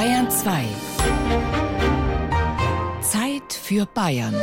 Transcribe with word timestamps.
Bayern 0.00 0.30
2. 0.30 0.64
Zeit 3.02 3.52
für 3.52 3.84
Bayern. 3.84 4.34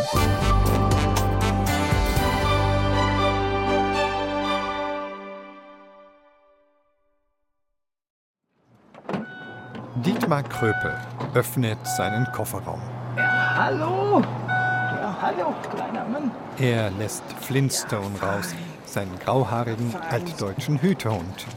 Dietmar 9.96 10.44
Kröpel 10.44 10.94
öffnet 11.34 11.80
seinen 11.88 12.32
Kofferraum. 12.34 12.80
Ja, 13.16 13.56
hallo? 13.56 14.22
Ja, 14.48 15.18
hallo, 15.20 15.56
kleiner 15.76 16.06
Mann. 16.06 16.30
Er 16.60 16.92
lässt 16.92 17.24
Flintstone 17.42 18.16
raus, 18.22 18.54
seinen 18.86 19.18
grauhaarigen 19.18 19.96
altdeutschen 20.12 20.80
Hütehund. 20.80 21.48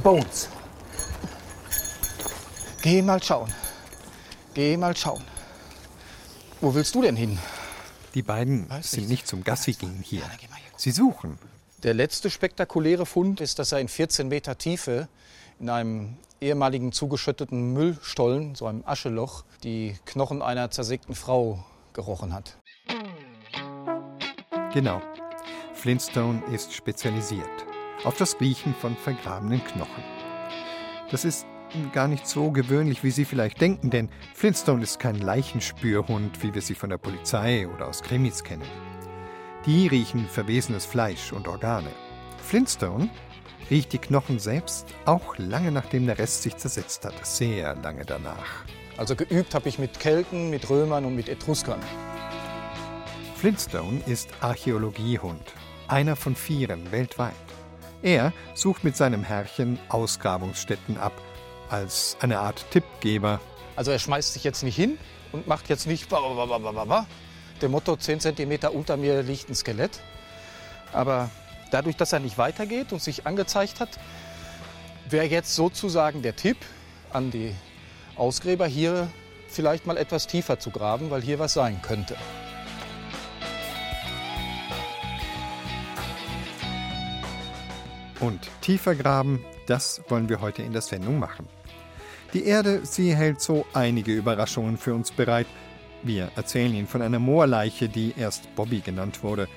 Bones. 0.00 0.48
Geh 2.82 3.00
mal 3.00 3.22
schauen. 3.22 3.48
Geh 4.54 4.76
mal 4.76 4.96
schauen. 4.96 5.22
Wo 6.60 6.74
willst 6.74 6.94
du 6.96 7.02
denn 7.02 7.14
hin? 7.14 7.38
Die 8.14 8.22
beiden 8.22 8.68
Weiß 8.68 8.90
sind 8.90 9.08
nicht. 9.08 9.28
zum 9.28 9.44
Gassi 9.44 9.72
gehen 9.72 10.02
hier. 10.04 10.22
Sie 10.76 10.90
suchen. 10.90 11.38
Der 11.84 11.94
letzte 11.94 12.28
spektakuläre 12.28 13.06
Fund 13.06 13.40
ist, 13.40 13.60
dass 13.60 13.70
er 13.70 13.78
in 13.78 13.86
14 13.86 14.26
Meter 14.26 14.58
Tiefe 14.58 15.08
in 15.60 15.70
einem 15.70 16.16
ehemaligen 16.40 16.90
zugeschütteten 16.90 17.72
Müllstollen, 17.72 18.56
so 18.56 18.66
einem 18.66 18.82
Ascheloch, 18.84 19.44
die 19.62 19.96
Knochen 20.04 20.42
einer 20.42 20.72
zersägten 20.72 21.14
Frau 21.14 21.64
gerochen 21.92 22.34
hat. 22.34 22.58
Genau. 24.72 25.00
Flintstone 25.74 26.42
ist 26.52 26.72
spezialisiert 26.72 27.48
auf 28.02 28.16
das 28.16 28.40
Riechen 28.40 28.74
von 28.74 28.96
vergrabenen 28.96 29.62
Knochen. 29.62 30.02
Das 31.10 31.24
ist 31.24 31.46
gar 31.92 32.08
nicht 32.08 32.26
so 32.26 32.50
gewöhnlich, 32.50 33.02
wie 33.02 33.10
Sie 33.10 33.24
vielleicht 33.24 33.60
denken, 33.60 33.90
denn 33.90 34.08
Flintstone 34.34 34.82
ist 34.82 34.98
kein 34.98 35.18
Leichenspürhund, 35.18 36.42
wie 36.42 36.54
wir 36.54 36.62
sie 36.62 36.74
von 36.74 36.90
der 36.90 36.98
Polizei 36.98 37.66
oder 37.68 37.88
aus 37.88 38.02
Krimis 38.02 38.44
kennen. 38.44 38.68
Die 39.66 39.86
riechen 39.86 40.26
verwesenes 40.26 40.86
Fleisch 40.86 41.32
und 41.32 41.48
Organe. 41.48 41.90
Flintstone 42.42 43.08
riecht 43.70 43.92
die 43.92 43.98
Knochen 43.98 44.38
selbst 44.38 44.86
auch 45.04 45.38
lange 45.38 45.70
nachdem 45.70 46.06
der 46.06 46.18
Rest 46.18 46.42
sich 46.42 46.56
zersetzt 46.56 47.04
hat, 47.04 47.26
sehr 47.26 47.74
lange 47.76 48.04
danach. 48.04 48.64
Also 48.96 49.16
geübt 49.16 49.54
habe 49.54 49.68
ich 49.68 49.78
mit 49.78 50.00
Kelten, 50.00 50.50
mit 50.50 50.68
Römern 50.68 51.04
und 51.04 51.14
mit 51.14 51.28
Etruskern. 51.28 51.80
Flintstone 53.36 54.00
ist 54.06 54.28
Archäologiehund, 54.40 55.52
einer 55.88 56.16
von 56.16 56.36
vieren 56.36 56.92
weltweit. 56.92 57.32
Er 58.02 58.32
sucht 58.54 58.84
mit 58.84 58.96
seinem 58.96 59.22
Herrchen 59.22 59.78
Ausgrabungsstätten 59.88 60.98
ab, 60.98 61.12
als 61.72 62.16
eine 62.20 62.38
Art 62.38 62.64
Tippgeber. 62.70 63.40
Also 63.74 63.90
er 63.90 63.98
schmeißt 63.98 64.34
sich 64.34 64.44
jetzt 64.44 64.62
nicht 64.62 64.76
hin 64.76 64.98
und 65.32 65.46
macht 65.46 65.68
jetzt 65.70 65.86
nicht 65.86 66.08
dem 67.62 67.70
Motto 67.70 67.96
10 67.96 68.20
cm 68.20 68.68
unter 68.72 68.96
mir 68.96 69.22
liegt 69.22 69.48
ein 69.48 69.54
Skelett. 69.54 70.00
Aber 70.92 71.30
dadurch, 71.70 71.96
dass 71.96 72.12
er 72.12 72.20
nicht 72.20 72.36
weitergeht 72.36 72.92
und 72.92 73.02
sich 73.02 73.26
angezeigt 73.26 73.80
hat, 73.80 73.88
wäre 75.08 75.26
jetzt 75.26 75.54
sozusagen 75.54 76.22
der 76.22 76.36
Tipp 76.36 76.58
an 77.12 77.30
die 77.30 77.54
Ausgräber, 78.16 78.66
hier 78.66 79.08
vielleicht 79.48 79.86
mal 79.86 79.96
etwas 79.96 80.26
tiefer 80.26 80.58
zu 80.58 80.70
graben, 80.70 81.10
weil 81.10 81.22
hier 81.22 81.38
was 81.38 81.54
sein 81.54 81.80
könnte. 81.82 82.16
Und 88.20 88.50
tiefer 88.60 88.94
graben, 88.94 89.44
das 89.66 90.02
wollen 90.08 90.28
wir 90.28 90.40
heute 90.40 90.62
in 90.62 90.72
der 90.72 90.82
Sendung 90.82 91.18
machen. 91.18 91.48
Die 92.32 92.46
Erde, 92.46 92.80
sie 92.84 93.14
hält 93.14 93.42
so 93.42 93.66
einige 93.74 94.14
Überraschungen 94.14 94.78
für 94.78 94.94
uns 94.94 95.10
bereit. 95.10 95.46
Wir 96.02 96.30
erzählen 96.34 96.72
Ihnen 96.72 96.86
von 96.86 97.02
einer 97.02 97.18
Moorleiche, 97.18 97.90
die 97.90 98.14
erst 98.16 98.54
Bobby 98.54 98.80
genannt 98.80 99.22
wurde, 99.22 99.48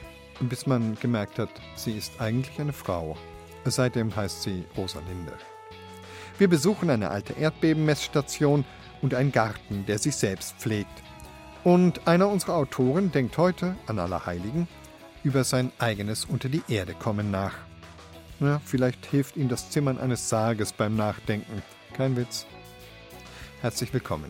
bis 0.42 0.68
man 0.68 0.96
gemerkt 1.00 1.40
hat, 1.40 1.50
sie 1.76 1.98
ist 1.98 2.20
eigentlich 2.20 2.60
eine 2.60 2.74
Frau. 2.74 3.18
Seitdem 3.64 4.14
heißt 4.14 4.44
sie 4.44 4.66
Rosalinde. 4.76 5.32
Wir 6.38 6.50
besuchen 6.50 6.90
eine 6.90 7.12
alte 7.12 7.34
Erdbebenmessstation 7.34 8.66
und 9.02 9.14
einen 9.14 9.32
Garten, 9.32 9.86
der 9.86 9.98
sich 9.98 10.18
selbst 10.18 10.58
pflegt. 10.58 11.02
Und 11.64 12.08
einer 12.08 12.28
unserer 12.28 12.56
Autoren 12.56 13.10
denkt 13.12 13.38
heute 13.38 13.76
an 13.88 14.00
Allerheiligen 14.00 14.68
über 15.24 15.46
sein 15.46 15.72
eigenes 15.80 16.26
Unter 16.26 16.50
die 16.50 16.62
Erde 16.68 16.94
kommen 16.94 17.32
nach. 17.32 17.54
Ja, 18.42 18.62
vielleicht 18.66 19.06
hilft 19.06 19.38
Ihnen 19.38 19.50
das 19.50 19.70
Zimmern 19.70 19.98
eines 19.98 20.28
Sarges 20.28 20.74
beim 20.74 20.98
Nachdenken. 20.98 21.64
Kein 21.94 22.18
Witz. 22.18 22.46
Herzlich 23.62 23.94
willkommen 23.94 24.30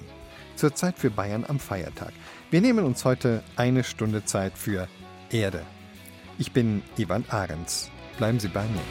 zur 0.56 0.76
Zeit 0.76 1.00
für 1.00 1.10
Bayern 1.10 1.46
am 1.48 1.60
Feiertag. 1.60 2.14
Wir 2.52 2.62
nehmen 2.62 2.86
uns 2.86 3.04
heute 3.06 3.44
eine 3.56 3.84
Stunde 3.84 4.24
Zeit 4.24 4.58
für 4.58 4.88
Erde. 5.32 5.62
Ich 6.38 6.52
bin 6.52 6.84
Ivan 6.96 7.26
Ahrens. 7.30 7.90
Bleiben 8.18 8.40
Sie 8.40 8.48
bei 8.48 8.64
mir. 8.64 8.82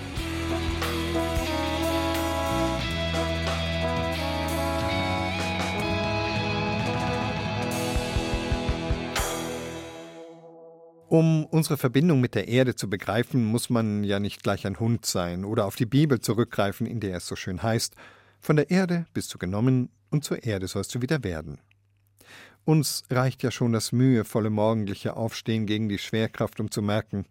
Um 11.08 11.46
unsere 11.46 11.76
Verbindung 11.76 12.20
mit 12.20 12.34
der 12.34 12.48
Erde 12.48 12.74
zu 12.74 12.90
begreifen, 12.90 13.44
muss 13.44 13.70
man 13.70 14.02
ja 14.02 14.18
nicht 14.18 14.42
gleich 14.42 14.66
ein 14.66 14.80
Hund 14.80 15.06
sein 15.06 15.44
oder 15.44 15.64
auf 15.64 15.76
die 15.76 15.86
Bibel 15.86 16.20
zurückgreifen, 16.20 16.86
in 16.88 16.98
der 16.98 17.18
es 17.18 17.26
so 17.28 17.36
schön 17.36 17.62
heißt, 17.62 17.94
von 18.44 18.56
der 18.56 18.70
Erde 18.70 19.06
bist 19.14 19.32
du 19.32 19.38
genommen 19.38 19.88
und 20.10 20.22
zur 20.22 20.44
Erde 20.44 20.68
sollst 20.68 20.94
du 20.94 21.00
wieder 21.00 21.24
werden. 21.24 21.58
Uns 22.66 23.02
reicht 23.10 23.42
ja 23.42 23.50
schon 23.50 23.72
das 23.72 23.90
mühevolle 23.90 24.50
morgendliche 24.50 25.16
Aufstehen 25.16 25.66
gegen 25.66 25.88
die 25.88 25.98
Schwerkraft, 25.98 26.60
um 26.60 26.70
zu 26.70 26.82
merken, 26.82 27.24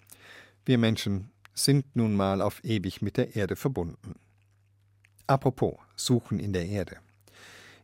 wir 0.65 0.77
Menschen 0.79 1.29
sind 1.53 1.95
nun 1.95 2.15
mal 2.15 2.41
auf 2.41 2.63
ewig 2.63 3.03
mit 3.03 3.17
der 3.17 3.35
Erde 3.35 3.55
verbunden. 3.55 4.15
Apropos, 5.27 5.75
suchen 5.95 6.39
in 6.39 6.51
der 6.51 6.65
Erde. 6.65 6.97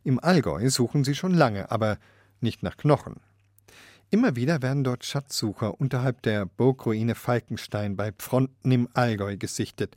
Im 0.02 0.18
Allgäu 0.18 0.68
suchen 0.68 1.04
sie 1.04 1.14
schon 1.14 1.34
lange, 1.34 1.70
aber 1.70 1.98
nicht 2.40 2.64
nach 2.64 2.76
Knochen. 2.76 3.20
Immer 4.10 4.34
wieder 4.34 4.60
werden 4.60 4.82
dort 4.82 5.04
Schatzsucher 5.04 5.80
unterhalb 5.80 6.22
der 6.22 6.46
Burgruine 6.46 7.14
Falkenstein 7.14 7.96
bei 7.96 8.10
Pfronten 8.10 8.72
im 8.72 8.88
Allgäu 8.92 9.36
gesichtet. 9.36 9.94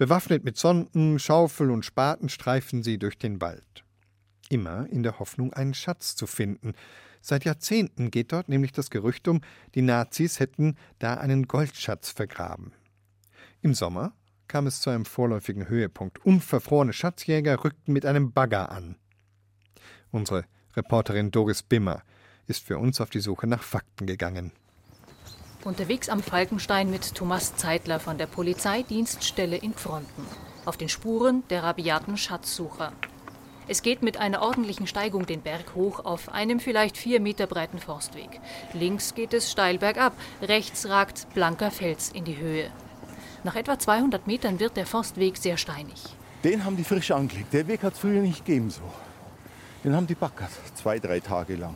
Bewaffnet 0.00 0.44
mit 0.44 0.56
Sonden, 0.56 1.18
Schaufel 1.18 1.70
und 1.70 1.84
Spaten 1.84 2.30
streifen 2.30 2.82
sie 2.82 2.96
durch 2.96 3.18
den 3.18 3.42
Wald. 3.42 3.84
Immer 4.48 4.86
in 4.88 5.02
der 5.02 5.18
Hoffnung, 5.18 5.52
einen 5.52 5.74
Schatz 5.74 6.16
zu 6.16 6.26
finden. 6.26 6.72
Seit 7.20 7.44
Jahrzehnten 7.44 8.10
geht 8.10 8.32
dort 8.32 8.48
nämlich 8.48 8.72
das 8.72 8.88
Gerücht 8.88 9.28
um, 9.28 9.42
die 9.74 9.82
Nazis 9.82 10.40
hätten 10.40 10.76
da 11.00 11.16
einen 11.16 11.48
Goldschatz 11.48 12.08
vergraben. 12.08 12.72
Im 13.60 13.74
Sommer 13.74 14.14
kam 14.48 14.66
es 14.66 14.80
zu 14.80 14.88
einem 14.88 15.04
vorläufigen 15.04 15.68
Höhepunkt. 15.68 16.24
Unverfrorene 16.24 16.94
Schatzjäger 16.94 17.62
rückten 17.62 17.92
mit 17.92 18.06
einem 18.06 18.32
Bagger 18.32 18.72
an. 18.72 18.96
Unsere 20.10 20.46
Reporterin 20.76 21.30
Doris 21.30 21.62
Bimmer 21.62 22.04
ist 22.46 22.64
für 22.64 22.78
uns 22.78 23.02
auf 23.02 23.10
die 23.10 23.20
Suche 23.20 23.46
nach 23.46 23.62
Fakten 23.62 24.06
gegangen. 24.06 24.52
Unterwegs 25.62 26.08
am 26.08 26.22
Falkenstein 26.22 26.90
mit 26.90 27.14
Thomas 27.14 27.54
Zeitler 27.54 28.00
von 28.00 28.16
der 28.16 28.26
Polizeidienststelle 28.26 29.58
in 29.58 29.74
Fronten. 29.74 30.26
Auf 30.64 30.78
den 30.78 30.88
Spuren 30.88 31.42
der 31.50 31.62
rabiaten 31.62 32.16
Schatzsucher. 32.16 32.92
Es 33.68 33.82
geht 33.82 34.02
mit 34.02 34.16
einer 34.16 34.40
ordentlichen 34.40 34.86
Steigung 34.86 35.26
den 35.26 35.42
Berg 35.42 35.74
hoch 35.74 36.02
auf 36.02 36.30
einem 36.30 36.60
vielleicht 36.60 36.96
vier 36.96 37.20
Meter 37.20 37.46
breiten 37.46 37.78
Forstweg. 37.78 38.40
Links 38.72 39.14
geht 39.14 39.34
es 39.34 39.50
steil 39.50 39.76
bergab, 39.76 40.14
rechts 40.40 40.88
ragt 40.88 41.26
blanker 41.34 41.70
Fels 41.70 42.08
in 42.08 42.24
die 42.24 42.38
Höhe. 42.38 42.70
Nach 43.44 43.54
etwa 43.54 43.78
200 43.78 44.26
Metern 44.26 44.60
wird 44.60 44.78
der 44.78 44.86
Forstweg 44.86 45.36
sehr 45.36 45.58
steinig. 45.58 46.02
Den 46.42 46.64
haben 46.64 46.78
die 46.78 46.84
frisch 46.84 47.10
angelegt. 47.10 47.52
Der 47.52 47.68
Weg 47.68 47.82
hat 47.82 47.92
es 47.92 47.98
früher 47.98 48.22
nicht 48.22 48.46
gegeben 48.46 48.70
so. 48.70 48.80
Den 49.84 49.94
haben 49.94 50.06
die 50.06 50.14
backert, 50.14 50.50
zwei, 50.74 50.98
drei 50.98 51.20
Tage 51.20 51.56
lang. 51.56 51.74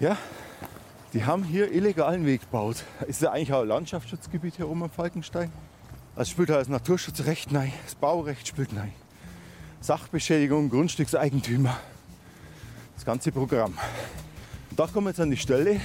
Ja, 0.00 0.16
die 1.16 1.24
haben 1.24 1.44
hier 1.44 1.72
illegalen 1.72 2.26
Weg 2.26 2.42
gebaut. 2.42 2.84
Ist 3.06 3.22
ja 3.22 3.32
eigentlich 3.32 3.50
auch 3.54 3.62
ein 3.62 3.68
Landschaftsschutzgebiet 3.68 4.56
hier 4.56 4.68
oben 4.68 4.82
am 4.82 4.90
Falkenstein. 4.90 5.50
Also 6.14 6.30
spielt 6.30 6.50
da 6.50 6.58
das 6.58 6.68
Naturschutzrecht 6.68 7.52
nein, 7.52 7.72
das 7.86 7.94
Baurecht 7.94 8.46
spielt 8.46 8.74
nein. 8.74 8.92
Sachbeschädigung, 9.80 10.68
Grundstückseigentümer, 10.68 11.74
das 12.96 13.06
ganze 13.06 13.32
Programm. 13.32 13.78
Und 14.70 14.78
da 14.78 14.86
kommen 14.88 15.06
wir 15.06 15.10
jetzt 15.10 15.20
an 15.20 15.30
die 15.30 15.38
Stelle, 15.38 15.80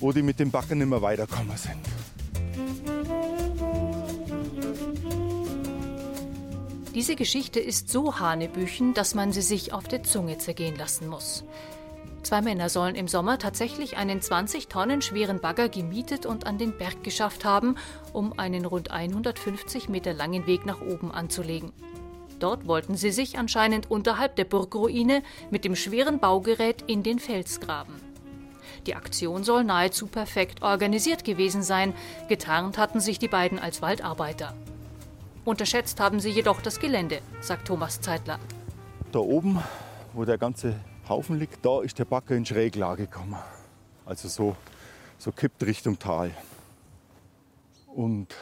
wo 0.00 0.12
die 0.12 0.20
mit 0.20 0.38
dem 0.38 0.50
Backen 0.50 0.76
nicht 0.76 0.90
mehr 0.90 1.00
weiterkommen 1.00 1.56
sind. 1.56 1.80
Diese 6.94 7.16
Geschichte 7.16 7.58
ist 7.58 7.88
so 7.88 8.20
hanebüchen, 8.20 8.92
dass 8.92 9.14
man 9.14 9.32
sie 9.32 9.42
sich 9.42 9.72
auf 9.72 9.88
der 9.88 10.02
Zunge 10.02 10.36
zergehen 10.36 10.76
lassen 10.76 11.08
muss. 11.08 11.42
Zwei 12.24 12.40
Männer 12.40 12.70
sollen 12.70 12.94
im 12.94 13.06
Sommer 13.06 13.38
tatsächlich 13.38 13.98
einen 13.98 14.22
20 14.22 14.68
Tonnen 14.68 15.02
schweren 15.02 15.40
Bagger 15.40 15.68
gemietet 15.68 16.24
und 16.24 16.46
an 16.46 16.56
den 16.56 16.72
Berg 16.72 17.04
geschafft 17.04 17.44
haben, 17.44 17.76
um 18.14 18.38
einen 18.38 18.64
rund 18.64 18.90
150 18.90 19.90
Meter 19.90 20.14
langen 20.14 20.46
Weg 20.46 20.64
nach 20.64 20.80
oben 20.80 21.12
anzulegen. 21.12 21.74
Dort 22.38 22.66
wollten 22.66 22.96
sie 22.96 23.10
sich 23.10 23.38
anscheinend 23.38 23.90
unterhalb 23.90 24.36
der 24.36 24.46
Burgruine 24.46 25.22
mit 25.50 25.66
dem 25.66 25.76
schweren 25.76 26.18
Baugerät 26.18 26.82
in 26.86 27.02
den 27.02 27.18
Fels 27.18 27.60
graben. 27.60 27.94
Die 28.86 28.94
Aktion 28.94 29.44
soll 29.44 29.62
nahezu 29.62 30.06
perfekt 30.06 30.62
organisiert 30.62 31.24
gewesen 31.24 31.62
sein. 31.62 31.92
Getarnt 32.30 32.78
hatten 32.78 33.00
sich 33.00 33.18
die 33.18 33.28
beiden 33.28 33.58
als 33.58 33.82
Waldarbeiter. 33.82 34.54
Unterschätzt 35.44 36.00
haben 36.00 36.20
sie 36.20 36.30
jedoch 36.30 36.62
das 36.62 36.80
Gelände, 36.80 37.18
sagt 37.42 37.66
Thomas 37.68 38.00
Zeitler. 38.00 38.38
Da 39.12 39.18
oben, 39.18 39.62
wo 40.14 40.24
der 40.24 40.38
ganze 40.38 40.74
Haufen 41.08 41.38
liegt, 41.38 41.64
da 41.64 41.82
ist 41.82 41.98
der 41.98 42.04
Bagger 42.04 42.34
in 42.34 42.46
Schräglage 42.46 43.06
gekommen. 43.06 43.36
Also 44.06 44.28
so, 44.28 44.56
so 45.18 45.32
kippt 45.32 45.62
Richtung 45.64 45.98
Tal. 45.98 46.30
Und 47.94 48.34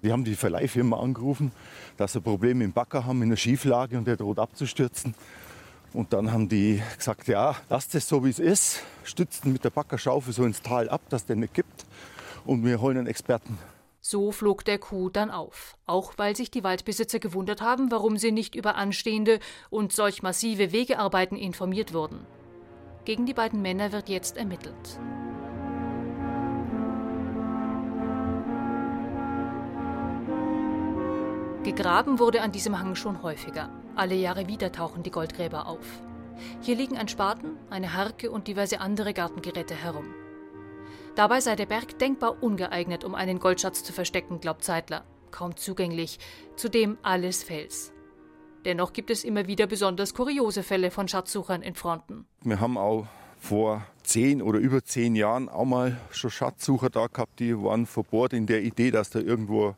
wir 0.00 0.12
haben 0.12 0.24
die 0.24 0.34
Verleihfirma 0.34 0.98
angerufen, 0.98 1.52
dass 1.96 2.12
sie 2.12 2.20
Probleme 2.20 2.64
im 2.64 2.72
Bagger 2.72 3.06
haben, 3.06 3.22
in 3.22 3.30
der 3.30 3.36
Schieflage 3.36 3.98
und 3.98 4.06
der 4.06 4.16
droht 4.16 4.38
abzustürzen. 4.38 5.14
Und 5.92 6.12
dann 6.12 6.32
haben 6.32 6.48
die 6.48 6.82
gesagt, 6.96 7.28
ja, 7.28 7.54
lasst 7.68 7.94
es 7.94 8.08
so 8.08 8.24
wie 8.24 8.30
es 8.30 8.38
ist, 8.38 8.80
stützten 9.04 9.52
mit 9.52 9.62
der 9.64 9.70
Baggerschaufel 9.70 10.32
so 10.32 10.44
ins 10.44 10.62
Tal 10.62 10.88
ab, 10.88 11.02
dass 11.10 11.26
der 11.26 11.36
nicht 11.36 11.54
kippt. 11.54 11.84
Und 12.44 12.64
wir 12.64 12.80
holen 12.80 12.96
einen 12.98 13.06
Experten. 13.06 13.58
So 14.04 14.32
flog 14.32 14.64
der 14.64 14.78
Kuh 14.78 15.10
dann 15.10 15.30
auf, 15.30 15.78
auch 15.86 16.14
weil 16.16 16.34
sich 16.34 16.50
die 16.50 16.64
Waldbesitzer 16.64 17.20
gewundert 17.20 17.62
haben, 17.62 17.92
warum 17.92 18.18
sie 18.18 18.32
nicht 18.32 18.56
über 18.56 18.74
anstehende 18.74 19.38
und 19.70 19.92
solch 19.92 20.24
massive 20.24 20.72
Wegearbeiten 20.72 21.38
informiert 21.38 21.94
wurden. 21.94 22.26
Gegen 23.04 23.26
die 23.26 23.32
beiden 23.32 23.62
Männer 23.62 23.92
wird 23.92 24.08
jetzt 24.08 24.36
ermittelt. 24.36 24.98
Gegraben 31.62 32.18
wurde 32.18 32.42
an 32.42 32.50
diesem 32.50 32.80
Hang 32.80 32.96
schon 32.96 33.22
häufiger. 33.22 33.70
Alle 33.94 34.16
Jahre 34.16 34.48
wieder 34.48 34.72
tauchen 34.72 35.04
die 35.04 35.12
Goldgräber 35.12 35.66
auf. 35.68 36.02
Hier 36.60 36.74
liegen 36.74 36.98
ein 36.98 37.06
Spaten, 37.06 37.56
eine 37.70 37.94
Harke 37.94 38.32
und 38.32 38.48
diverse 38.48 38.80
andere 38.80 39.14
Gartengeräte 39.14 39.76
herum. 39.76 40.12
Dabei 41.14 41.40
sei 41.40 41.56
der 41.56 41.66
Berg 41.66 41.98
denkbar 41.98 42.42
ungeeignet, 42.42 43.04
um 43.04 43.14
einen 43.14 43.38
Goldschatz 43.38 43.84
zu 43.84 43.92
verstecken, 43.92 44.40
glaubt 44.40 44.64
Zeitler. 44.64 45.04
Kaum 45.30 45.56
zugänglich, 45.56 46.18
zudem 46.56 46.96
alles 47.02 47.42
Fels. 47.42 47.92
Dennoch 48.64 48.94
gibt 48.94 49.10
es 49.10 49.22
immer 49.22 49.46
wieder 49.46 49.66
besonders 49.66 50.14
kuriose 50.14 50.62
Fälle 50.62 50.90
von 50.90 51.08
Schatzsuchern 51.08 51.60
in 51.60 51.74
Fronten. 51.74 52.24
Wir 52.42 52.60
haben 52.60 52.78
auch 52.78 53.06
vor 53.38 53.84
zehn 54.04 54.40
oder 54.40 54.58
über 54.58 54.84
zehn 54.84 55.14
Jahren 55.14 55.50
auch 55.50 55.66
mal 55.66 56.00
schon 56.12 56.30
Schatzsucher 56.30 56.88
da 56.88 57.08
gehabt, 57.08 57.40
die 57.40 57.58
waren 57.58 57.84
verbohrt 57.84 58.32
in 58.32 58.46
der 58.46 58.62
Idee, 58.62 58.90
dass 58.90 59.10
da 59.10 59.18
irgendwo 59.18 59.74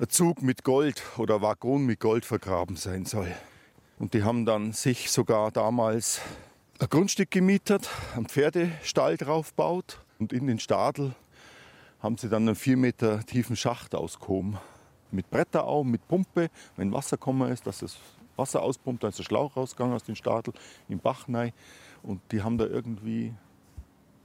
ein 0.00 0.08
Zug 0.08 0.42
mit 0.42 0.64
Gold 0.64 1.02
oder 1.18 1.40
Waggon 1.40 1.86
mit 1.86 2.00
Gold 2.00 2.24
vergraben 2.24 2.74
sein 2.74 3.04
soll. 3.04 3.32
Und 4.00 4.14
die 4.14 4.24
haben 4.24 4.44
dann 4.44 4.72
sich 4.72 5.12
sogar 5.12 5.52
damals 5.52 6.20
ein 6.80 6.88
Grundstück 6.88 7.30
gemietet, 7.30 7.88
einen 8.16 8.26
Pferdestall 8.26 9.16
draufgebaut 9.16 10.01
und 10.22 10.32
in 10.32 10.46
den 10.46 10.60
Stadel 10.60 11.16
haben 12.00 12.16
sie 12.16 12.28
dann 12.28 12.46
einen 12.46 12.54
vier 12.54 12.76
Meter 12.76 13.24
tiefen 13.26 13.56
Schacht 13.56 13.92
ausgehoben. 13.92 14.56
Mit 15.10 15.28
Bretterau, 15.30 15.82
mit 15.82 16.06
Pumpe, 16.06 16.48
wenn 16.76 16.92
Wasser 16.92 17.16
gekommen 17.16 17.50
ist, 17.50 17.66
dass 17.66 17.80
das 17.80 17.96
Wasser 18.36 18.62
auspumpt, 18.62 19.02
dann 19.02 19.10
ist 19.10 19.18
der 19.18 19.24
Schlauch 19.24 19.56
rausgegangen 19.56 19.94
aus 19.94 20.04
dem 20.04 20.14
Stadel, 20.14 20.54
im 20.88 21.00
Bach 21.00 21.28
rein. 21.28 21.52
Und 22.04 22.20
die 22.30 22.40
haben 22.40 22.56
da 22.56 22.66
irgendwie 22.66 23.34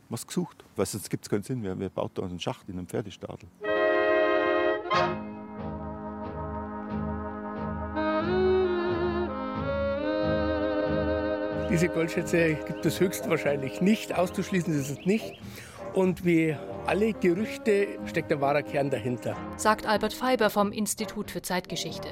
was 0.09 0.25
gesucht. 0.25 0.63
Weil 0.75 0.85
sonst 0.85 1.09
gibt 1.09 1.25
es 1.25 1.29
keinen 1.31 1.43
Sinn. 1.43 1.63
Wer, 1.63 1.77
wer 1.79 1.89
baut 1.89 2.11
da 2.13 2.23
einen 2.23 2.39
Schacht 2.39 2.69
in 2.69 2.77
einem 2.77 2.87
Pferdestadel? 2.87 3.49
Diese 11.69 11.89
Goldschätze 11.89 12.53
gibt 12.53 12.85
es 12.85 12.99
höchstwahrscheinlich 12.99 13.81
nicht, 13.81 14.15
auszuschließen 14.15 14.73
ist 14.73 14.89
es 14.89 15.05
nicht. 15.05 15.33
Und 15.97 16.23
wie 16.23 16.55
alle 16.85 17.11
Gerüchte 17.11 17.87
steckt 18.05 18.29
der 18.29 18.39
wahre 18.39 18.61
Kern 18.61 18.91
dahinter. 18.91 19.35
Sagt 19.55 19.87
Albert 19.87 20.13
Feiber 20.13 20.51
vom 20.51 20.71
Institut 20.71 21.31
für 21.31 21.41
Zeitgeschichte. 21.41 22.09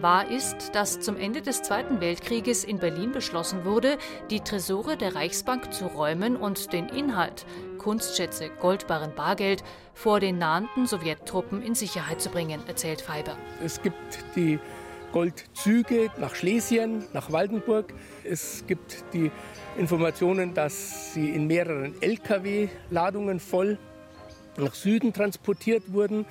Wahr 0.00 0.30
ist, 0.30 0.72
dass 0.76 1.00
zum 1.00 1.16
Ende 1.16 1.42
des 1.42 1.62
Zweiten 1.62 2.00
Weltkrieges 2.00 2.62
in 2.62 2.78
Berlin 2.78 3.10
beschlossen 3.10 3.64
wurde, 3.64 3.98
die 4.30 4.38
Tresore 4.38 4.96
der 4.96 5.16
Reichsbank 5.16 5.72
zu 5.72 5.86
räumen 5.86 6.36
und 6.36 6.72
den 6.72 6.88
Inhalt, 6.90 7.44
Kunstschätze, 7.78 8.50
Goldbarren, 8.60 9.16
Bargeld, 9.16 9.64
vor 9.94 10.20
den 10.20 10.38
nahenden 10.38 10.86
Sowjettruppen 10.86 11.60
in 11.60 11.74
Sicherheit 11.74 12.20
zu 12.20 12.30
bringen, 12.30 12.62
erzählt 12.68 13.00
Feiber. 13.00 13.36
Es 13.64 13.82
gibt 13.82 13.96
die 14.36 14.60
Goldzüge 15.12 16.10
nach 16.18 16.34
Schlesien, 16.34 17.04
nach 17.12 17.32
Waldenburg. 17.32 17.92
Es 18.24 18.64
gibt 18.66 19.04
die 19.12 19.30
Informationen, 19.78 20.54
dass 20.54 21.14
sie 21.14 21.30
in 21.30 21.46
mehreren 21.46 21.94
Lkw-Ladungen 22.00 23.40
voll 23.40 23.78
nach 24.56 24.74
Süden 24.74 25.12
transportiert 25.12 25.92
wurden, 25.92 26.26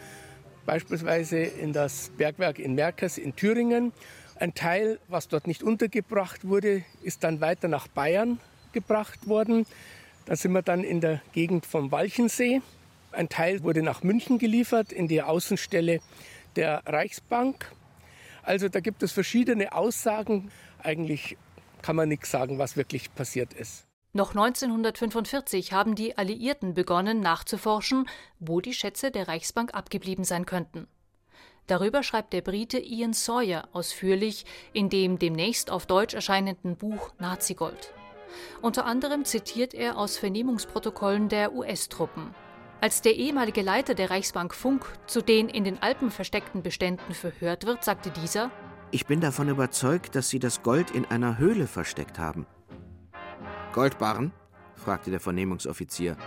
beispielsweise 0.65 1.37
in 1.37 1.73
das 1.73 2.11
Bergwerk 2.17 2.59
in 2.59 2.75
Merkers 2.75 3.17
in 3.17 3.35
Thüringen. 3.35 3.93
Ein 4.35 4.53
Teil, 4.53 4.99
was 5.07 5.27
dort 5.27 5.47
nicht 5.47 5.63
untergebracht 5.63 6.47
wurde, 6.47 6.83
ist 7.01 7.23
dann 7.23 7.41
weiter 7.41 7.67
nach 7.67 7.87
Bayern 7.87 8.39
gebracht 8.73 9.27
worden. 9.27 9.65
Da 10.25 10.35
sind 10.35 10.51
wir 10.51 10.61
dann 10.61 10.83
in 10.83 11.01
der 11.01 11.21
Gegend 11.31 11.65
vom 11.65 11.91
Walchensee. 11.91 12.61
Ein 13.13 13.29
Teil 13.29 13.63
wurde 13.63 13.81
nach 13.81 14.03
München 14.03 14.37
geliefert, 14.37 14.91
in 14.91 15.07
die 15.07 15.21
Außenstelle 15.21 16.01
der 16.55 16.83
Reichsbank. 16.85 17.71
Also 18.47 18.69
da 18.69 18.79
gibt 18.79 19.03
es 19.03 19.11
verschiedene 19.11 19.73
Aussagen. 19.73 20.49
Eigentlich 20.81 21.37
kann 21.81 21.97
man 21.97 22.07
nichts 22.07 22.31
sagen, 22.31 22.57
was 22.57 22.77
wirklich 22.77 23.13
passiert 23.13 23.53
ist. 23.53 23.85
Noch 24.13 24.29
1945 24.29 25.73
haben 25.73 25.95
die 25.95 26.17
Alliierten 26.17 26.73
begonnen 26.73 27.19
nachzuforschen, 27.19 28.07
wo 28.39 28.61
die 28.61 28.73
Schätze 28.73 29.11
der 29.11 29.27
Reichsbank 29.27 29.73
abgeblieben 29.75 30.23
sein 30.23 30.45
könnten. 30.45 30.87
Darüber 31.67 32.03
schreibt 32.03 32.31
der 32.31 32.41
Brite 32.41 32.79
Ian 32.79 33.11
Sawyer 33.11 33.67
ausführlich 33.73 34.45
in 34.71 34.89
dem 34.89 35.19
demnächst 35.19 35.69
auf 35.69 35.85
Deutsch 35.85 36.13
erscheinenden 36.13 36.77
Buch 36.77 37.11
Nazigold. 37.19 37.93
Unter 38.61 38.85
anderem 38.85 39.25
zitiert 39.25 39.73
er 39.73 39.97
aus 39.97 40.17
Vernehmungsprotokollen 40.17 41.27
der 41.27 41.53
US-Truppen. 41.53 42.33
Als 42.79 43.01
der 43.01 43.15
ehemalige 43.15 43.63
Leiter 43.63 43.95
der 43.95 44.11
Reichsbank 44.11 44.53
Funk 44.53 44.85
zu 45.07 45.23
den 45.23 45.49
in 45.49 45.63
den 45.63 45.81
Alpen 45.81 46.11
versteckten 46.11 46.61
Beständen 46.61 47.13
verhört 47.13 47.65
wird, 47.65 47.83
sagte 47.83 48.11
dieser: 48.11 48.51
Ich 48.91 49.07
bin 49.07 49.19
davon 49.19 49.49
überzeugt, 49.49 50.15
dass 50.15 50.29
Sie 50.29 50.37
das 50.37 50.61
Gold 50.61 50.91
in 50.91 51.05
einer 51.05 51.39
Höhle 51.39 51.65
versteckt 51.65 52.19
haben. 52.19 52.45
Goldbarren? 53.73 54.31
fragte 54.75 55.09
der 55.09 55.19
Vernehmungsoffizier. 55.19 56.17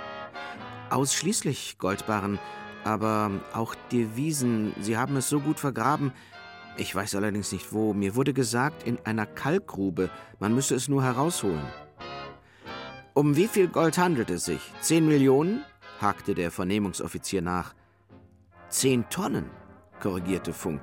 Ausschließlich 0.90 1.78
Goldbarren, 1.78 2.40
aber 2.82 3.30
auch 3.54 3.76
Devisen. 3.92 4.74
Sie 4.80 4.96
haben 4.96 5.16
es 5.16 5.28
so 5.28 5.38
gut 5.38 5.60
vergraben. 5.60 6.12
Ich 6.76 6.92
weiß 6.92 7.14
allerdings 7.14 7.52
nicht 7.52 7.72
wo. 7.72 7.94
Mir 7.94 8.16
wurde 8.16 8.32
gesagt, 8.32 8.82
in 8.82 8.98
einer 9.04 9.26
Kalkgrube. 9.26 10.10
Man 10.40 10.54
müsse 10.54 10.74
es 10.74 10.88
nur 10.88 11.04
herausholen. 11.04 11.62
Um 13.14 13.36
wie 13.36 13.46
viel 13.46 13.68
Gold 13.68 13.98
handelt 13.98 14.30
es 14.30 14.44
sich? 14.44 14.60
Zehn 14.80 15.06
Millionen? 15.06 15.64
Hakte 16.00 16.34
der 16.34 16.50
Vernehmungsoffizier 16.50 17.42
nach. 17.42 17.74
Zehn 18.68 19.08
Tonnen, 19.10 19.50
korrigierte 20.00 20.52
Funk. 20.52 20.80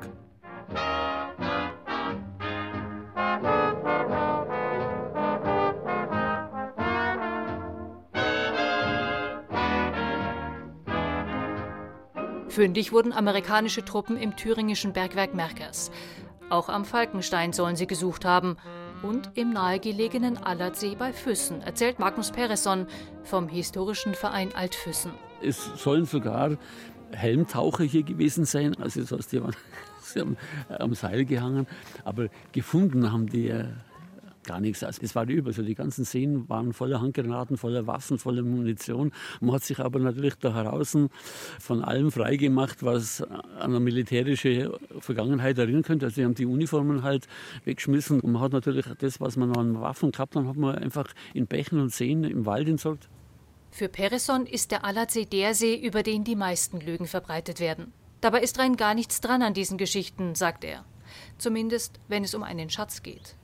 Fündig 12.49 12.91
wurden 12.91 13.13
amerikanische 13.13 13.85
Truppen 13.85 14.17
im 14.17 14.35
thüringischen 14.35 14.91
Bergwerk 14.91 15.35
Merkers. 15.35 15.91
Auch 16.49 16.69
am 16.69 16.85
Falkenstein 16.85 17.53
sollen 17.53 17.75
sie 17.75 17.85
gesucht 17.87 18.25
haben 18.25 18.57
und 19.03 19.31
im 19.35 19.51
nahegelegenen 19.51 20.37
Allertsee 20.37 20.95
bei 20.95 21.13
Füssen, 21.13 21.61
erzählt 21.61 21.99
Magnus 21.99 22.31
Peresson 22.31 22.87
vom 23.23 23.47
historischen 23.47 24.13
Verein 24.13 24.53
Altfüssen. 24.55 25.11
Es 25.41 25.69
sollen 25.75 26.05
sogar 26.05 26.57
Helmtaucher 27.11 27.83
hier 27.83 28.03
gewesen 28.03 28.45
sein, 28.45 28.75
also 28.81 29.01
waren 29.09 29.55
am, 30.19 30.37
am 30.69 30.93
Seil 30.93 31.25
gehangen, 31.25 31.67
aber 32.03 32.27
gefunden 32.51 33.11
haben 33.11 33.27
die 33.27 33.53
gar 34.47 34.59
nichts. 34.59 34.83
Also 34.83 35.01
es 35.03 35.13
war 35.13 35.27
über. 35.27 35.49
Also 35.49 35.61
die 35.61 35.75
ganzen 35.75 36.05
Seen 36.05 36.49
waren 36.49 36.73
voller 36.73 37.01
Handgranaten, 37.01 37.57
voller 37.57 37.85
Waffen, 37.85 38.17
voller 38.17 38.41
Munition. 38.41 39.11
Man 39.39 39.53
hat 39.53 39.63
sich 39.63 39.79
aber 39.79 39.99
natürlich 39.99 40.35
da 40.35 40.55
heraus 40.55 40.97
von 41.59 41.83
allem 41.83 42.11
freigemacht, 42.11 42.83
was 42.83 43.21
an 43.21 43.45
eine 43.59 43.79
militärische 43.79 44.79
Vergangenheit 44.99 45.59
erinnern 45.59 45.83
könnte. 45.83 46.07
Also 46.07 46.15
sie 46.15 46.25
haben 46.25 46.33
die 46.33 46.47
Uniformen 46.47 47.03
halt 47.03 47.27
weggeschmissen 47.65 48.21
und 48.21 48.31
man 48.31 48.41
hat 48.41 48.53
natürlich 48.53 48.85
das, 48.97 49.21
was 49.21 49.37
man 49.37 49.55
an 49.55 49.79
Waffen 49.79 50.11
gehabt 50.11 50.35
hat, 50.35 50.45
hat 50.45 50.57
man 50.57 50.75
einfach 50.75 51.13
in 51.35 51.45
Bächen 51.45 51.79
und 51.79 51.93
Seen 51.93 52.23
im 52.23 52.45
Wald 52.47 52.67
entsorgt. 52.67 53.09
Für 53.69 53.89
Peresson 53.89 54.47
ist 54.47 54.71
der 54.71 54.85
Allersee 54.85 55.25
der 55.25 55.53
See, 55.53 55.75
über 55.75 56.01
den 56.01 56.23
die 56.23 56.35
meisten 56.35 56.79
Lügen 56.79 57.05
verbreitet 57.05 57.59
werden. 57.59 57.91
Dabei 58.21 58.41
ist 58.41 58.57
rein 58.57 58.77
gar 58.77 58.95
nichts 58.95 59.21
dran 59.21 59.43
an 59.43 59.53
diesen 59.53 59.77
Geschichten, 59.77 60.33
sagt 60.33 60.63
er. 60.63 60.85
zumindest 61.37 61.99
wenn 62.07 62.23
es 62.23 62.33
um 62.33 62.43
einen 62.43 62.69
Schatz 62.69 63.03
geht. 63.03 63.35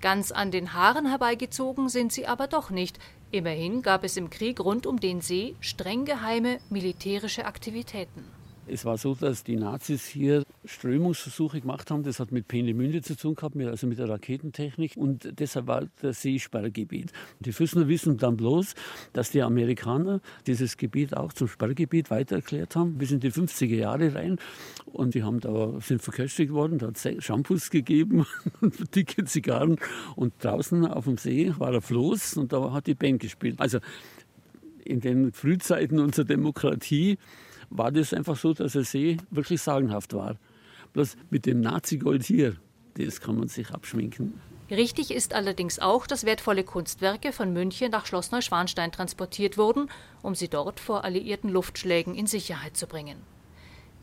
Ganz 0.00 0.32
an 0.32 0.50
den 0.50 0.72
Haaren 0.74 1.06
herbeigezogen 1.06 1.88
sind 1.88 2.12
sie 2.12 2.26
aber 2.26 2.46
doch 2.46 2.70
nicht. 2.70 2.98
Immerhin 3.30 3.82
gab 3.82 4.04
es 4.04 4.16
im 4.16 4.30
Krieg 4.30 4.60
rund 4.60 4.86
um 4.86 5.00
den 5.00 5.20
See 5.20 5.54
streng 5.60 6.04
geheime 6.04 6.58
militärische 6.70 7.44
Aktivitäten. 7.44 8.37
Es 8.70 8.84
war 8.84 8.98
so, 8.98 9.14
dass 9.14 9.44
die 9.44 9.56
Nazis 9.56 10.06
hier 10.06 10.44
Strömungsversuche 10.64 11.60
gemacht 11.60 11.90
haben. 11.90 12.02
Das 12.02 12.20
hat 12.20 12.32
mit 12.32 12.48
Peenemünde 12.48 13.00
zu 13.00 13.16
tun 13.16 13.34
gehabt, 13.34 13.56
also 13.56 13.86
mit 13.86 13.98
der 13.98 14.08
Raketentechnik. 14.08 14.96
Und 14.96 15.38
deshalb 15.38 15.66
war 15.66 15.86
das 16.02 16.22
Seesperrgebiet. 16.22 17.12
Die 17.40 17.52
Füßner 17.52 17.88
wissen 17.88 18.18
dann 18.18 18.36
bloß, 18.36 18.74
dass 19.12 19.30
die 19.30 19.42
Amerikaner 19.42 20.20
dieses 20.46 20.76
Gebiet 20.76 21.16
auch 21.16 21.32
zum 21.32 21.48
Sperrgebiet 21.48 22.10
weiter 22.10 22.36
erklärt 22.36 22.76
haben, 22.76 22.98
bis 22.98 23.10
in 23.10 23.20
die 23.20 23.32
50er 23.32 23.74
Jahre 23.74 24.14
rein. 24.14 24.38
Und 24.86 25.14
die 25.14 25.22
haben 25.22 25.40
da, 25.40 25.80
sind 25.80 26.02
verköstigt 26.02 26.52
worden, 26.52 26.78
da 26.78 26.88
hat 26.88 27.04
es 27.04 27.24
Shampoos 27.24 27.70
gegeben, 27.70 28.26
dicke 28.94 29.24
Zigarren. 29.24 29.76
Und 30.14 30.34
draußen 30.42 30.86
auf 30.86 31.04
dem 31.04 31.16
See 31.16 31.52
war 31.58 31.72
ein 31.72 31.80
Floß 31.80 32.36
und 32.36 32.52
da 32.52 32.72
hat 32.72 32.86
die 32.86 32.94
Band 32.94 33.20
gespielt. 33.20 33.60
Also 33.60 33.78
in 34.84 35.00
den 35.00 35.32
Frühzeiten 35.32 35.98
unserer 36.00 36.24
Demokratie 36.24 37.18
war 37.70 37.92
das 37.92 38.12
einfach 38.14 38.36
so, 38.36 38.52
dass 38.52 38.72
der 38.72 38.84
See 38.84 39.18
wirklich 39.30 39.60
sagenhaft 39.60 40.14
war. 40.14 40.36
Bloß 40.92 41.16
mit 41.30 41.46
dem 41.46 41.60
Nazi-Gold 41.60 42.24
hier, 42.24 42.56
das 42.94 43.20
kann 43.20 43.36
man 43.36 43.48
sich 43.48 43.70
abschminken. 43.70 44.40
Richtig 44.70 45.10
ist 45.10 45.34
allerdings 45.34 45.78
auch, 45.78 46.06
dass 46.06 46.24
wertvolle 46.24 46.62
Kunstwerke 46.62 47.32
von 47.32 47.52
München 47.52 47.90
nach 47.90 48.04
Schloss 48.04 48.32
Neuschwanstein 48.32 48.92
transportiert 48.92 49.56
wurden, 49.56 49.88
um 50.22 50.34
sie 50.34 50.48
dort 50.48 50.78
vor 50.78 51.04
alliierten 51.04 51.48
Luftschlägen 51.50 52.14
in 52.14 52.26
Sicherheit 52.26 52.76
zu 52.76 52.86
bringen. 52.86 53.16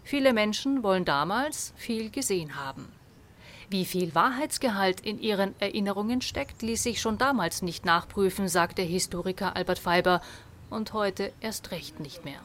Viele 0.04 0.34
Menschen 0.34 0.82
wollen 0.82 1.06
damals 1.06 1.74
viel 1.76 2.10
gesehen 2.10 2.56
haben. 2.56 2.88
Wie 3.70 3.86
viel 3.86 4.14
Wahrheitsgehalt 4.14 5.02
in 5.02 5.20
ihren 5.20 5.60
Erinnerungen 5.60 6.22
steckt, 6.22 6.62
ließ 6.62 6.82
sich 6.84 7.02
schon 7.02 7.18
damals 7.18 7.62
nicht 7.62 7.86
nachprüfen, 7.86 8.48
sagt 8.48 8.78
der 8.78 8.86
Historiker 8.86 9.56
Albert 9.56 9.80
Feiber, 9.80 10.22
und 10.70 10.94
heute 10.94 11.32
erst 11.42 11.72
recht 11.72 12.00
nicht 12.00 12.26
mehr. 12.26 12.40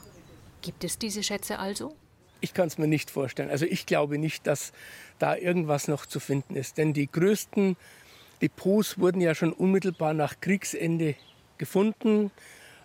Gibt 0.62 0.84
es 0.84 0.98
diese 0.98 1.22
Schätze 1.22 1.58
also? 1.58 1.94
Ich 2.40 2.54
kann 2.54 2.68
es 2.68 2.78
mir 2.78 2.88
nicht 2.88 3.10
vorstellen. 3.10 3.50
Also 3.50 3.66
ich 3.66 3.86
glaube 3.86 4.18
nicht, 4.18 4.46
dass 4.46 4.72
da 5.18 5.36
irgendwas 5.36 5.88
noch 5.88 6.06
zu 6.06 6.20
finden 6.20 6.56
ist. 6.56 6.78
Denn 6.78 6.92
die 6.92 7.10
größten 7.10 7.76
Depots 8.40 8.98
wurden 8.98 9.20
ja 9.20 9.34
schon 9.34 9.52
unmittelbar 9.52 10.14
nach 10.14 10.40
Kriegsende 10.40 11.14
gefunden. 11.58 12.30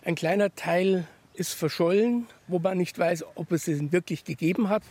Ein 0.04 0.14
kleiner 0.14 0.54
Teil 0.54 1.06
ist 1.34 1.54
verschollen, 1.54 2.26
wo 2.46 2.58
man 2.58 2.78
nicht 2.78 2.98
weiß, 2.98 3.24
ob 3.34 3.52
es 3.52 3.66
ihn 3.68 3.92
wirklich 3.92 4.24
gegeben 4.24 4.68
hat. 4.68 4.82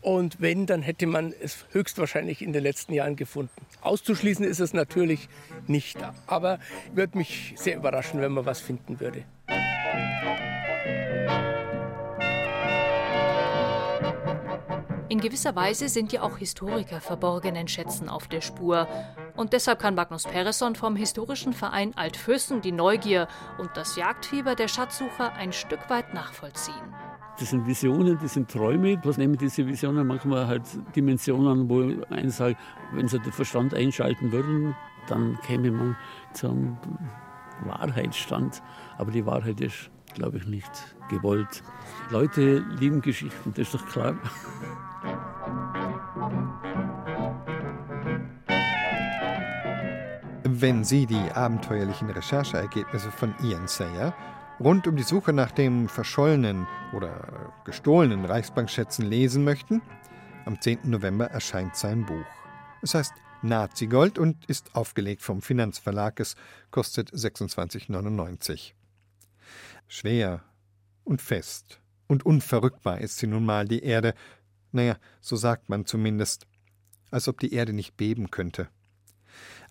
Und 0.00 0.40
wenn, 0.40 0.66
dann 0.66 0.82
hätte 0.82 1.06
man 1.06 1.32
es 1.40 1.64
höchstwahrscheinlich 1.70 2.42
in 2.42 2.52
den 2.52 2.64
letzten 2.64 2.92
Jahren 2.92 3.14
gefunden. 3.14 3.54
Auszuschließen 3.82 4.44
ist 4.44 4.58
es 4.58 4.72
natürlich 4.74 5.28
nicht. 5.68 5.96
Aber 6.26 6.58
würde 6.92 7.16
mich 7.16 7.54
sehr 7.56 7.76
überraschen, 7.76 8.20
wenn 8.20 8.32
man 8.32 8.44
was 8.44 8.60
finden 8.60 8.98
würde. 8.98 9.24
In 15.12 15.20
gewisser 15.20 15.54
Weise 15.54 15.90
sind 15.90 16.10
ja 16.14 16.22
auch 16.22 16.38
Historiker 16.38 17.02
verborgenen 17.02 17.68
Schätzen 17.68 18.08
auf 18.08 18.28
der 18.28 18.40
Spur. 18.40 18.88
Und 19.36 19.52
deshalb 19.52 19.78
kann 19.78 19.94
Magnus 19.94 20.22
Peresson 20.22 20.74
vom 20.74 20.96
historischen 20.96 21.52
Verein 21.52 21.94
Altfüssen 21.94 22.62
die 22.62 22.72
Neugier 22.72 23.28
und 23.58 23.68
das 23.74 23.96
Jagdfieber 23.96 24.54
der 24.54 24.68
Schatzsucher 24.68 25.34
ein 25.34 25.52
Stück 25.52 25.90
weit 25.90 26.14
nachvollziehen. 26.14 26.94
Das 27.38 27.50
sind 27.50 27.66
Visionen, 27.66 28.18
das 28.22 28.32
sind 28.32 28.50
Träume. 28.50 28.98
Was 29.04 29.18
nehmen 29.18 29.36
diese 29.36 29.66
Visionen 29.66 30.06
manchmal 30.06 30.46
halt 30.46 30.62
Dimensionen, 30.96 31.68
wo 31.68 31.92
einer 32.10 32.30
sagt, 32.30 32.58
wenn 32.94 33.06
sie 33.06 33.18
den 33.18 33.32
Verstand 33.32 33.74
einschalten 33.74 34.32
würden, 34.32 34.74
dann 35.08 35.38
käme 35.42 35.72
man 35.72 35.94
zum 36.32 36.78
Wahrheitsstand. 37.66 38.62
Aber 38.96 39.10
die 39.10 39.26
Wahrheit 39.26 39.60
ist, 39.60 39.90
glaube 40.14 40.38
ich, 40.38 40.46
nicht 40.46 40.70
gewollt. 41.10 41.62
Leute 42.08 42.64
lieben 42.80 43.02
Geschichten, 43.02 43.52
das 43.54 43.66
ist 43.66 43.74
doch 43.74 43.86
klar. 43.90 44.16
Wenn 50.62 50.84
Sie 50.84 51.06
die 51.06 51.32
abenteuerlichen 51.32 52.08
Rechercheergebnisse 52.08 53.10
von 53.10 53.34
Ian 53.42 53.66
Sayer 53.66 54.14
rund 54.60 54.86
um 54.86 54.94
die 54.94 55.02
Suche 55.02 55.32
nach 55.32 55.50
dem 55.50 55.88
verschollenen 55.88 56.68
oder 56.92 57.52
gestohlenen 57.64 58.24
Reichsbankschätzen 58.24 59.04
lesen 59.04 59.42
möchten, 59.42 59.82
am 60.44 60.60
10. 60.60 60.82
November 60.84 61.26
erscheint 61.26 61.74
sein 61.74 62.06
Buch. 62.06 62.24
Es 62.80 62.94
heißt 62.94 63.12
Nazi-Gold 63.42 64.20
und 64.20 64.44
ist 64.44 64.76
aufgelegt 64.76 65.22
vom 65.22 65.42
Finanzverlag. 65.42 66.20
Es 66.20 66.36
kostet 66.70 67.10
26,99. 67.10 68.74
Schwer 69.88 70.44
und 71.02 71.20
fest 71.20 71.80
und 72.06 72.24
unverrückbar 72.24 73.00
ist 73.00 73.18
sie 73.18 73.26
nun 73.26 73.44
mal, 73.44 73.66
die 73.66 73.82
Erde. 73.82 74.14
Naja, 74.70 74.96
so 75.20 75.34
sagt 75.34 75.68
man 75.68 75.86
zumindest. 75.86 76.46
Als 77.10 77.26
ob 77.26 77.40
die 77.40 77.52
Erde 77.52 77.72
nicht 77.72 77.96
beben 77.96 78.30
könnte. 78.30 78.68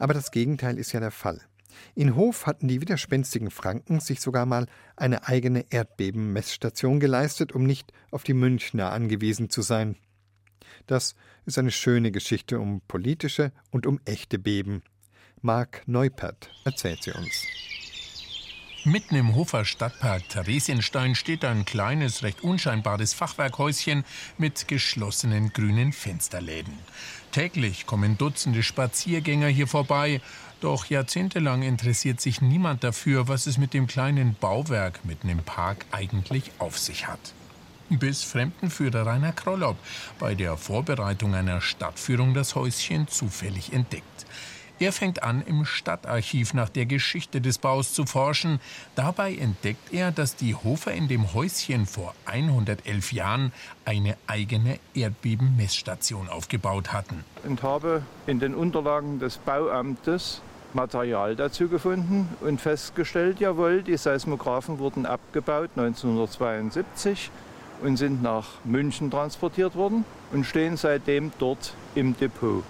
Aber 0.02 0.16
das 0.16 0.32
Gegenteil 0.32 0.80
ist 0.80 0.94
ja 0.94 1.00
der 1.00 1.12
Fall. 1.12 1.40
In 1.94 2.16
Hof 2.16 2.48
hatten 2.48 2.68
die 2.68 2.82
widerspenstigen 2.82 3.52
Franken 3.52 4.00
sich 4.00 4.20
sogar 4.20 4.48
mal 4.48 4.66
eine 4.96 5.28
eigene 5.28 5.64
Erdbebenmessstation 5.70 7.00
geleistet, 7.00 7.52
um 7.52 7.68
nicht 7.68 7.94
auf 8.10 8.24
die 8.24 8.34
Münchner 8.34 8.92
angewiesen 8.92 9.52
zu 9.52 9.62
sein. 9.62 9.96
Das 10.88 11.14
ist 11.46 11.60
eine 11.60 11.70
schöne 11.70 12.12
Geschichte 12.12 12.60
um 12.60 12.82
politische 12.88 13.52
und 13.70 13.86
um 13.86 14.00
echte 14.06 14.40
Beben. 14.40 14.82
Marc 15.40 15.84
Neupert 15.86 16.50
erzählt 16.66 17.04
sie 17.04 17.12
uns. 17.12 17.46
Mitten 18.84 19.14
im 19.14 19.36
Hofer 19.36 19.66
Stadtpark 19.66 20.28
Theresienstein 20.30 21.14
steht 21.14 21.46
ein 21.46 21.64
kleines, 21.66 22.24
recht 22.24 22.42
unscheinbares 22.42 23.14
Fachwerkhäuschen 23.14 24.04
mit 24.40 24.68
geschlossenen 24.68 25.54
grünen 25.54 25.94
Fensterläden. 25.94 26.74
Täglich 27.32 27.86
kommen 27.86 28.18
Dutzende 28.18 28.62
Spaziergänger 28.62 29.48
hier 29.48 29.68
vorbei, 29.68 30.20
doch 30.60 30.86
jahrzehntelang 30.88 31.62
interessiert 31.64 32.20
sich 32.20 32.42
niemand 32.42 32.84
dafür, 32.84 33.30
was 33.30 33.48
es 33.48 33.58
mit 33.58 33.74
dem 33.74 33.88
kleinen 33.88 34.36
Bauwerk 34.36 35.06
mitten 35.06 35.30
im 35.30 35.40
Park 35.40 35.86
eigentlich 35.92 36.52
auf 36.60 36.78
sich 36.78 37.08
hat. 37.08 37.34
Bis 37.90 38.24
Fremdenführer 38.24 39.06
Rainer 39.06 39.32
Krollob 39.32 39.78
bei 40.20 40.36
der 40.36 40.58
Vorbereitung 40.58 41.34
einer 41.34 41.62
Stadtführung 41.62 42.34
das 42.34 42.56
Häuschen 42.56 43.08
zufällig 43.08 43.72
entdeckt. 43.72 44.26
Er 44.82 44.92
fängt 44.92 45.22
an, 45.22 45.44
im 45.46 45.64
Stadtarchiv 45.64 46.56
nach 46.56 46.68
der 46.68 46.88
Geschichte 46.88 47.40
des 47.40 47.60
Baus 47.60 47.94
zu 47.94 48.08
forschen. 48.08 48.60
Dabei 48.96 49.36
entdeckt 49.36 49.94
er, 49.94 50.12
dass 50.12 50.36
die 50.36 50.56
Hofer 50.56 50.92
in 50.92 51.08
dem 51.08 51.36
Häuschen 51.36 51.86
vor 51.86 52.16
111 52.26 53.14
Jahren 53.14 53.52
eine 53.86 54.18
eigene 54.26 54.80
Erdbebenmessstation 54.96 56.30
aufgebaut 56.30 56.94
hatten. 56.94 57.24
Und 57.44 57.62
habe 57.62 58.02
in 58.26 58.40
den 58.40 58.56
Unterlagen 58.56 59.20
des 59.20 59.38
Bauamtes 59.38 60.42
Material 60.74 61.36
dazu 61.36 61.68
gefunden 61.68 62.28
und 62.42 62.60
festgestellt, 62.60 63.40
jawohl, 63.40 63.84
die 63.84 63.98
Seismographen 63.98 64.80
wurden 64.80 65.06
abgebaut 65.06 65.70
1972 65.76 67.30
und 67.84 67.98
sind 67.98 68.24
nach 68.24 68.48
München 68.64 69.12
transportiert 69.12 69.76
worden 69.76 70.06
und 70.32 70.44
stehen 70.44 70.76
seitdem 70.76 71.32
dort 71.38 71.76
im 71.94 72.18
Depot. 72.18 72.64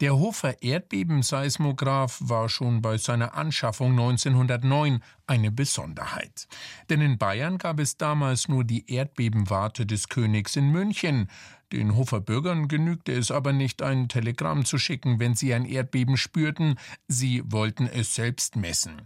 Der 0.00 0.16
Hofer 0.16 0.62
Erdbebenseismograph 0.62 2.18
war 2.20 2.48
schon 2.48 2.82
bei 2.82 2.98
seiner 2.98 3.34
Anschaffung 3.34 3.90
1909 3.90 5.02
eine 5.26 5.50
Besonderheit. 5.50 6.46
Denn 6.88 7.00
in 7.00 7.18
Bayern 7.18 7.58
gab 7.58 7.80
es 7.80 7.96
damals 7.96 8.46
nur 8.46 8.62
die 8.62 8.88
Erdbebenwarte 8.92 9.86
des 9.86 10.08
Königs 10.08 10.54
in 10.54 10.70
München. 10.70 11.28
Den 11.72 11.96
Hofer 11.96 12.20
Bürgern 12.20 12.68
genügte 12.68 13.10
es 13.12 13.32
aber 13.32 13.52
nicht, 13.52 13.82
ein 13.82 14.08
Telegramm 14.08 14.64
zu 14.64 14.78
schicken, 14.78 15.18
wenn 15.18 15.34
sie 15.34 15.52
ein 15.52 15.64
Erdbeben 15.64 16.16
spürten, 16.16 16.78
sie 17.08 17.42
wollten 17.44 17.88
es 17.88 18.14
selbst 18.14 18.54
messen. 18.54 19.02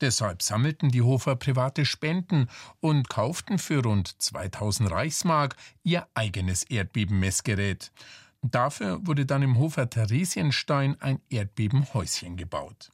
Deshalb 0.00 0.42
sammelten 0.42 0.90
die 0.90 1.02
Hofer 1.02 1.34
private 1.36 1.84
Spenden 1.84 2.48
und 2.80 3.08
kauften 3.08 3.58
für 3.58 3.82
rund 3.82 4.14
2000 4.22 4.90
Reichsmark 4.90 5.56
ihr 5.82 6.06
eigenes 6.14 6.62
Erdbebenmessgerät. 6.62 7.90
Dafür 8.50 9.06
wurde 9.06 9.26
dann 9.26 9.42
im 9.42 9.58
Hofer 9.58 9.88
Theresienstein 9.88 10.96
ein 11.00 11.20
Erdbebenhäuschen 11.28 12.36
gebaut. 12.36 12.92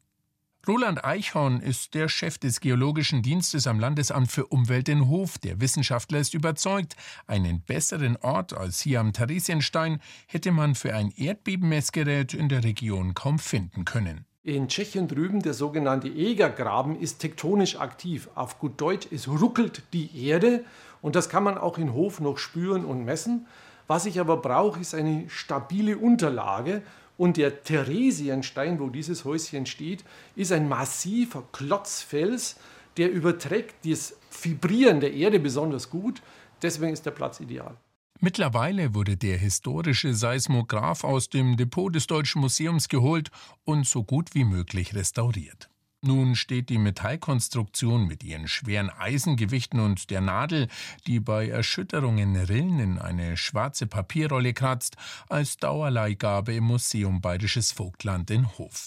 Roland 0.68 1.04
Eichhorn 1.04 1.58
ist 1.58 1.94
der 1.94 2.08
Chef 2.08 2.38
des 2.38 2.60
Geologischen 2.60 3.20
Dienstes 3.22 3.66
am 3.66 3.80
Landesamt 3.80 4.30
für 4.30 4.46
Umwelt 4.46 4.88
in 4.88 5.08
Hof. 5.08 5.36
Der 5.38 5.60
Wissenschaftler 5.60 6.20
ist 6.20 6.34
überzeugt, 6.34 6.94
einen 7.26 7.62
besseren 7.62 8.16
Ort 8.18 8.52
als 8.52 8.80
hier 8.80 9.00
am 9.00 9.12
Theresienstein 9.12 10.00
hätte 10.28 10.52
man 10.52 10.76
für 10.76 10.94
ein 10.94 11.10
Erdbebenmessgerät 11.10 12.32
in 12.32 12.48
der 12.48 12.62
Region 12.62 13.14
kaum 13.14 13.40
finden 13.40 13.84
können. 13.84 14.24
In 14.44 14.68
Tschechien 14.68 15.08
drüben 15.08 15.42
der 15.42 15.54
sogenannte 15.54 16.08
Egergraben 16.08 16.96
ist 16.98 17.18
tektonisch 17.18 17.80
aktiv. 17.80 18.28
Auf 18.36 18.60
gut 18.60 18.80
Deutsch, 18.80 19.08
es 19.10 19.26
ruckelt 19.26 19.82
die 19.92 20.26
Erde 20.26 20.64
und 21.00 21.16
das 21.16 21.28
kann 21.28 21.42
man 21.42 21.58
auch 21.58 21.76
in 21.76 21.92
Hof 21.92 22.20
noch 22.20 22.38
spüren 22.38 22.84
und 22.84 23.04
messen. 23.04 23.46
Was 23.86 24.06
ich 24.06 24.20
aber 24.20 24.36
brauche, 24.36 24.80
ist 24.80 24.94
eine 24.94 25.28
stabile 25.28 25.98
Unterlage 25.98 26.82
Und 27.18 27.36
der 27.36 27.62
Theresienstein, 27.62 28.80
wo 28.80 28.88
dieses 28.88 29.24
Häuschen 29.24 29.66
steht, 29.66 30.04
ist 30.34 30.50
ein 30.50 30.68
massiver 30.68 31.44
Klotzfels, 31.52 32.56
der 32.96 33.12
überträgt 33.12 33.86
das 33.86 34.16
Vibrieren 34.42 35.00
der 35.00 35.12
Erde 35.12 35.38
besonders 35.38 35.90
gut. 35.90 36.22
Deswegen 36.62 36.92
ist 36.92 37.06
der 37.06 37.10
Platz 37.10 37.40
ideal. 37.40 37.76
Mittlerweile 38.20 38.94
wurde 38.94 39.16
der 39.16 39.36
historische 39.36 40.14
Seismograph 40.14 41.02
aus 41.04 41.28
dem 41.28 41.56
Depot 41.56 41.92
des 41.94 42.06
Deutschen 42.06 42.40
Museums 42.40 42.88
geholt 42.88 43.30
und 43.64 43.86
so 43.86 44.04
gut 44.04 44.34
wie 44.34 44.44
möglich 44.44 44.94
restauriert. 44.94 45.71
Nun 46.04 46.34
steht 46.34 46.68
die 46.68 46.78
Metallkonstruktion 46.78 48.08
mit 48.08 48.24
ihren 48.24 48.48
schweren 48.48 48.90
Eisengewichten 48.90 49.78
und 49.78 50.10
der 50.10 50.20
Nadel, 50.20 50.66
die 51.06 51.20
bei 51.20 51.48
Erschütterungen 51.48 52.34
Rillen 52.34 52.80
in 52.80 52.98
eine 52.98 53.36
schwarze 53.36 53.86
Papierrolle 53.86 54.52
kratzt, 54.52 54.96
als 55.28 55.58
Dauerleihgabe 55.58 56.54
im 56.54 56.64
Museum 56.64 57.20
Bayerisches 57.20 57.70
Vogtland 57.70 58.32
in 58.32 58.50
Hof. 58.58 58.86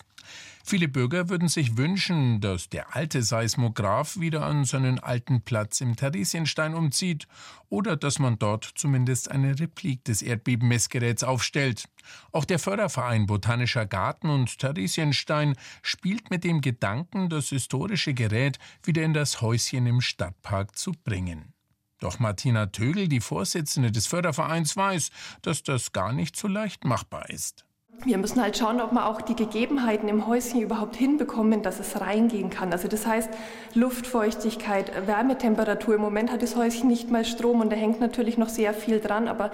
Viele 0.64 0.88
Bürger 0.88 1.30
würden 1.30 1.48
sich 1.48 1.78
wünschen, 1.78 2.42
dass 2.42 2.70
der 2.70 2.96
alte 2.96 3.22
Seismograph 3.22 4.20
wieder 4.20 4.44
an 4.44 4.66
seinen 4.66 5.00
alten 5.00 5.42
Platz 5.42 5.80
im 5.80 5.96
Theresienstein 5.96 6.74
umzieht 6.74 7.28
oder 7.70 7.96
dass 7.96 8.18
man 8.18 8.40
dort 8.40 8.72
zumindest 8.76 9.30
eine 9.30 9.60
Replik 9.60 10.04
des 10.06 10.22
Erdbebenmessgeräts 10.22 11.24
aufstellt. 11.24 11.88
Auch 12.32 12.46
der 12.46 12.58
Förderverein 12.58 13.28
Botanischer 13.28 13.86
Garten 13.86 14.30
und 14.30 14.58
Theresienstein 14.58 15.56
spielt 15.84 16.32
mit 16.32 16.44
dem 16.44 16.62
Gedanken, 16.62 17.30
das 17.30 17.50
historische 17.50 18.14
Gerät 18.14 18.58
wieder 18.84 19.04
in 19.04 19.14
das 19.14 19.42
Häuschen 19.42 19.86
im 19.86 20.02
Stadtpark 20.02 20.78
zu 20.78 20.94
bringen. 21.04 21.54
Doch 22.00 22.20
Martina 22.20 22.68
Tögel, 22.68 23.08
die 23.08 23.22
Vorsitzende 23.22 23.92
des 23.92 24.08
Fördervereins, 24.08 24.76
weiß, 24.76 25.12
dass 25.42 25.64
das 25.64 25.92
gar 25.92 26.12
nicht 26.12 26.36
so 26.36 26.48
leicht 26.48 26.84
machbar 26.84 27.30
ist. 27.30 27.66
Wir 28.04 28.18
müssen 28.18 28.42
halt 28.42 28.58
schauen, 28.58 28.82
ob 28.82 28.92
wir 28.92 29.08
auch 29.08 29.22
die 29.22 29.36
Gegebenheiten 29.36 30.10
im 30.10 30.28
Häuschen 30.28 30.62
überhaupt 30.62 30.96
hinbekommen, 30.96 31.64
dass 31.64 31.80
es 31.80 32.00
reingehen 32.00 32.50
kann. 32.50 32.72
Also 32.72 32.88
das 32.88 33.08
heißt 33.08 33.30
Luftfeuchtigkeit, 33.74 35.08
Wärmetemperatur. 35.08 35.96
Im 35.96 36.02
Moment 36.02 36.32
hat 36.32 36.44
das 36.44 36.56
Häuschen 36.56 36.88
nicht 36.88 37.10
mal 37.10 37.26
Strom 37.26 37.62
und 37.62 37.72
da 37.72 37.76
hängt 37.76 38.00
natürlich 38.00 38.38
noch 38.38 38.50
sehr 38.50 38.74
viel 38.74 39.00
dran, 39.00 39.28
aber 39.28 39.52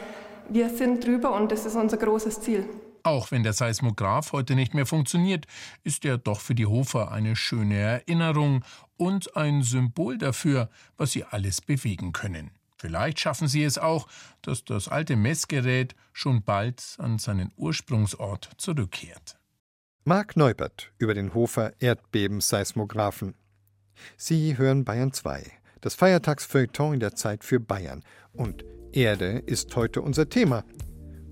wir 0.50 0.70
sind 0.70 1.06
drüber 1.06 1.34
und 1.34 1.52
das 1.52 1.66
ist 1.66 1.76
unser 1.76 1.98
großes 1.98 2.42
Ziel. 2.42 2.66
Auch 3.04 3.32
wenn 3.32 3.44
der 3.44 3.54
Seismograph 3.54 4.32
heute 4.32 4.56
nicht 4.56 4.74
mehr 4.74 4.86
funktioniert, 4.86 5.46
ist 5.84 6.06
er 6.06 6.18
doch 6.18 6.40
für 6.40 6.54
die 6.54 6.68
Hofer 6.68 7.12
eine 7.12 7.36
schöne 7.36 7.76
Erinnerung 7.76 8.64
und 8.98 9.36
ein 9.36 9.64
Symbol 9.64 10.18
dafür, 10.18 10.70
was 10.98 11.14
sie 11.14 11.24
alles 11.24 11.62
bewegen 11.62 12.12
können. 12.12 12.52
Vielleicht 12.82 13.20
schaffen 13.20 13.48
sie 13.48 13.64
es 13.64 13.78
auch, 13.78 14.08
dass 14.42 14.66
das 14.66 14.88
alte 14.88 15.16
Messgerät 15.16 15.94
schon 16.14 16.42
bald 16.42 16.96
an 16.98 17.20
seinen 17.20 17.52
Ursprungsort 17.56 18.50
zurückkehrt. 18.58 19.38
Marc 20.04 20.36
Neubert 20.36 20.92
über 20.98 21.14
den 21.14 21.36
Hofer 21.36 21.74
Erdbebenseismographen. 21.80 23.36
Sie 24.18 24.58
hören 24.58 24.84
Bayern 24.84 25.14
2, 25.14 25.44
das 25.82 25.94
Feiertagsfeuilleton 25.94 26.96
in 26.96 27.00
der 27.00 27.14
Zeit 27.14 27.44
für 27.44 27.60
Bayern. 27.60 28.04
Und 28.34 28.66
Erde 28.94 29.44
ist 29.46 29.76
heute 29.76 30.02
unser 30.02 30.28
Thema. 30.28 30.64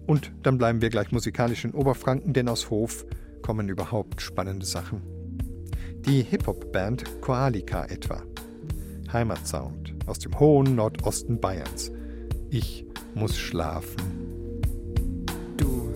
Und 0.06 0.32
dann 0.44 0.60
bleiben 0.60 0.84
wir 0.84 0.92
gleich 0.92 1.12
musikalisch 1.12 1.66
in 1.66 1.74
Oberfranken, 1.74 2.34
denn 2.34 2.48
aus 2.48 2.70
Hof 2.70 3.08
kommen 3.42 3.70
überhaupt 3.70 4.22
spannende 4.22 4.68
Sachen. 4.68 5.02
Die 6.06 6.22
Hip-Hop-Band 6.22 7.22
Koalika 7.22 7.86
etwa. 7.86 8.22
Heimatsound 9.12 9.99
aus 10.10 10.20
dem 10.20 10.40
hohen 10.40 10.76
Nordosten 10.76 11.40
Bayerns. 11.40 11.92
Ich 12.50 12.86
muss 13.14 13.38
schlafen. 13.38 13.96
Du 15.56 15.94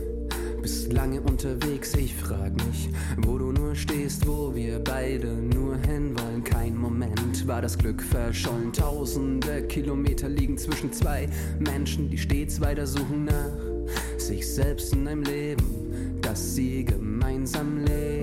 bist 0.62 0.94
lange 0.94 1.20
unterwegs, 1.22 1.96
ich 1.96 2.14
frag 2.14 2.54
mich, 2.66 2.90
wo 3.18 3.38
du 3.38 3.52
nur 3.52 3.76
stehst, 3.76 4.28
wo 4.28 4.54
wir 4.54 4.80
beide 4.80 5.34
nur 5.34 5.78
hinwollen. 5.78 6.44
Kein 6.44 6.78
Moment 6.78 7.48
war 7.48 7.62
das 7.62 7.78
Glück 7.78 8.02
verschollen. 8.02 8.72
Tausende 8.72 9.64
Kilometer 9.64 10.30
liegen 10.30 10.58
zwischen 10.58 10.94
zwei 10.94 11.28
Menschen, 11.60 12.10
die 12.10 12.18
stets 12.18 12.62
weiter 12.62 12.86
suchen 12.86 13.26
nach 13.26 13.74
sich 14.18 14.48
selbst 14.48 14.94
in 14.94 15.08
einem 15.08 15.24
Leben, 15.24 16.20
das 16.22 16.56
sie 16.56 16.86
gemeinsam 16.86 17.80
leben. 17.80 18.23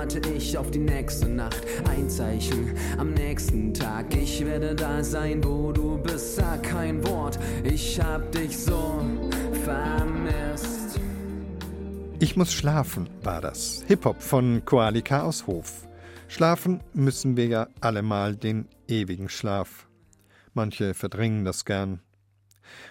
Warte 0.00 0.18
ich 0.30 0.56
auf 0.56 0.70
die 0.70 0.78
nächste 0.78 1.28
Nacht. 1.28 1.60
Ein 1.86 2.08
Zeichen 2.08 2.74
am 2.96 3.12
nächsten 3.12 3.74
Tag. 3.74 4.16
Ich 4.16 4.42
werde 4.46 4.74
da 4.74 5.04
sein, 5.04 5.44
wo 5.44 5.72
du 5.72 5.98
bist. 5.98 6.36
Sag 6.36 6.62
kein 6.62 7.06
Wort, 7.06 7.38
ich 7.64 8.00
hab 8.00 8.32
dich 8.32 8.56
so 8.56 9.04
vermisst. 9.62 10.98
Ich 12.18 12.34
muss 12.34 12.50
schlafen, 12.50 13.10
war 13.22 13.42
das. 13.42 13.84
Hip-Hop 13.88 14.22
von 14.22 14.64
Koalika 14.64 15.20
aus 15.20 15.46
Hof. 15.46 15.86
Schlafen 16.28 16.80
müssen 16.94 17.36
wir 17.36 17.48
ja 17.48 17.68
allemal 17.82 18.36
den 18.36 18.68
ewigen 18.88 19.28
Schlaf. 19.28 19.86
Manche 20.54 20.94
verdrängen 20.94 21.44
das 21.44 21.66
gern. 21.66 22.00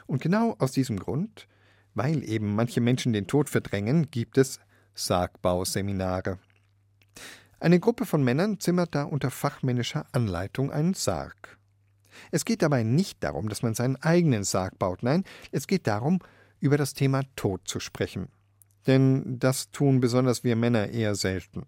Und 0.06 0.22
genau 0.22 0.56
aus 0.60 0.74
diesem 0.74 1.00
Grund 1.00 1.48
weil 1.95 2.24
eben 2.24 2.56
manche 2.56 2.80
Menschen 2.80 3.12
den 3.12 3.28
Tod 3.28 3.50
verdrängen, 3.50 4.10
gibt 4.10 4.38
es 4.38 4.60
Sargbauseminare. 4.93 6.38
Eine 7.60 7.80
Gruppe 7.80 8.06
von 8.06 8.24
Männern 8.24 8.60
zimmert 8.60 8.95
da 8.95 9.04
unter 9.04 9.32
fachmännischer 9.32 10.06
Anleitung 10.12 10.72
einen 10.72 10.93
Sarg. 10.93 11.58
Es 12.32 12.45
geht 12.45 12.62
dabei 12.62 12.84
nicht 12.84 13.24
darum, 13.24 13.50
dass 13.50 13.62
man 13.62 13.74
seinen 13.74 13.95
eigenen 13.98 14.43
Sarg 14.43 14.78
baut, 14.80 15.04
nein, 15.04 15.24
es 15.52 15.67
geht 15.67 15.88
darum, 15.88 16.19
über 16.60 16.78
das 16.78 16.93
Thema 16.93 17.22
Tod 17.36 17.67
zu 17.67 17.80
sprechen. 17.80 18.30
Denn 18.88 19.39
das 19.39 19.72
tun 19.72 20.00
besonders 20.00 20.43
wir 20.43 20.56
Männer 20.56 20.89
eher 20.89 21.15
selten. 21.15 21.65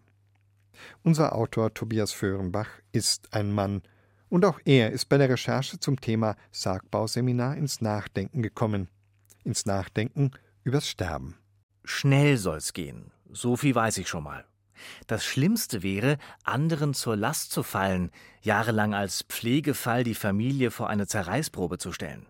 Unser 1.03 1.35
Autor 1.35 1.73
Tobias 1.73 2.11
Föhrenbach 2.11 2.69
ist 2.91 3.33
ein 3.33 3.51
Mann, 3.51 3.81
und 4.29 4.45
auch 4.45 4.59
er 4.63 4.91
ist 4.91 5.09
bei 5.09 5.17
der 5.17 5.29
Recherche 5.29 5.79
zum 5.79 5.99
Thema 5.99 6.35
Sargbauseminar 6.51 7.57
ins 7.57 7.81
Nachdenken 7.81 8.41
gekommen 8.41 8.87
ins 9.43 9.65
Nachdenken 9.65 10.31
übers 10.63 10.87
Sterben. 10.87 11.37
Schnell 11.83 12.37
soll's 12.37 12.73
gehen, 12.73 13.11
so 13.31 13.55
viel 13.55 13.75
weiß 13.75 13.97
ich 13.97 14.07
schon 14.07 14.23
mal. 14.23 14.45
Das 15.07 15.25
Schlimmste 15.25 15.83
wäre, 15.83 16.17
anderen 16.43 16.93
zur 16.93 17.15
Last 17.15 17.51
zu 17.51 17.63
fallen, 17.63 18.11
jahrelang 18.41 18.93
als 18.93 19.23
Pflegefall 19.23 20.03
die 20.03 20.15
Familie 20.15 20.71
vor 20.71 20.89
eine 20.89 21.07
Zerreißprobe 21.07 21.77
zu 21.77 21.91
stellen. 21.91 22.25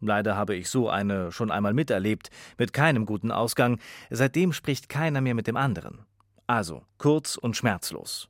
Leider 0.00 0.36
habe 0.36 0.56
ich 0.56 0.68
so 0.70 0.88
eine 0.88 1.30
schon 1.30 1.50
einmal 1.50 1.74
miterlebt, 1.74 2.30
mit 2.58 2.72
keinem 2.72 3.04
guten 3.04 3.30
Ausgang. 3.30 3.78
Seitdem 4.08 4.52
spricht 4.52 4.88
keiner 4.88 5.20
mehr 5.20 5.34
mit 5.34 5.46
dem 5.46 5.56
anderen. 5.56 6.06
Also 6.46 6.82
kurz 6.98 7.36
und 7.36 7.56
schmerzlos. 7.56 8.28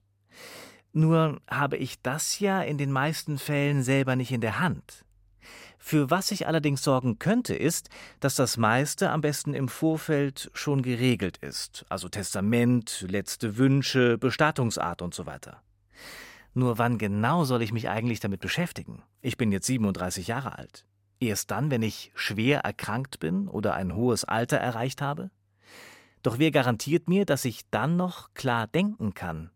Nur 0.92 1.40
habe 1.48 1.76
ich 1.76 2.02
das 2.02 2.40
ja 2.40 2.60
in 2.62 2.76
den 2.76 2.90
meisten 2.90 3.38
Fällen 3.38 3.82
selber 3.84 4.16
nicht 4.16 4.32
in 4.32 4.40
der 4.40 4.58
Hand. 4.58 5.04
Für 5.82 6.10
was 6.10 6.30
ich 6.30 6.46
allerdings 6.46 6.84
sorgen 6.84 7.18
könnte, 7.18 7.54
ist, 7.54 7.88
dass 8.20 8.36
das 8.36 8.58
meiste 8.58 9.10
am 9.10 9.22
besten 9.22 9.54
im 9.54 9.68
Vorfeld 9.68 10.50
schon 10.52 10.82
geregelt 10.82 11.38
ist, 11.38 11.86
also 11.88 12.08
Testament, 12.10 13.06
letzte 13.08 13.56
Wünsche, 13.56 14.18
Bestattungsart 14.18 15.00
und 15.00 15.14
so 15.14 15.24
weiter. 15.24 15.62
Nur 16.52 16.76
wann 16.76 16.98
genau 16.98 17.44
soll 17.44 17.62
ich 17.62 17.72
mich 17.72 17.88
eigentlich 17.88 18.20
damit 18.20 18.40
beschäftigen? 18.40 19.02
Ich 19.22 19.38
bin 19.38 19.52
jetzt 19.52 19.66
37 19.66 20.26
Jahre 20.26 20.58
alt. 20.58 20.84
Erst 21.18 21.50
dann, 21.50 21.70
wenn 21.70 21.82
ich 21.82 22.12
schwer 22.14 22.60
erkrankt 22.60 23.18
bin 23.18 23.48
oder 23.48 23.74
ein 23.74 23.94
hohes 23.94 24.24
Alter 24.24 24.58
erreicht 24.58 25.00
habe? 25.00 25.30
Doch 26.22 26.38
wer 26.38 26.50
garantiert 26.50 27.08
mir, 27.08 27.24
dass 27.24 27.46
ich 27.46 27.62
dann 27.70 27.96
noch 27.96 28.34
klar 28.34 28.66
denken 28.66 29.14
kann? 29.14 29.50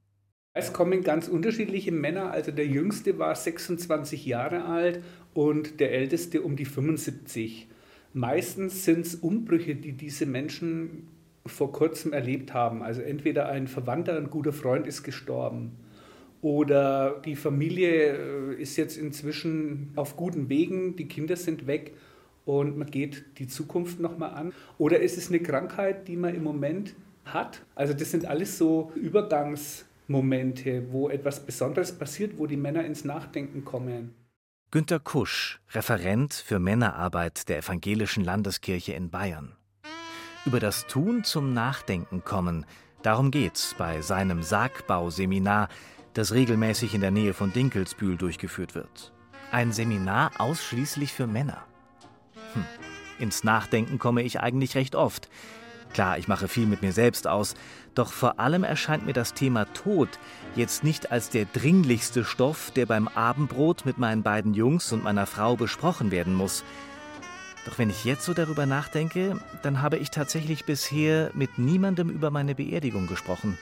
Es 0.56 0.72
kommen 0.72 1.02
ganz 1.02 1.26
unterschiedliche 1.26 1.90
Männer. 1.90 2.30
Also 2.30 2.52
der 2.52 2.66
jüngste 2.66 3.18
war 3.18 3.34
26 3.34 4.24
Jahre 4.24 4.64
alt 4.64 5.02
und 5.34 5.80
der 5.80 5.92
älteste 5.92 6.42
um 6.42 6.56
die 6.56 6.64
75. 6.64 7.68
Meistens 8.12 8.84
sind 8.84 9.06
es 9.06 9.16
Umbrüche, 9.16 9.74
die 9.74 9.92
diese 9.92 10.26
Menschen 10.26 11.08
vor 11.46 11.72
kurzem 11.72 12.12
erlebt 12.12 12.54
haben. 12.54 12.82
Also 12.82 13.02
entweder 13.02 13.48
ein 13.48 13.66
Verwandter, 13.66 14.16
ein 14.16 14.30
guter 14.30 14.52
Freund 14.52 14.86
ist 14.86 15.02
gestorben 15.02 15.72
oder 16.40 17.20
die 17.24 17.36
Familie 17.36 18.52
äh, 18.52 18.62
ist 18.62 18.76
jetzt 18.76 18.96
inzwischen 18.96 19.92
auf 19.96 20.16
guten 20.16 20.48
Wegen, 20.48 20.96
die 20.96 21.08
Kinder 21.08 21.36
sind 21.36 21.66
weg 21.66 21.94
und 22.44 22.76
man 22.76 22.90
geht 22.90 23.24
die 23.38 23.46
Zukunft 23.46 23.98
nochmal 23.98 24.34
an. 24.34 24.52
Oder 24.78 25.00
ist 25.00 25.18
es 25.18 25.28
eine 25.28 25.40
Krankheit, 25.40 26.06
die 26.06 26.16
man 26.16 26.34
im 26.34 26.44
Moment 26.44 26.94
hat? 27.24 27.62
Also 27.74 27.94
das 27.94 28.10
sind 28.10 28.26
alles 28.26 28.58
so 28.58 28.92
Übergangs- 28.94 29.84
Momente, 30.06 30.92
wo 30.92 31.08
etwas 31.08 31.40
Besonderes 31.40 31.92
passiert, 31.92 32.38
wo 32.38 32.46
die 32.46 32.56
Männer 32.56 32.84
ins 32.84 33.04
Nachdenken 33.04 33.64
kommen. 33.64 34.14
Günter 34.74 34.98
Kusch, 34.98 35.60
Referent 35.70 36.34
für 36.34 36.58
Männerarbeit 36.58 37.48
der 37.48 37.58
Evangelischen 37.58 38.24
Landeskirche 38.24 38.92
in 38.94 39.08
Bayern. 39.08 39.54
Über 40.46 40.58
das 40.58 40.88
Tun 40.88 41.22
zum 41.22 41.54
Nachdenken 41.54 42.24
kommen, 42.24 42.66
darum 43.02 43.30
geht's 43.30 43.76
bei 43.78 44.00
seinem 44.00 44.42
Sargbauseminar, 44.42 45.68
das 46.14 46.32
regelmäßig 46.32 46.92
in 46.92 47.02
der 47.02 47.12
Nähe 47.12 47.34
von 47.34 47.52
Dinkelsbühl 47.52 48.16
durchgeführt 48.16 48.74
wird. 48.74 49.12
Ein 49.52 49.70
Seminar 49.70 50.32
ausschließlich 50.38 51.12
für 51.12 51.28
Männer. 51.28 51.64
Hm. 52.54 52.64
Ins 53.20 53.44
Nachdenken 53.44 54.00
komme 54.00 54.22
ich 54.22 54.40
eigentlich 54.40 54.74
recht 54.74 54.96
oft. 54.96 55.28
Klar, 55.94 56.18
ich 56.18 56.26
mache 56.26 56.48
viel 56.48 56.66
mit 56.66 56.82
mir 56.82 56.92
selbst 56.92 57.28
aus, 57.28 57.54
doch 57.94 58.12
vor 58.12 58.40
allem 58.40 58.64
erscheint 58.64 59.06
mir 59.06 59.12
das 59.12 59.32
Thema 59.32 59.64
Tod 59.74 60.08
jetzt 60.56 60.82
nicht 60.82 61.12
als 61.12 61.30
der 61.30 61.44
dringlichste 61.44 62.24
Stoff, 62.24 62.72
der 62.72 62.86
beim 62.86 63.06
Abendbrot 63.06 63.86
mit 63.86 63.96
meinen 63.96 64.24
beiden 64.24 64.54
Jungs 64.54 64.90
und 64.92 65.04
meiner 65.04 65.26
Frau 65.26 65.54
besprochen 65.54 66.10
werden 66.10 66.34
muss. 66.34 66.64
Doch 67.64 67.78
wenn 67.78 67.90
ich 67.90 68.04
jetzt 68.04 68.24
so 68.24 68.34
darüber 68.34 68.66
nachdenke, 68.66 69.40
dann 69.62 69.82
habe 69.82 69.96
ich 69.98 70.10
tatsächlich 70.10 70.64
bisher 70.64 71.30
mit 71.32 71.58
niemandem 71.58 72.10
über 72.10 72.32
meine 72.32 72.56
Beerdigung 72.56 73.06
gesprochen. 73.06 73.56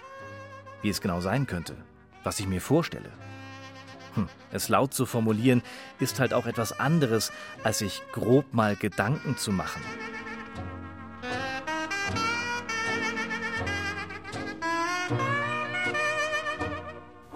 Wie 0.80 0.88
es 0.88 1.02
genau 1.02 1.20
sein 1.20 1.46
könnte, 1.46 1.76
was 2.24 2.40
ich 2.40 2.48
mir 2.48 2.62
vorstelle. 2.62 3.10
Hm, 4.14 4.28
es 4.50 4.70
laut 4.70 4.94
zu 4.94 5.04
formulieren, 5.04 5.62
ist 6.00 6.18
halt 6.18 6.32
auch 6.32 6.46
etwas 6.46 6.80
anderes, 6.80 7.30
als 7.62 7.80
sich 7.80 8.02
grob 8.12 8.54
mal 8.54 8.74
Gedanken 8.74 9.36
zu 9.36 9.52
machen. 9.52 9.82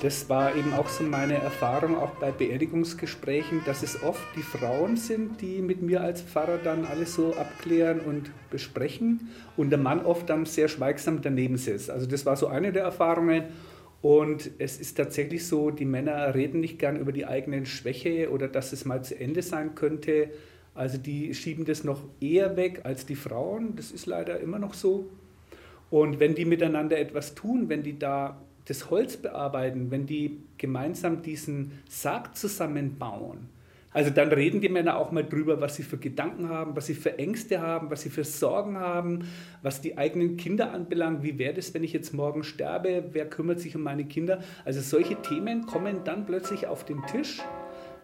Das 0.06 0.28
war 0.28 0.54
eben 0.54 0.72
auch 0.72 0.88
so 0.88 1.02
meine 1.02 1.34
Erfahrung, 1.34 1.96
auch 1.96 2.10
bei 2.10 2.30
Beerdigungsgesprächen, 2.30 3.62
dass 3.66 3.82
es 3.82 4.04
oft 4.04 4.22
die 4.36 4.42
Frauen 4.42 4.96
sind, 4.96 5.40
die 5.40 5.60
mit 5.60 5.82
mir 5.82 6.00
als 6.00 6.22
Pfarrer 6.22 6.58
dann 6.58 6.84
alles 6.84 7.16
so 7.16 7.34
abklären 7.34 7.98
und 7.98 8.30
besprechen 8.48 9.30
und 9.56 9.70
der 9.70 9.80
Mann 9.80 10.06
oft 10.06 10.30
dann 10.30 10.46
sehr 10.46 10.68
schweigsam 10.68 11.22
daneben 11.22 11.56
sitzt. 11.56 11.90
Also 11.90 12.06
das 12.06 12.24
war 12.24 12.36
so 12.36 12.46
eine 12.46 12.72
der 12.72 12.84
Erfahrungen. 12.84 13.46
Und 14.00 14.52
es 14.58 14.78
ist 14.78 14.96
tatsächlich 14.96 15.44
so, 15.44 15.72
die 15.72 15.84
Männer 15.84 16.36
reden 16.36 16.60
nicht 16.60 16.78
gern 16.78 17.00
über 17.00 17.10
die 17.10 17.26
eigenen 17.26 17.66
Schwäche 17.66 18.30
oder 18.30 18.46
dass 18.46 18.72
es 18.72 18.84
mal 18.84 19.02
zu 19.02 19.18
Ende 19.18 19.42
sein 19.42 19.74
könnte. 19.74 20.30
Also 20.76 20.98
die 20.98 21.34
schieben 21.34 21.64
das 21.64 21.82
noch 21.82 22.04
eher 22.20 22.56
weg 22.56 22.82
als 22.84 23.06
die 23.06 23.16
Frauen. 23.16 23.74
Das 23.74 23.90
ist 23.90 24.06
leider 24.06 24.38
immer 24.38 24.60
noch 24.60 24.74
so. 24.74 25.10
Und 25.90 26.20
wenn 26.20 26.36
die 26.36 26.44
miteinander 26.44 26.96
etwas 26.96 27.34
tun, 27.34 27.68
wenn 27.68 27.82
die 27.82 27.98
da 27.98 28.40
das 28.66 28.90
Holz 28.90 29.16
bearbeiten, 29.16 29.90
wenn 29.90 30.06
die 30.06 30.42
gemeinsam 30.58 31.22
diesen 31.22 31.72
Sarg 31.88 32.36
zusammenbauen, 32.36 33.48
also 33.96 34.10
dann 34.10 34.30
reden 34.30 34.60
die 34.60 34.68
Männer 34.68 34.98
auch 34.98 35.10
mal 35.10 35.24
drüber, 35.24 35.58
was 35.62 35.76
sie 35.76 35.82
für 35.82 35.96
Gedanken 35.96 36.50
haben, 36.50 36.76
was 36.76 36.84
sie 36.84 36.92
für 36.92 37.18
Ängste 37.18 37.62
haben, 37.62 37.90
was 37.90 38.02
sie 38.02 38.10
für 38.10 38.24
Sorgen 38.24 38.78
haben, 38.78 39.26
was 39.62 39.80
die 39.80 39.96
eigenen 39.96 40.36
Kinder 40.36 40.70
anbelangt. 40.74 41.22
Wie 41.22 41.38
wäre 41.38 41.54
das, 41.54 41.72
wenn 41.72 41.82
ich 41.82 41.94
jetzt 41.94 42.12
morgen 42.12 42.44
sterbe? 42.44 43.04
Wer 43.12 43.24
kümmert 43.24 43.58
sich 43.58 43.74
um 43.74 43.82
meine 43.82 44.04
Kinder? 44.04 44.42
Also 44.66 44.82
solche 44.82 45.16
Themen 45.22 45.64
kommen 45.64 46.04
dann 46.04 46.26
plötzlich 46.26 46.66
auf 46.66 46.84
den 46.84 47.06
Tisch. 47.06 47.40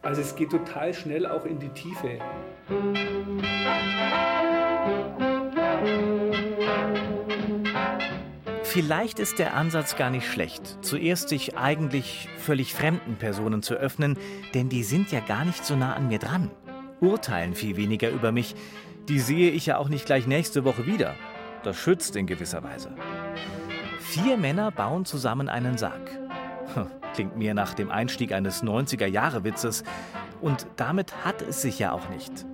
Also 0.01 0.23
es 0.23 0.35
geht 0.35 0.49
total 0.49 0.95
schnell 0.95 1.27
auch 1.27 1.45
in 1.45 1.59
die 1.59 1.69
Tiefe. 1.69 2.19
Vielleicht 8.73 9.19
ist 9.19 9.39
der 9.39 9.55
Ansatz 9.55 9.97
gar 9.97 10.09
nicht 10.09 10.27
schlecht, 10.27 10.79
zuerst 10.81 11.29
sich 11.29 11.59
eigentlich 11.59 12.31
völlig 12.39 12.73
fremden 12.73 13.17
Personen 13.17 13.63
zu 13.63 13.75
öffnen, 13.75 14.17
denn 14.55 14.71
die 14.71 14.83
sind 14.83 15.13
ja 15.13 15.21
gar 15.21 15.45
nicht 15.45 15.67
so 15.67 15.77
nah 15.77 15.93
an 15.93 16.09
mir 16.09 16.19
dran, 16.19 16.51
urteilen 16.99 17.55
viel 17.55 17.77
weniger 17.77 18.09
über 18.09 18.33
mich, 18.33 18.55
die 19.11 19.19
sehe 19.19 19.51
ich 19.51 19.67
ja 19.67 19.77
auch 19.77 19.91
nicht 19.91 20.07
gleich 20.07 20.27
nächste 20.27 20.65
Woche 20.65 20.87
wieder. 20.87 21.17
Das 21.65 21.77
schützt 21.77 22.17
in 22.17 22.27
gewisser 22.27 22.63
Weise. 22.63 22.97
Vier 24.01 24.39
Männer 24.39 24.71
bauen 24.71 25.05
zusammen 25.05 25.51
einen 25.51 25.77
Sarg. 25.77 26.11
Klingt 27.13 27.37
mir 27.37 27.53
nach 27.53 27.75
dem 27.75 27.91
Einstieg 27.91 28.33
eines 28.33 28.63
90er-Jahre-Witzes. 28.63 29.83
Und 30.41 30.67
damit 30.77 31.27
hat 31.27 31.43
es 31.43 31.61
sich 31.61 31.79
ja 31.79 31.93
auch 31.93 32.09
nicht. 32.09 32.47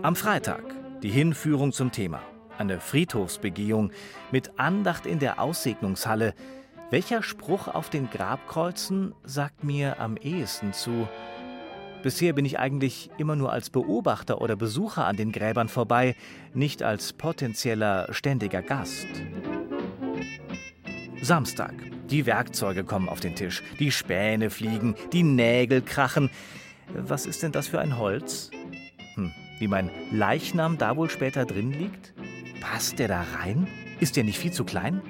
Am 0.00 0.16
Freitag 0.16 0.62
die 1.02 1.10
Hinführung 1.10 1.72
zum 1.72 1.92
Thema 1.92 2.22
eine 2.58 2.80
Friedhofsbegehung 2.80 3.92
mit 4.32 4.58
Andacht 4.58 5.06
in 5.06 5.18
der 5.18 5.40
Aussegnungshalle. 5.40 6.34
Welcher 6.90 7.22
Spruch 7.22 7.68
auf 7.68 7.90
den 7.90 8.10
Grabkreuzen 8.10 9.14
sagt 9.24 9.64
mir 9.64 9.98
am 10.00 10.16
ehesten 10.16 10.72
zu? 10.72 11.08
Bisher 12.02 12.32
bin 12.32 12.44
ich 12.44 12.58
eigentlich 12.58 13.10
immer 13.18 13.34
nur 13.34 13.52
als 13.52 13.70
Beobachter 13.70 14.40
oder 14.40 14.54
Besucher 14.54 15.06
an 15.06 15.16
den 15.16 15.32
Gräbern 15.32 15.68
vorbei, 15.68 16.14
nicht 16.54 16.82
als 16.82 17.12
potenzieller 17.12 18.06
ständiger 18.12 18.62
Gast. 18.62 19.08
Samstag. 21.20 21.74
Die 22.08 22.24
Werkzeuge 22.24 22.84
kommen 22.84 23.08
auf 23.08 23.18
den 23.18 23.34
Tisch, 23.34 23.64
die 23.80 23.90
Späne 23.90 24.50
fliegen, 24.50 24.94
die 25.12 25.24
Nägel 25.24 25.82
krachen. 25.82 26.30
Was 26.94 27.26
ist 27.26 27.42
denn 27.42 27.50
das 27.50 27.66
für 27.66 27.80
ein 27.80 27.98
Holz? 27.98 28.52
Hm, 29.14 29.32
wie 29.58 29.66
mein 29.66 29.90
Leichnam 30.12 30.78
da 30.78 30.96
wohl 30.96 31.10
später 31.10 31.44
drin 31.44 31.72
liegt? 31.72 32.14
Passt 32.70 32.98
der 32.98 33.06
da 33.06 33.24
rein? 33.38 33.68
Ist 34.00 34.16
der 34.16 34.24
nicht 34.24 34.38
viel 34.38 34.52
zu 34.52 34.64
klein? 34.64 35.00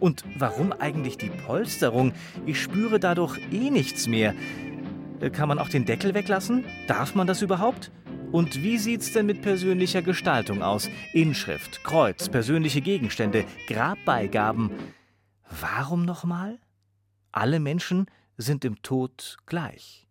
Und 0.00 0.24
warum 0.36 0.72
eigentlich 0.72 1.16
die 1.16 1.30
Polsterung? 1.30 2.12
Ich 2.44 2.60
spüre 2.60 2.98
dadurch 2.98 3.38
eh 3.52 3.70
nichts 3.70 4.08
mehr. 4.08 4.34
Äh, 5.20 5.30
kann 5.30 5.48
man 5.48 5.60
auch 5.60 5.68
den 5.68 5.84
Deckel 5.84 6.12
weglassen? 6.12 6.64
Darf 6.88 7.14
man 7.14 7.28
das 7.28 7.40
überhaupt? 7.40 7.92
Und 8.32 8.62
wie 8.62 8.78
sieht's 8.78 9.12
denn 9.12 9.26
mit 9.26 9.42
persönlicher 9.42 10.02
Gestaltung 10.02 10.62
aus? 10.62 10.90
Inschrift, 11.12 11.84
Kreuz, 11.84 12.28
persönliche 12.28 12.80
Gegenstände, 12.80 13.44
Grabbeigaben. 13.68 14.72
Warum 15.60 16.04
nochmal? 16.04 16.58
Alle 17.30 17.60
Menschen 17.60 18.06
sind 18.36 18.64
im 18.64 18.82
Tod 18.82 19.36
gleich. 19.46 20.03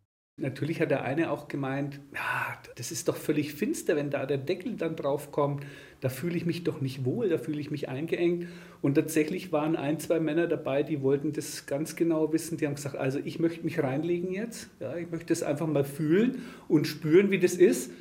Natürlich 0.43 0.82
hat 0.82 0.91
der 0.91 1.06
eine 1.06 1.32
auch 1.32 1.47
gemeint, 1.47 2.01
ja, 2.13 2.58
das 2.75 2.91
ist 2.91 3.08
doch 3.08 3.15
völlig 3.15 3.53
finster, 3.53 3.95
wenn 3.95 4.10
da 4.10 4.25
der 4.25 4.38
Deckel 4.38 4.75
dann 4.75 4.97
drauf 4.97 5.32
kommt. 5.32 5.63
Da 6.01 6.10
fühle 6.10 6.36
ich 6.36 6.45
mich 6.45 6.65
doch 6.65 6.82
nicht 6.82 7.06
wohl, 7.06 7.29
da 7.29 7.38
fühle 7.38 7.62
ich 7.62 7.71
mich 7.71 7.88
eingeengt. 7.88 8.47
Und 8.82 8.95
tatsächlich 8.95 9.53
waren 9.53 9.77
ein, 9.77 10.01
zwei 10.01 10.19
Männer 10.19 10.47
dabei, 10.47 10.84
die 10.84 11.01
wollten 11.01 11.32
das 11.32 11.65
ganz 11.65 11.95
genau 11.95 12.34
wissen. 12.34 12.58
Die 12.58 12.67
haben 12.67 12.75
gesagt, 12.75 12.97
also 12.97 13.19
ich 13.23 13.39
möchte 13.39 13.63
mich 13.63 13.82
reinlegen 13.82 14.34
jetzt. 14.34 14.69
Ja, 14.82 14.97
ich 14.97 15.10
möchte 15.10 15.27
das 15.27 15.43
einfach 15.43 15.65
mal 15.65 15.86
fühlen 15.86 16.41
und 16.67 16.88
spüren, 16.88 17.32
wie 17.32 17.39
das 17.39 17.53
ist. 17.53 17.91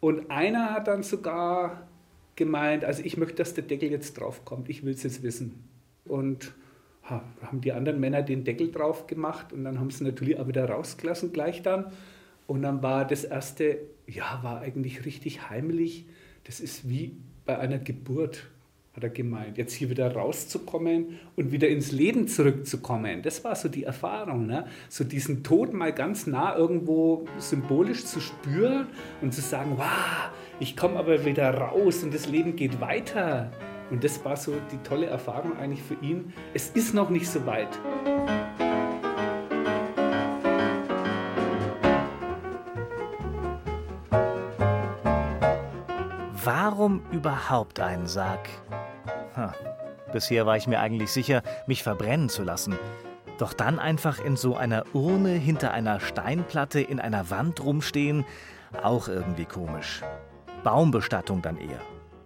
Und 0.00 0.30
einer 0.30 0.70
hat 0.70 0.88
dann 0.88 1.02
sogar 1.02 1.86
gemeint, 2.34 2.82
also 2.82 3.02
ich 3.04 3.18
möchte, 3.18 3.36
dass 3.36 3.52
der 3.52 3.64
Deckel 3.64 3.90
jetzt 3.90 4.14
drauf 4.14 4.46
kommt. 4.46 4.70
Ich 4.70 4.86
will 4.86 4.94
es 4.94 5.02
jetzt 5.02 5.22
wissen. 5.22 5.62
Und 6.06 6.54
haben 7.10 7.60
die 7.60 7.72
anderen 7.72 8.00
Männer 8.00 8.22
den 8.22 8.44
Deckel 8.44 8.70
drauf 8.70 9.06
gemacht 9.06 9.52
und 9.52 9.64
dann 9.64 9.78
haben 9.78 9.90
sie 9.90 10.04
natürlich 10.04 10.38
auch 10.38 10.48
wieder 10.48 10.68
rausgelassen 10.68 11.32
gleich 11.32 11.62
dann. 11.62 11.86
Und 12.46 12.62
dann 12.62 12.82
war 12.82 13.06
das 13.06 13.24
erste, 13.24 13.78
ja, 14.06 14.40
war 14.42 14.60
eigentlich 14.60 15.04
richtig 15.04 15.50
heimlich. 15.50 16.06
Das 16.44 16.60
ist 16.60 16.88
wie 16.88 17.16
bei 17.44 17.58
einer 17.58 17.78
Geburt, 17.78 18.48
hat 18.94 19.04
er 19.04 19.10
gemeint. 19.10 19.56
Jetzt 19.56 19.74
hier 19.74 19.88
wieder 19.88 20.12
rauszukommen 20.12 21.20
und 21.36 21.52
wieder 21.52 21.68
ins 21.68 21.92
Leben 21.92 22.26
zurückzukommen. 22.26 23.22
Das 23.22 23.44
war 23.44 23.54
so 23.54 23.68
die 23.68 23.84
Erfahrung. 23.84 24.46
Ne? 24.46 24.66
So 24.88 25.04
diesen 25.04 25.44
Tod 25.44 25.72
mal 25.72 25.92
ganz 25.92 26.26
nah 26.26 26.56
irgendwo 26.56 27.26
symbolisch 27.38 28.04
zu 28.04 28.20
spüren 28.20 28.88
und 29.20 29.32
zu 29.32 29.40
sagen, 29.40 29.74
wow, 29.76 30.30
ich 30.58 30.76
komme 30.76 30.96
aber 30.96 31.24
wieder 31.24 31.54
raus 31.54 32.02
und 32.02 32.12
das 32.12 32.28
Leben 32.28 32.56
geht 32.56 32.80
weiter. 32.80 33.52
Und 33.90 34.04
das 34.04 34.24
war 34.24 34.36
so 34.36 34.52
die 34.70 34.78
tolle 34.78 35.06
Erfahrung 35.06 35.58
eigentlich 35.58 35.82
für 35.82 35.94
ihn. 35.94 36.32
Es 36.54 36.70
ist 36.70 36.94
noch 36.94 37.10
nicht 37.10 37.28
so 37.28 37.44
weit. 37.44 37.68
Warum 46.42 47.02
überhaupt 47.10 47.80
einen 47.80 48.06
Sarg? 48.06 48.48
Hm. 49.34 49.50
Bisher 50.12 50.46
war 50.46 50.56
ich 50.56 50.66
mir 50.66 50.80
eigentlich 50.80 51.10
sicher, 51.10 51.42
mich 51.66 51.82
verbrennen 51.82 52.28
zu 52.28 52.42
lassen. 52.42 52.78
Doch 53.38 53.52
dann 53.52 53.78
einfach 53.78 54.18
in 54.24 54.36
so 54.36 54.56
einer 54.56 54.84
Urne 54.92 55.30
hinter 55.30 55.72
einer 55.72 56.00
Steinplatte 56.00 56.80
in 56.80 57.00
einer 57.00 57.30
Wand 57.30 57.62
rumstehen, 57.62 58.24
auch 58.82 59.08
irgendwie 59.08 59.44
komisch. 59.44 60.02
Baumbestattung 60.62 61.42
dann 61.42 61.56
eher. 61.56 61.80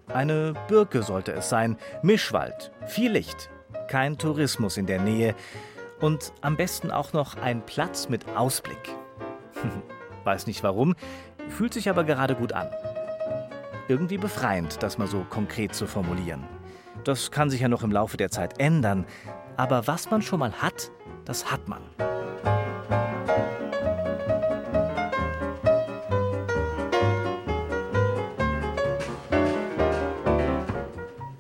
Eine 0.08 0.54
Birke 0.68 1.02
sollte 1.02 1.32
es 1.32 1.48
sein, 1.48 1.76
Mischwald, 2.02 2.72
viel 2.86 3.12
Licht, 3.12 3.50
kein 3.88 4.18
Tourismus 4.18 4.76
in 4.76 4.86
der 4.86 5.00
Nähe 5.00 5.34
und 6.00 6.32
am 6.40 6.56
besten 6.56 6.90
auch 6.90 7.12
noch 7.12 7.36
ein 7.36 7.64
Platz 7.64 8.08
mit 8.08 8.28
Ausblick. 8.36 8.94
Weiß 10.24 10.46
nicht 10.46 10.62
warum, 10.62 10.94
fühlt 11.48 11.72
sich 11.74 11.88
aber 11.88 12.04
gerade 12.04 12.34
gut 12.34 12.52
an. 12.52 12.68
Irgendwie 13.88 14.18
befreiend, 14.18 14.82
das 14.82 14.98
mal 14.98 15.06
so 15.06 15.26
konkret 15.28 15.74
zu 15.74 15.86
formulieren. 15.86 16.44
Das 17.04 17.30
kann 17.30 17.50
sich 17.50 17.60
ja 17.60 17.68
noch 17.68 17.82
im 17.82 17.92
Laufe 17.92 18.16
der 18.16 18.30
Zeit 18.30 18.58
ändern, 18.58 19.06
aber 19.56 19.86
was 19.86 20.10
man 20.10 20.22
schon 20.22 20.40
mal 20.40 20.52
hat, 20.52 20.90
das 21.24 21.50
hat 21.50 21.68
man. 21.68 21.82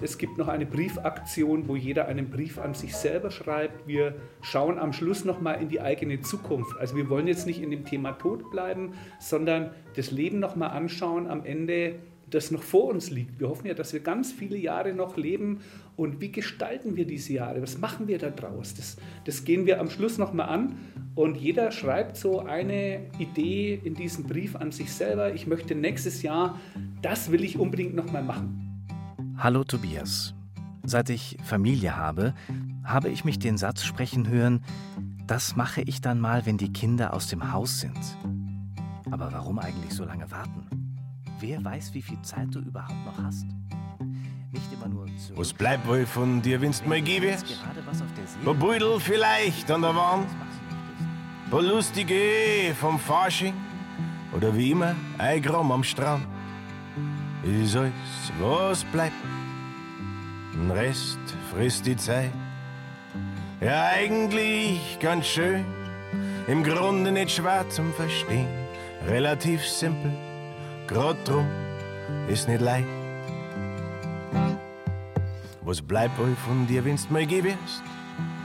Es 0.04 0.18
gibt 0.18 0.36
noch 0.36 0.48
eine 0.48 0.66
Briefaktion, 0.66 1.66
wo 1.66 1.76
jeder 1.76 2.08
einen 2.08 2.28
Brief 2.28 2.58
an 2.58 2.74
sich 2.74 2.94
selber 2.94 3.30
schreibt. 3.30 3.88
Wir 3.88 4.14
schauen 4.42 4.78
am 4.78 4.92
Schluss 4.92 5.24
noch 5.24 5.40
mal 5.40 5.54
in 5.54 5.70
die 5.70 5.80
eigene 5.80 6.20
Zukunft. 6.20 6.76
Also 6.78 6.94
wir 6.94 7.08
wollen 7.08 7.26
jetzt 7.26 7.46
nicht 7.46 7.62
in 7.62 7.70
dem 7.70 7.86
Thema 7.86 8.12
Tod 8.12 8.50
bleiben, 8.50 8.92
sondern 9.18 9.70
das 9.96 10.10
Leben 10.10 10.40
noch 10.40 10.56
mal 10.56 10.66
anschauen 10.66 11.26
am 11.26 11.46
Ende, 11.46 11.94
das 12.28 12.50
noch 12.50 12.62
vor 12.62 12.90
uns 12.90 13.08
liegt. 13.08 13.40
Wir 13.40 13.48
hoffen 13.48 13.66
ja, 13.66 13.72
dass 13.72 13.94
wir 13.94 14.00
ganz 14.00 14.30
viele 14.30 14.58
Jahre 14.58 14.92
noch 14.92 15.16
leben. 15.16 15.60
Und 15.96 16.20
wie 16.20 16.30
gestalten 16.30 16.96
wir 16.96 17.06
diese 17.06 17.32
Jahre? 17.32 17.62
Was 17.62 17.78
machen 17.78 18.06
wir 18.06 18.18
da 18.18 18.28
draus? 18.28 18.74
Das, 18.74 18.98
das 19.24 19.44
gehen 19.44 19.64
wir 19.64 19.80
am 19.80 19.88
Schluss 19.88 20.18
noch 20.18 20.34
mal 20.34 20.44
an. 20.44 20.76
Und 21.14 21.38
jeder 21.38 21.70
schreibt 21.70 22.18
so 22.18 22.40
eine 22.40 23.06
Idee 23.18 23.80
in 23.82 23.94
diesen 23.94 24.24
Brief 24.24 24.54
an 24.54 24.70
sich 24.70 24.92
selber. 24.92 25.32
Ich 25.32 25.46
möchte 25.46 25.74
nächstes 25.74 26.20
Jahr, 26.20 26.60
das 27.00 27.32
will 27.32 27.42
ich 27.42 27.58
unbedingt 27.58 27.94
noch 27.94 28.12
mal 28.12 28.22
machen. 28.22 28.63
Hallo 29.36 29.64
Tobias. 29.64 30.32
Seit 30.84 31.10
ich 31.10 31.36
Familie 31.42 31.96
habe, 31.96 32.34
habe 32.84 33.08
ich 33.08 33.24
mich 33.24 33.38
den 33.38 33.58
Satz 33.58 33.82
sprechen 33.82 34.28
hören, 34.28 34.62
das 35.26 35.56
mache 35.56 35.82
ich 35.82 36.00
dann 36.00 36.20
mal, 36.20 36.46
wenn 36.46 36.56
die 36.56 36.72
Kinder 36.72 37.12
aus 37.12 37.26
dem 37.26 37.52
Haus 37.52 37.80
sind. 37.80 37.98
Aber 39.10 39.32
warum 39.32 39.58
eigentlich 39.58 39.92
so 39.92 40.04
lange 40.04 40.30
warten? 40.30 40.66
Wer 41.40 41.62
weiß, 41.64 41.94
wie 41.94 42.02
viel 42.02 42.20
Zeit 42.22 42.54
du 42.54 42.60
überhaupt 42.60 43.04
noch 43.04 43.22
hast? 43.22 43.46
Nicht 44.52 44.72
immer 44.72 44.88
nur 44.88 45.06
zurück. 45.16 45.38
Was 45.38 45.52
bleibt 45.52 45.86
wohl 45.86 46.06
von 46.06 46.40
dir, 46.40 46.60
wenn's 46.60 46.84
mal 46.86 47.02
gäbe? 47.02 47.36
Ein 48.46 48.58
Beutel 48.58 49.00
vielleicht 49.00 49.70
an 49.70 49.82
der 49.82 49.94
Wand. 49.94 50.28
Ein 51.44 51.50
paar 51.50 51.62
lustige 51.62 52.74
vom 52.80 52.98
Fasching. 52.98 53.54
Oder 54.32 54.56
wie 54.56 54.70
immer, 54.70 54.94
ein 55.18 55.42
Gramm 55.42 55.72
am 55.72 55.84
Strand. 55.84 56.26
Ist 57.44 57.76
alles, 57.76 57.92
was 58.40 58.84
bleibt. 58.84 59.12
Den 60.54 60.70
Rest 60.70 61.18
frisst 61.52 61.84
die 61.84 61.96
Zeit. 61.96 62.32
Ja, 63.60 63.88
eigentlich 63.88 64.98
ganz 64.98 65.26
schön. 65.26 65.64
Im 66.46 66.64
Grunde 66.64 67.12
nicht 67.12 67.32
schwer 67.32 67.68
zum 67.68 67.92
Verstehen. 67.92 68.48
Relativ 69.06 69.62
simpel. 69.62 70.12
Grad 70.86 71.16
drum 71.28 71.46
ist 72.28 72.48
nicht 72.48 72.62
leicht. 72.62 72.86
Was 75.62 75.82
bleibt 75.82 76.18
wohl 76.18 76.34
von 76.46 76.66
dir, 76.66 76.82
wenn's 76.84 77.10
mal 77.10 77.26
gewirst? 77.26 77.82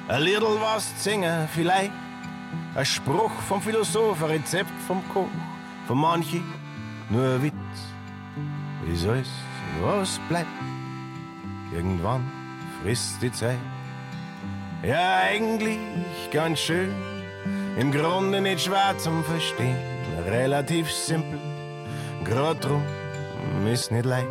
Ein 0.10 0.24
little 0.24 0.60
was 0.60 0.92
singen 1.02 1.48
vielleicht. 1.54 1.92
Ein 2.76 2.86
Spruch 2.86 3.32
vom 3.48 3.62
Philosoph, 3.62 4.22
ein 4.24 4.32
Rezept 4.32 4.72
vom 4.88 5.02
Koch. 5.14 5.28
Von 5.88 6.00
manchen 6.00 6.44
nur 7.10 7.36
ein 7.36 7.44
Witz. 7.44 7.54
Ist 8.92 9.06
alles, 9.06 9.30
was 9.82 10.20
bleibt. 10.28 10.48
Irgendwann 11.72 12.30
frisst 12.82 13.22
die 13.22 13.32
Zeit. 13.32 13.60
Ja, 14.84 15.22
eigentlich 15.24 15.78
ganz 16.32 16.60
schön. 16.60 16.94
Im 17.78 17.92
Grunde 17.92 18.42
nicht 18.42 18.62
schwer 18.62 18.98
zum 18.98 19.24
Verstehen. 19.24 19.78
Relativ 20.26 20.92
simpel. 20.92 21.40
Grad 22.24 22.66
drum 22.66 22.84
ist 23.68 23.92
nicht 23.92 24.06
leicht. 24.06 24.28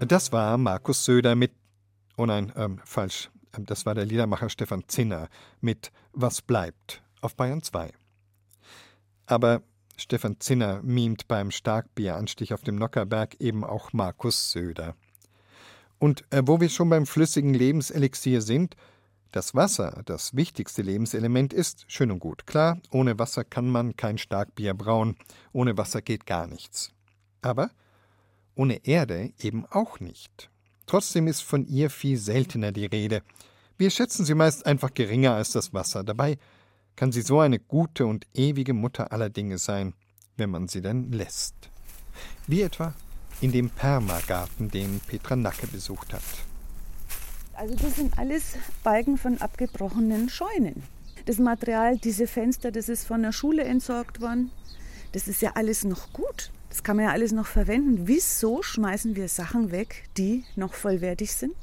Das 0.00 0.32
war 0.32 0.56
Markus 0.58 1.04
Söder 1.04 1.34
mit, 1.34 1.52
oh 2.16 2.26
nein, 2.26 2.52
ähm, 2.56 2.80
falsch, 2.84 3.30
Ähm, 3.56 3.66
das 3.66 3.86
war 3.86 3.94
der 3.94 4.04
Liedermacher 4.04 4.48
Stefan 4.48 4.84
Zinner 4.88 5.28
mit 5.60 5.90
Was 6.12 6.42
bleibt 6.42 7.02
auf 7.20 7.34
Bayern 7.36 7.62
2. 7.62 7.92
Aber 9.28 9.62
Stefan 9.98 10.40
Zinner 10.40 10.80
mimt 10.82 11.28
beim 11.28 11.50
Starkbieranstich 11.50 12.54
auf 12.54 12.62
dem 12.62 12.76
Nockerberg 12.76 13.36
eben 13.40 13.62
auch 13.62 13.92
Markus 13.92 14.52
Söder. 14.52 14.96
Und 15.98 16.24
äh, 16.30 16.42
wo 16.46 16.60
wir 16.60 16.70
schon 16.70 16.88
beim 16.88 17.04
flüssigen 17.04 17.52
Lebenselixier 17.52 18.40
sind, 18.40 18.74
das 19.30 19.54
Wasser 19.54 20.00
das 20.06 20.34
wichtigste 20.34 20.80
Lebenselement 20.80 21.52
ist, 21.52 21.84
schön 21.88 22.10
und 22.10 22.20
gut. 22.20 22.46
Klar, 22.46 22.80
ohne 22.90 23.18
Wasser 23.18 23.44
kann 23.44 23.68
man 23.68 23.96
kein 23.96 24.16
Starkbier 24.16 24.72
brauen, 24.72 25.16
ohne 25.52 25.76
Wasser 25.76 26.00
geht 26.00 26.24
gar 26.24 26.46
nichts. 26.46 26.90
Aber 27.42 27.70
ohne 28.54 28.86
Erde 28.86 29.32
eben 29.38 29.66
auch 29.66 30.00
nicht. 30.00 30.48
Trotzdem 30.86 31.26
ist 31.26 31.42
von 31.42 31.66
ihr 31.66 31.90
viel 31.90 32.16
seltener 32.16 32.72
die 32.72 32.86
Rede. 32.86 33.22
Wir 33.76 33.90
schätzen 33.90 34.24
sie 34.24 34.34
meist 34.34 34.64
einfach 34.64 34.94
geringer 34.94 35.34
als 35.34 35.52
das 35.52 35.74
Wasser. 35.74 36.02
Dabei 36.02 36.38
kann 36.98 37.12
sie 37.12 37.22
so 37.22 37.38
eine 37.38 37.60
gute 37.60 38.06
und 38.06 38.26
ewige 38.34 38.74
Mutter 38.74 39.12
aller 39.12 39.30
Dinge 39.30 39.58
sein, 39.58 39.94
wenn 40.36 40.50
man 40.50 40.66
sie 40.66 40.80
denn 40.80 41.12
lässt. 41.12 41.54
Wie 42.48 42.62
etwa 42.62 42.92
in 43.40 43.52
dem 43.52 43.70
Permagarten, 43.70 44.68
den 44.68 44.98
Petra 45.06 45.36
Nacke 45.36 45.68
besucht 45.68 46.12
hat. 46.12 46.24
Also 47.54 47.76
das 47.76 47.94
sind 47.94 48.18
alles 48.18 48.56
Balken 48.82 49.16
von 49.16 49.40
abgebrochenen 49.40 50.28
Scheunen. 50.28 50.82
Das 51.24 51.38
Material, 51.38 51.98
diese 51.98 52.26
Fenster, 52.26 52.72
das 52.72 52.88
ist 52.88 53.06
von 53.06 53.22
der 53.22 53.30
Schule 53.30 53.62
entsorgt 53.62 54.20
worden. 54.20 54.50
Das 55.12 55.28
ist 55.28 55.40
ja 55.40 55.52
alles 55.54 55.84
noch 55.84 56.12
gut. 56.12 56.50
Das 56.68 56.82
kann 56.82 56.96
man 56.96 57.04
ja 57.04 57.12
alles 57.12 57.30
noch 57.30 57.46
verwenden. 57.46 58.08
Wieso 58.08 58.60
schmeißen 58.64 59.14
wir 59.14 59.28
Sachen 59.28 59.70
weg, 59.70 60.08
die 60.16 60.42
noch 60.56 60.74
vollwertig 60.74 61.32
sind, 61.32 61.54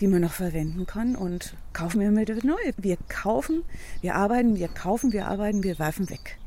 die 0.00 0.06
man 0.06 0.20
noch 0.20 0.32
verwenden 0.32 0.86
kann 0.86 1.16
und 1.16 1.54
kaufen 1.72 2.00
wir 2.00 2.10
wieder 2.10 2.34
neu? 2.44 2.72
Wir 2.76 2.96
kaufen, 3.08 3.64
wir 4.00 4.14
arbeiten, 4.14 4.56
wir 4.56 4.68
kaufen, 4.68 5.12
wir 5.12 5.26
arbeiten, 5.26 5.62
wir 5.62 5.78
werfen 5.78 6.10
weg. 6.10 6.38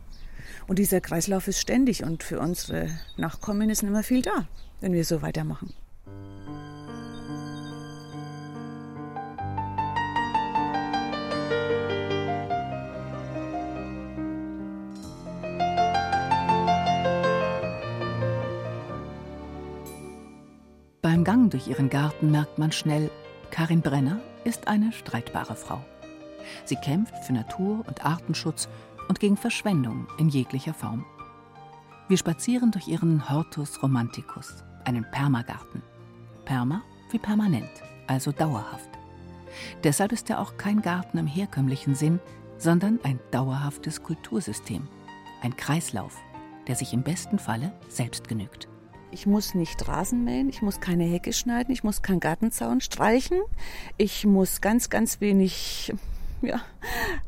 Und 0.68 0.80
dieser 0.80 1.02
Kreislauf 1.02 1.48
ist 1.48 1.60
ständig 1.60 2.04
und 2.04 2.24
für 2.24 2.40
unsere 2.40 2.90
Nachkommen 3.18 3.70
ist 3.70 3.84
nicht 3.84 3.92
mehr 3.92 4.04
viel 4.04 4.22
da, 4.22 4.48
wenn 4.82 4.94
wir 4.94 5.06
so 5.06 5.22
weitermachen. 5.22 5.74
Beim 21.02 21.24
Gang 21.24 21.52
durch 21.52 21.68
ihren 21.68 21.92
Garten 21.92 22.32
merkt 22.32 22.58
man 22.58 22.72
schnell, 22.72 23.12
Karin 23.56 23.80
Brenner 23.80 24.20
ist 24.44 24.68
eine 24.68 24.92
streitbare 24.92 25.56
Frau. 25.56 25.80
Sie 26.66 26.76
kämpft 26.76 27.16
für 27.24 27.32
Natur- 27.32 27.86
und 27.88 28.06
Artenschutz 28.06 28.68
und 29.08 29.22
gegen 29.22 29.38
Verschwendung 29.38 30.08
in 30.18 30.28
jeglicher 30.28 30.74
Form. 30.74 31.06
Wir 32.10 32.18
spazieren 32.18 32.72
durch 32.72 32.90
ihren 32.90 33.30
Hortus 33.30 33.82
Romanticus, 33.82 34.66
einen 34.84 35.10
Permagarten. 35.10 35.82
Perma 36.44 36.82
wie 37.12 37.18
permanent, 37.18 37.72
also 38.08 38.34
dauerhaft. 38.34 38.90
Deshalb 39.86 40.12
ist 40.12 40.30
er 40.30 40.42
auch 40.42 40.58
kein 40.58 40.82
Garten 40.82 41.18
im 41.18 41.28
herkömmlichen 41.28 41.96
Sinn, 41.96 42.20
sondern 42.58 43.00
ein 43.04 43.22
dauerhaftes 43.32 44.04
Kultursystem, 44.04 44.86
ein 45.42 45.56
Kreislauf, 45.56 46.18
der 46.68 46.76
sich 46.76 46.92
im 46.92 47.04
besten 47.04 47.40
Falle 47.40 47.72
selbst 47.88 48.28
genügt. 48.28 48.68
Ich 49.16 49.26
muss 49.26 49.56
nicht 49.56 49.88
Rasen 49.88 50.26
mähen, 50.26 50.50
ich 50.50 50.62
muss 50.62 50.82
keine 50.82 51.06
Hecke 51.06 51.32
schneiden, 51.32 51.72
ich 51.72 51.86
muss 51.86 52.02
keinen 52.02 52.20
Gartenzaun 52.20 52.82
streichen, 52.82 53.40
ich 53.96 54.26
muss 54.26 54.60
ganz, 54.60 54.90
ganz 54.90 55.22
wenig 55.22 55.94
ja, 56.42 56.60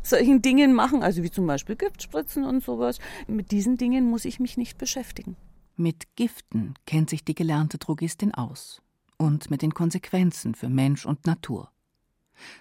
solchen 0.03 0.41
Dingen 0.41 0.73
machen, 0.73 1.01
also 1.01 1.23
wie 1.23 1.31
zum 1.31 1.47
Beispiel 1.47 1.77
Giftspritzen 1.77 2.43
und 2.43 2.61
sowas. 2.61 2.99
Mit 3.25 3.51
diesen 3.51 3.77
Dingen 3.77 4.09
muss 4.09 4.25
ich 4.25 4.41
mich 4.41 4.57
nicht 4.57 4.77
beschäftigen. 4.77 5.37
Mit 5.77 6.13
Giften 6.17 6.73
kennt 6.85 7.09
sich 7.09 7.23
die 7.23 7.35
gelernte 7.35 7.77
Drogistin 7.77 8.33
aus 8.33 8.81
und 9.15 9.49
mit 9.49 9.61
den 9.61 9.73
Konsequenzen 9.73 10.55
für 10.55 10.67
Mensch 10.67 11.05
und 11.05 11.25
Natur. 11.25 11.71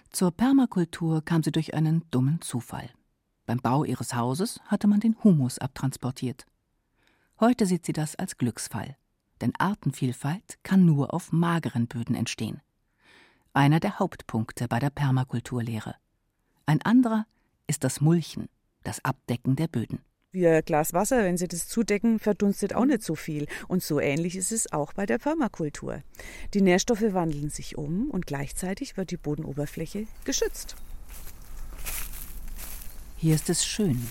Zur 0.09 0.31
Permakultur 0.31 1.21
kam 1.21 1.43
sie 1.43 1.51
durch 1.51 1.73
einen 1.73 2.05
dummen 2.11 2.39
Zufall. 2.39 2.89
Beim 3.45 3.57
Bau 3.57 3.83
ihres 3.83 4.15
Hauses 4.15 4.61
hatte 4.67 4.87
man 4.87 5.01
den 5.01 5.21
Humus 5.21 5.59
abtransportiert. 5.59 6.45
Heute 7.41 7.65
sieht 7.65 7.85
sie 7.85 7.93
das 7.93 8.15
als 8.15 8.37
Glücksfall, 8.37 8.95
denn 9.41 9.53
Artenvielfalt 9.57 10.57
kann 10.63 10.85
nur 10.85 11.13
auf 11.13 11.31
mageren 11.31 11.87
Böden 11.87 12.15
entstehen. 12.15 12.61
Einer 13.53 13.79
der 13.79 13.99
Hauptpunkte 13.99 14.67
bei 14.67 14.79
der 14.79 14.89
Permakulturlehre. 14.89 15.95
Ein 16.65 16.81
anderer 16.81 17.25
ist 17.65 17.83
das 17.83 18.01
Mulchen, 18.01 18.49
das 18.83 19.03
Abdecken 19.03 19.55
der 19.55 19.67
Böden. 19.67 19.99
Wie 20.31 20.47
ein 20.47 20.61
Glas 20.63 20.93
Wasser, 20.93 21.23
wenn 21.23 21.37
Sie 21.37 21.47
das 21.47 21.67
zudecken, 21.67 22.19
verdunstet 22.19 22.73
auch 22.75 22.85
nicht 22.85 23.01
so 23.01 23.15
viel. 23.15 23.47
Und 23.67 23.81
so 23.81 23.99
ähnlich 23.99 24.35
ist 24.35 24.51
es 24.51 24.71
auch 24.71 24.93
bei 24.93 25.05
der 25.05 25.17
Permakultur. 25.17 26.03
Die 26.53 26.61
Nährstoffe 26.61 27.13
wandeln 27.13 27.49
sich 27.49 27.77
um 27.77 28.11
und 28.11 28.27
gleichzeitig 28.27 28.97
wird 28.97 29.11
die 29.11 29.17
Bodenoberfläche 29.17 30.05
geschützt. 30.25 30.75
Hier 33.15 33.33
ist 33.33 33.49
es 33.49 33.65
schön. 33.65 34.05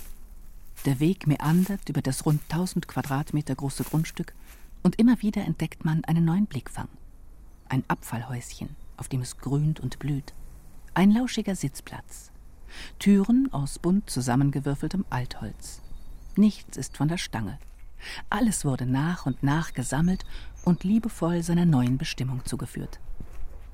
Der 0.86 0.98
Weg 0.98 1.26
meandert 1.26 1.88
über 1.88 2.02
das 2.02 2.26
rund 2.26 2.40
1000 2.48 2.88
Quadratmeter 2.88 3.54
große 3.54 3.84
Grundstück 3.84 4.34
und 4.86 5.00
immer 5.00 5.20
wieder 5.20 5.44
entdeckt 5.44 5.84
man 5.84 6.04
einen 6.04 6.24
neuen 6.24 6.46
Blickfang. 6.46 6.86
Ein 7.68 7.82
Abfallhäuschen, 7.88 8.76
auf 8.96 9.08
dem 9.08 9.20
es 9.20 9.36
grünt 9.36 9.80
und 9.80 9.98
blüht. 9.98 10.32
Ein 10.94 11.10
lauschiger 11.10 11.56
Sitzplatz. 11.56 12.30
Türen 13.00 13.52
aus 13.52 13.80
bunt 13.80 14.08
zusammengewürfeltem 14.08 15.04
Altholz. 15.10 15.82
Nichts 16.36 16.76
ist 16.76 16.96
von 16.96 17.08
der 17.08 17.18
Stange. 17.18 17.58
Alles 18.30 18.64
wurde 18.64 18.86
nach 18.86 19.26
und 19.26 19.42
nach 19.42 19.74
gesammelt 19.74 20.24
und 20.64 20.84
liebevoll 20.84 21.42
seiner 21.42 21.66
neuen 21.66 21.98
Bestimmung 21.98 22.44
zugeführt. 22.44 23.00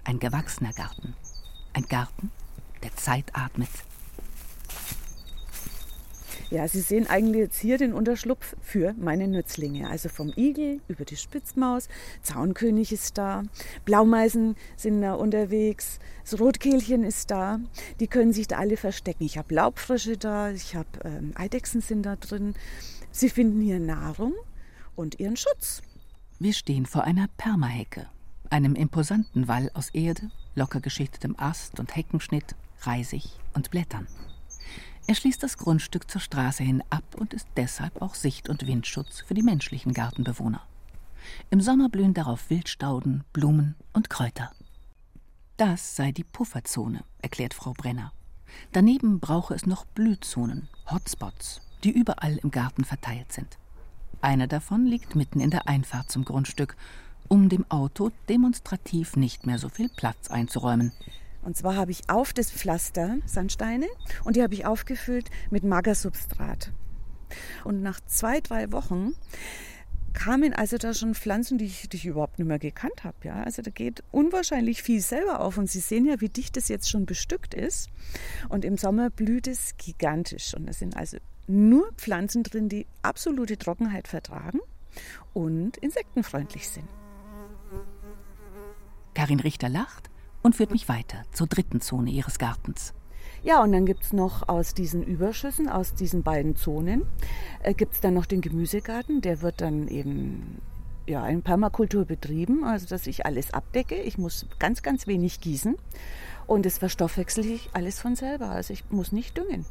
Ein 0.05 0.19
gewachsener 0.19 0.73
Garten. 0.73 1.15
Ein 1.75 1.85
Garten, 1.91 2.31
der 2.83 2.97
Zeit 2.97 3.37
atmet. 3.37 3.69
Ja, 6.53 6.69
Sie 6.69 6.83
sehen 6.83 7.07
eigentlich 7.07 7.41
jetzt 7.41 7.59
hier 7.59 7.79
den 7.79 7.95
Unterschlupf 7.95 8.55
für 8.61 8.93
meine 8.99 9.27
Nützlinge. 9.27 9.89
Also 9.89 10.11
vom 10.11 10.35
Igel 10.37 10.83
über 10.87 11.07
die 11.07 11.17
Spitzmaus, 11.17 11.89
Zaunkönig 12.21 12.93
ist 12.93 13.17
da, 13.17 13.45
Blaumeisen 13.87 14.57
sind 14.77 15.01
da 15.01 15.15
unterwegs, 15.15 15.99
das 16.29 16.39
Rotkehlchen 16.39 17.05
ist 17.05 17.31
da. 17.31 17.59
Die 18.01 18.07
können 18.07 18.35
sich 18.35 18.49
da 18.49 18.59
alle 18.59 18.77
verstecken. 18.77 19.25
Ich 19.25 19.39
habe 19.39 19.55
Laubfrische 19.55 20.19
da, 20.19 20.51
ich 20.51 20.75
habe 20.75 20.89
ähm, 21.05 21.33
Eidechsen 21.37 21.81
sind 21.81 22.03
da 22.03 22.17
drin. 22.17 22.53
Sie 23.11 23.31
finden 23.31 23.63
hier 23.63 23.81
Nahrung 23.81 24.35
und 24.95 25.21
ihren 25.21 25.39
Schutz. 25.39 25.81
Wir 26.39 26.53
stehen 26.53 26.85
vor 26.85 27.05
einer 27.05 27.29
Permahecke, 27.39 28.09
einem 28.51 28.75
imposanten 28.75 29.49
Wall 29.49 29.71
aus 29.73 29.89
Erde, 29.95 30.31
locker 30.55 30.81
geschichtetem 30.81 31.35
Ast 31.39 31.81
und 31.81 31.97
Heckenschnitt, 31.97 32.57
Reisig 32.83 33.25
und 33.55 33.71
Blättern. 33.71 34.07
Er 35.07 35.15
schließt 35.15 35.43
das 35.43 35.59
Grundstück 35.59 36.11
zur 36.11 36.21
Straße 36.21 36.63
hin 36.63 36.83
ab 36.91 37.05
und 37.19 37.35
ist 37.35 37.49
deshalb 37.57 38.01
auch 38.01 38.15
Sicht- 38.15 38.49
und 38.49 38.67
Windschutz 38.67 39.21
für 39.21 39.35
die 39.35 39.43
menschlichen 39.43 39.93
Gartenbewohner. 39.93 40.63
Im 41.51 41.61
Sommer 41.61 41.89
blühen 41.89 42.15
darauf 42.15 42.51
Wildstauden, 42.51 43.25
Blumen 43.33 43.75
und 43.93 44.11
Kräuter. 44.11 44.53
Das 45.57 45.97
sei 45.97 46.13
die 46.13 46.25
Pufferzone, 46.25 47.05
erklärt 47.21 47.55
Frau 47.55 47.73
Brenner. 47.73 48.13
Daneben 48.73 49.21
brauche 49.21 49.55
es 49.55 49.67
noch 49.67 49.85
Blühzonen, 49.85 50.69
Hotspots, 50.91 51.61
die 51.85 51.91
überall 51.91 52.39
im 52.39 52.51
Garten 52.51 52.85
verteilt 52.85 53.33
sind. 53.33 53.59
Einer 54.21 54.47
davon 54.47 54.87
liegt 54.87 55.17
mitten 55.17 55.41
in 55.41 55.51
der 55.51 55.69
Einfahrt 55.69 56.11
zum 56.11 56.25
Grundstück, 56.25 56.77
um 57.29 57.49
dem 57.49 57.69
Auto 57.71 58.11
demonstrativ 58.29 59.17
nicht 59.17 59.47
mehr 59.47 59.59
so 59.59 59.69
viel 59.69 59.89
Platz 59.89 60.31
einzuräumen. 60.31 60.93
Und 61.43 61.57
zwar 61.57 61.77
habe 61.77 61.91
ich 61.91 62.09
auf 62.09 62.33
das 62.33 62.51
Pflaster 62.51 63.19
Sandsteine 63.27 63.89
und 64.25 64.37
die 64.37 64.43
habe 64.43 64.55
ich 64.55 64.65
aufgefüllt 64.65 65.31
mit 65.51 65.65
Magersubstrat. 65.65 66.73
Und 67.65 67.83
nach 67.83 68.01
zwei, 68.07 68.41
drei 68.41 68.73
Wochen 68.73 69.15
kamen 70.13 70.53
also 70.53 70.77
da 70.77 70.95
schon 70.95 71.15
Pflanzen, 71.15 71.59
die 71.59 71.65
ich, 71.65 71.89
die 71.89 71.97
ich 71.97 72.07
überhaupt 72.07 72.39
nicht 72.39 72.49
mehr 72.49 72.59
gekannt 72.59 73.05
habe. 73.05 73.17
Ja? 73.25 73.43
Also 73.43 73.63
da 73.63 73.71
geht 73.71 74.05
unwahrscheinlich 74.11 74.83
viel 74.83 75.01
selber 75.01 75.41
auf. 75.41 75.59
Und 75.59 75.71
Sie 75.71 75.81
sehen 75.81 76.05
ja, 76.05 76.21
wie 76.21 76.29
dicht 76.29 76.57
das 76.57 76.69
jetzt 76.69 76.91
schon 76.91 77.07
bestückt 77.07 77.55
ist. 77.55 77.89
Und 78.49 78.65
im 78.65 78.77
Sommer 78.77 79.11
blüht 79.11 79.47
es 79.47 79.77
gigantisch. 79.79 80.55
Und 80.55 80.67
da 80.67 80.73
sind 80.73 80.97
also 80.97 81.17
nur 81.47 81.91
Pflanzen 81.97 82.43
drin, 82.43 82.69
die 82.69 82.87
absolute 83.03 83.57
Trockenheit 83.57 84.07
vertragen 84.07 84.61
und 85.33 85.79
insektenfreundlich 85.79 86.69
sind. 86.69 86.89
Karin 89.15 89.41
Richter 89.41 89.69
lacht 89.69 90.12
und 90.43 90.57
führt 90.57 90.71
mich 90.71 90.89
weiter 90.89 91.23
zur 91.33 91.47
dritten 91.47 91.81
Zone 91.81 92.11
ihres 92.11 92.39
Gartens. 92.39 92.95
Ja, 93.43 93.63
und 93.63 93.73
dann 93.73 93.87
gibt 93.87 94.05
es 94.05 94.13
noch 94.13 94.49
aus 94.49 94.75
diesen 94.75 95.03
Überschüssen, 95.03 95.69
aus 95.69 95.95
diesen 95.95 96.23
beiden 96.23 96.55
Zonen, 96.55 97.03
äh, 97.63 97.75
gibt 97.75 97.95
es 97.95 98.01
dann 98.01 98.15
noch 98.15 98.27
den 98.27 98.41
Gemüsegarten. 98.41 99.21
Der 99.21 99.43
wird 99.43 99.61
dann 99.61 99.89
eben 99.89 100.61
ja, 101.07 101.27
in 101.27 101.43
Permakultur 101.43 102.05
betrieben, 102.05 102.65
also 102.65 102.87
dass 102.87 103.07
ich 103.07 103.27
alles 103.27 103.53
abdecke. 103.53 103.97
Ich 103.97 104.19
muss 104.19 104.47
ganz, 104.59 104.83
ganz 104.83 105.07
wenig 105.07 105.41
gießen 105.41 105.77
und 106.47 106.67
das 106.67 106.79
verstoffwechsel 106.79 107.45
ich 107.47 107.71
alles 107.73 108.01
von 108.01 108.15
selber. 108.15 108.51
Also 108.51 108.73
ich 108.73 108.89
muss 108.91 109.11
nicht 109.11 109.37
düngen. 109.37 109.67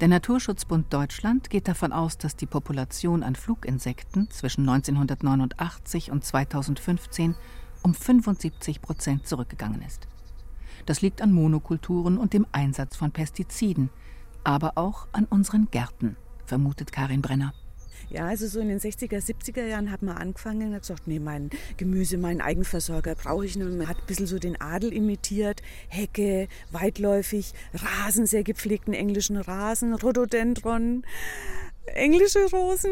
Der 0.00 0.08
Naturschutzbund 0.08 0.92
Deutschland 0.92 1.48
geht 1.48 1.68
davon 1.68 1.92
aus, 1.92 2.18
dass 2.18 2.36
die 2.36 2.44
Population 2.46 3.22
an 3.22 3.34
Fluginsekten 3.34 4.30
zwischen 4.30 4.68
1989 4.68 6.10
und 6.10 6.22
2015 6.24 7.34
um 7.86 7.94
75 7.94 8.82
Prozent 8.82 9.28
zurückgegangen 9.28 9.80
ist. 9.80 10.08
Das 10.86 11.02
liegt 11.02 11.22
an 11.22 11.32
Monokulturen 11.32 12.18
und 12.18 12.32
dem 12.32 12.44
Einsatz 12.50 12.96
von 12.96 13.12
Pestiziden, 13.12 13.90
aber 14.42 14.72
auch 14.74 15.06
an 15.12 15.24
unseren 15.26 15.68
Gärten, 15.70 16.16
vermutet 16.46 16.90
Karin 16.90 17.22
Brenner. 17.22 17.54
Ja, 18.10 18.26
also 18.26 18.48
so 18.48 18.58
in 18.58 18.68
den 18.68 18.80
60er, 18.80 19.24
70er 19.24 19.64
Jahren 19.66 19.92
hat 19.92 20.02
man 20.02 20.16
angefangen 20.16 20.68
und 20.68 20.74
hat 20.74 20.82
gesagt, 20.82 21.06
nee, 21.06 21.20
mein 21.20 21.50
Gemüse, 21.76 22.18
meinen 22.18 22.40
Eigenversorger 22.40 23.14
brauche 23.14 23.46
ich 23.46 23.54
nicht. 23.54 23.68
Man 23.68 23.86
hat 23.86 23.98
ein 23.98 24.06
bisschen 24.06 24.26
so 24.26 24.40
den 24.40 24.60
Adel 24.60 24.92
imitiert, 24.92 25.62
Hecke, 25.88 26.48
weitläufig, 26.72 27.52
Rasen, 27.72 28.26
sehr 28.26 28.42
gepflegten 28.42 28.94
englischen 28.94 29.36
Rasen, 29.36 29.94
Rhododendron, 29.94 31.04
englische 31.86 32.50
Rosen. 32.50 32.90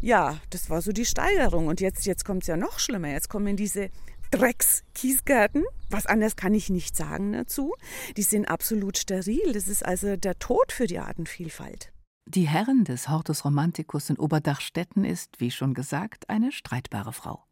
Ja, 0.00 0.38
das 0.50 0.68
war 0.68 0.82
so 0.82 0.92
die 0.92 1.06
Steigerung. 1.06 1.66
Und 1.66 1.80
jetzt, 1.80 2.06
jetzt 2.06 2.24
kommt 2.24 2.42
es 2.42 2.48
ja 2.48 2.56
noch 2.56 2.78
schlimmer. 2.78 3.08
Jetzt 3.08 3.28
kommen 3.28 3.56
diese 3.56 3.90
Dreckskiesgärten. 4.30 5.64
Was 5.90 6.06
anderes 6.06 6.36
kann 6.36 6.54
ich 6.54 6.70
nicht 6.70 6.96
sagen 6.96 7.32
dazu. 7.32 7.74
Die 8.16 8.22
sind 8.22 8.46
absolut 8.48 8.98
steril. 8.98 9.52
Das 9.52 9.68
ist 9.68 9.84
also 9.84 10.16
der 10.16 10.38
Tod 10.38 10.72
für 10.72 10.86
die 10.86 10.98
Artenvielfalt. 10.98 11.92
Die 12.28 12.48
Herrin 12.48 12.84
des 12.84 13.08
Hortus 13.08 13.44
Romanticus 13.44 14.10
in 14.10 14.18
Oberdachstetten 14.18 15.04
ist, 15.04 15.38
wie 15.38 15.52
schon 15.52 15.74
gesagt, 15.74 16.28
eine 16.28 16.50
streitbare 16.50 17.12
Frau. 17.12 17.44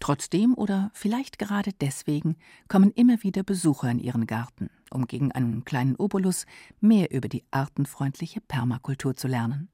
Trotzdem 0.00 0.54
oder 0.54 0.90
vielleicht 0.94 1.38
gerade 1.38 1.72
deswegen 1.72 2.36
kommen 2.68 2.90
immer 2.92 3.22
wieder 3.22 3.42
Besucher 3.42 3.90
in 3.90 3.98
ihren 3.98 4.26
Garten, 4.26 4.70
um 4.90 5.06
gegen 5.06 5.30
einen 5.32 5.64
kleinen 5.64 5.94
Obolus 5.96 6.46
mehr 6.80 7.10
über 7.10 7.28
die 7.28 7.44
artenfreundliche 7.50 8.40
Permakultur 8.40 9.14
zu 9.14 9.28
lernen 9.28 9.68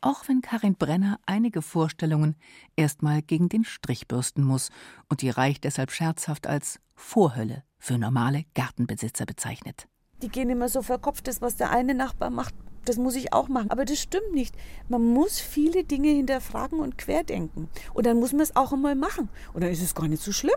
auch 0.00 0.28
wenn 0.28 0.40
Karin 0.40 0.74
Brenner 0.74 1.18
einige 1.26 1.62
Vorstellungen 1.62 2.36
erstmal 2.76 3.22
gegen 3.22 3.48
den 3.48 3.64
Strich 3.64 4.08
bürsten 4.08 4.42
muss 4.42 4.70
und 5.08 5.22
die 5.22 5.30
Reich 5.30 5.60
deshalb 5.60 5.90
scherzhaft 5.90 6.46
als 6.46 6.80
Vorhölle 6.94 7.62
für 7.78 7.98
normale 7.98 8.44
Gartenbesitzer 8.54 9.26
bezeichnet. 9.26 9.88
Die 10.22 10.28
gehen 10.28 10.50
immer 10.50 10.68
so 10.68 10.82
verkopft, 10.82 11.28
das, 11.28 11.40
was 11.40 11.56
der 11.56 11.70
eine 11.70 11.94
Nachbar 11.94 12.30
macht, 12.30 12.54
das 12.84 12.96
muss 12.96 13.14
ich 13.14 13.32
auch 13.32 13.48
machen. 13.48 13.70
Aber 13.70 13.84
das 13.84 14.00
stimmt 14.00 14.32
nicht. 14.32 14.56
Man 14.88 15.02
muss 15.02 15.40
viele 15.40 15.84
Dinge 15.84 16.08
hinterfragen 16.08 16.80
und 16.80 16.98
querdenken. 16.98 17.68
Und 17.94 18.06
dann 18.06 18.18
muss 18.18 18.32
man 18.32 18.40
es 18.40 18.56
auch 18.56 18.72
einmal 18.72 18.94
machen. 18.94 19.28
Und 19.52 19.62
dann 19.62 19.70
ist 19.70 19.82
es 19.82 19.94
gar 19.94 20.08
nicht 20.08 20.22
so 20.22 20.32
schlimm. 20.32 20.56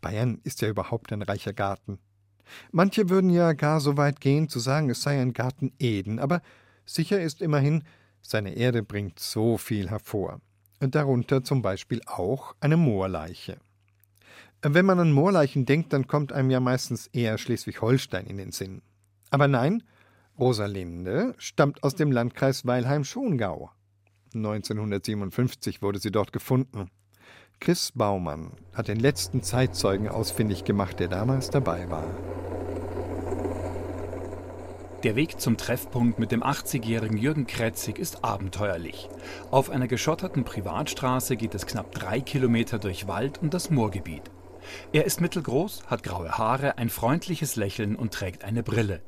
Bayern 0.00 0.40
ist 0.44 0.62
ja 0.62 0.68
überhaupt 0.68 1.12
ein 1.12 1.22
reicher 1.22 1.52
Garten. 1.52 1.98
Manche 2.70 3.08
würden 3.08 3.30
ja 3.30 3.52
gar 3.52 3.80
so 3.80 3.96
weit 3.96 4.20
gehen, 4.20 4.48
zu 4.48 4.58
sagen, 4.58 4.90
es 4.90 5.02
sei 5.02 5.20
ein 5.20 5.32
Garten 5.32 5.72
Eden, 5.78 6.18
aber 6.18 6.42
sicher 6.84 7.20
ist 7.20 7.40
immerhin, 7.40 7.84
seine 8.22 8.54
Erde 8.54 8.82
bringt 8.82 9.18
so 9.18 9.58
viel 9.58 9.90
hervor. 9.90 10.40
Und 10.80 10.94
darunter 10.94 11.44
zum 11.44 11.62
Beispiel 11.62 12.00
auch 12.06 12.56
eine 12.60 12.76
Moorleiche. 12.76 13.58
Wenn 14.62 14.86
man 14.86 15.00
an 15.00 15.12
Moorleichen 15.12 15.66
denkt, 15.66 15.92
dann 15.92 16.06
kommt 16.06 16.32
einem 16.32 16.50
ja 16.50 16.60
meistens 16.60 17.08
eher 17.08 17.36
Schleswig-Holstein 17.36 18.26
in 18.26 18.36
den 18.36 18.52
Sinn. 18.52 18.82
Aber 19.30 19.48
nein, 19.48 19.82
Rosalinde 20.38 21.34
stammt 21.36 21.82
aus 21.82 21.94
dem 21.94 22.12
Landkreis 22.12 22.64
Weilheim-Schongau. 22.64 23.70
1957 24.34 25.82
wurde 25.82 25.98
sie 25.98 26.10
dort 26.10 26.32
gefunden. 26.32 26.90
Chris 27.60 27.92
Baumann 27.92 28.52
hat 28.72 28.88
den 28.88 28.98
letzten 28.98 29.42
Zeitzeugen 29.42 30.08
ausfindig 30.08 30.64
gemacht, 30.64 30.98
der 31.00 31.08
damals 31.08 31.50
dabei 31.50 31.88
war. 31.90 32.06
Der 35.02 35.16
Weg 35.16 35.40
zum 35.40 35.56
Treffpunkt 35.56 36.20
mit 36.20 36.30
dem 36.30 36.44
80-jährigen 36.44 37.16
Jürgen 37.16 37.48
Kretzig 37.48 37.98
ist 37.98 38.22
abenteuerlich. 38.22 39.08
Auf 39.50 39.68
einer 39.68 39.88
geschotterten 39.88 40.44
Privatstraße 40.44 41.36
geht 41.36 41.56
es 41.56 41.66
knapp 41.66 41.90
drei 41.90 42.20
Kilometer 42.20 42.78
durch 42.78 43.08
Wald 43.08 43.42
und 43.42 43.52
das 43.52 43.68
Moorgebiet. 43.68 44.22
Er 44.92 45.04
ist 45.04 45.20
mittelgroß, 45.20 45.86
hat 45.88 46.04
graue 46.04 46.38
Haare, 46.38 46.78
ein 46.78 46.88
freundliches 46.88 47.56
Lächeln 47.56 47.96
und 47.96 48.14
trägt 48.14 48.44
eine 48.44 48.62
Brille. 48.62 49.02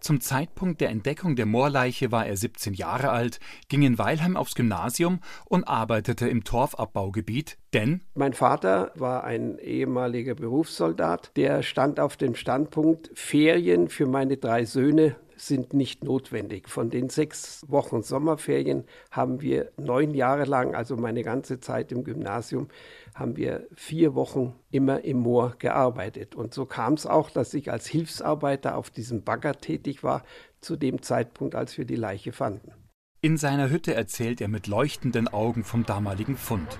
Zum 0.00 0.22
Zeitpunkt 0.22 0.80
der 0.80 0.88
Entdeckung 0.88 1.36
der 1.36 1.44
Moorleiche 1.44 2.12
war 2.12 2.24
er 2.24 2.38
17 2.38 2.72
Jahre 2.72 3.10
alt, 3.10 3.38
ging 3.68 3.82
in 3.82 3.98
Weilheim 3.98 4.38
aufs 4.38 4.54
Gymnasium 4.54 5.20
und 5.44 5.64
arbeitete 5.64 6.28
im 6.28 6.44
Torfabbaugebiet, 6.44 7.58
denn 7.74 8.00
mein 8.14 8.32
Vater 8.32 8.92
war 8.94 9.24
ein 9.24 9.58
ehemaliger 9.58 10.34
Berufssoldat, 10.34 11.32
der 11.36 11.62
stand 11.62 12.00
auf 12.00 12.16
dem 12.16 12.36
Standpunkt, 12.36 13.10
Ferien 13.12 13.88
für 13.88 14.06
meine 14.06 14.38
drei 14.38 14.64
Söhne 14.64 15.16
sind 15.36 15.74
nicht 15.74 16.02
notwendig. 16.02 16.68
Von 16.68 16.90
den 16.90 17.08
sechs 17.08 17.64
Wochen 17.68 18.02
Sommerferien 18.02 18.84
haben 19.10 19.40
wir 19.40 19.70
neun 19.76 20.14
Jahre 20.14 20.44
lang, 20.44 20.74
also 20.74 20.96
meine 20.96 21.22
ganze 21.22 21.60
Zeit 21.60 21.92
im 21.92 22.04
Gymnasium, 22.04 22.68
haben 23.14 23.36
wir 23.36 23.66
vier 23.74 24.14
Wochen 24.14 24.54
immer 24.70 25.04
im 25.04 25.18
Moor 25.18 25.54
gearbeitet. 25.58 26.34
Und 26.34 26.54
so 26.54 26.66
kam 26.66 26.94
es 26.94 27.06
auch, 27.06 27.30
dass 27.30 27.54
ich 27.54 27.70
als 27.70 27.86
Hilfsarbeiter 27.86 28.76
auf 28.76 28.90
diesem 28.90 29.22
Bagger 29.22 29.54
tätig 29.54 30.02
war, 30.02 30.24
zu 30.60 30.76
dem 30.76 31.02
Zeitpunkt, 31.02 31.54
als 31.54 31.78
wir 31.78 31.84
die 31.84 31.96
Leiche 31.96 32.32
fanden. 32.32 32.72
In 33.20 33.36
seiner 33.36 33.70
Hütte 33.70 33.94
erzählt 33.94 34.40
er 34.40 34.48
mit 34.48 34.66
leuchtenden 34.66 35.28
Augen 35.28 35.64
vom 35.64 35.84
damaligen 35.84 36.36
Fund. 36.36 36.78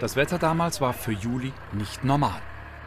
Das 0.00 0.16
Wetter 0.16 0.38
damals 0.38 0.80
war 0.80 0.92
für 0.92 1.12
Juli 1.12 1.52
nicht 1.72 2.04
normal. 2.04 2.40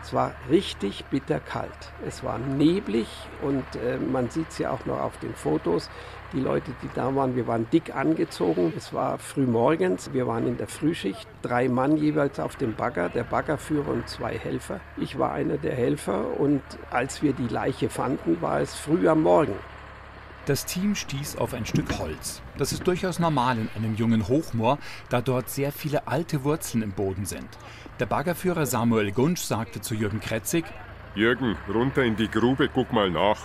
Es 0.03 0.13
war 0.13 0.33
richtig 0.49 1.05
bitterkalt. 1.05 1.71
Es 2.05 2.25
war 2.25 2.37
neblig 2.37 3.07
und 3.41 3.63
äh, 3.77 3.97
man 3.97 4.29
sieht 4.29 4.49
es 4.49 4.57
ja 4.57 4.71
auch 4.71 4.85
noch 4.85 4.99
auf 4.99 5.17
den 5.19 5.33
Fotos. 5.33 5.89
Die 6.33 6.41
Leute, 6.41 6.71
die 6.83 6.89
da 6.93 7.15
waren, 7.15 7.37
wir 7.37 7.47
waren 7.47 7.67
dick 7.71 7.95
angezogen. 7.95 8.73
Es 8.75 8.91
war 8.91 9.17
früh 9.17 9.45
morgens. 9.45 10.11
Wir 10.11 10.27
waren 10.27 10.45
in 10.45 10.57
der 10.57 10.67
Frühschicht. 10.67 11.25
Drei 11.41 11.69
Mann 11.69 11.95
jeweils 11.95 12.37
auf 12.39 12.57
dem 12.57 12.75
Bagger, 12.75 13.07
der 13.07 13.23
Baggerführer 13.23 13.87
und 13.87 14.09
zwei 14.09 14.37
Helfer. 14.37 14.81
Ich 14.97 15.17
war 15.17 15.31
einer 15.31 15.57
der 15.57 15.75
Helfer 15.75 16.37
und 16.37 16.61
als 16.89 17.21
wir 17.21 17.31
die 17.31 17.47
Leiche 17.47 17.89
fanden, 17.89 18.41
war 18.41 18.59
es 18.59 18.75
früh 18.75 19.07
am 19.07 19.23
Morgen. 19.23 19.55
Das 20.45 20.65
Team 20.65 20.93
stieß 20.93 21.37
auf 21.37 21.53
ein 21.53 21.65
Stück 21.65 21.99
Holz. 21.99 22.41
Das 22.57 22.73
ist 22.73 22.85
durchaus 22.85 23.17
normal 23.17 23.57
in 23.57 23.69
einem 23.77 23.95
jungen 23.95 24.27
Hochmoor, 24.27 24.77
da 25.07 25.21
dort 25.21 25.49
sehr 25.49 25.71
viele 25.71 26.05
alte 26.05 26.43
Wurzeln 26.43 26.83
im 26.83 26.91
Boden 26.91 27.25
sind. 27.25 27.47
Der 27.99 28.07
Baggerführer 28.07 28.65
Samuel 28.65 29.11
Gunsch 29.11 29.41
sagte 29.41 29.79
zu 29.79 29.93
Jürgen 29.93 30.19
Kretzig: 30.19 30.65
Jürgen, 31.13 31.55
runter 31.71 32.03
in 32.03 32.15
die 32.15 32.27
Grube, 32.27 32.67
guck 32.73 32.91
mal 32.91 33.11
nach. 33.11 33.37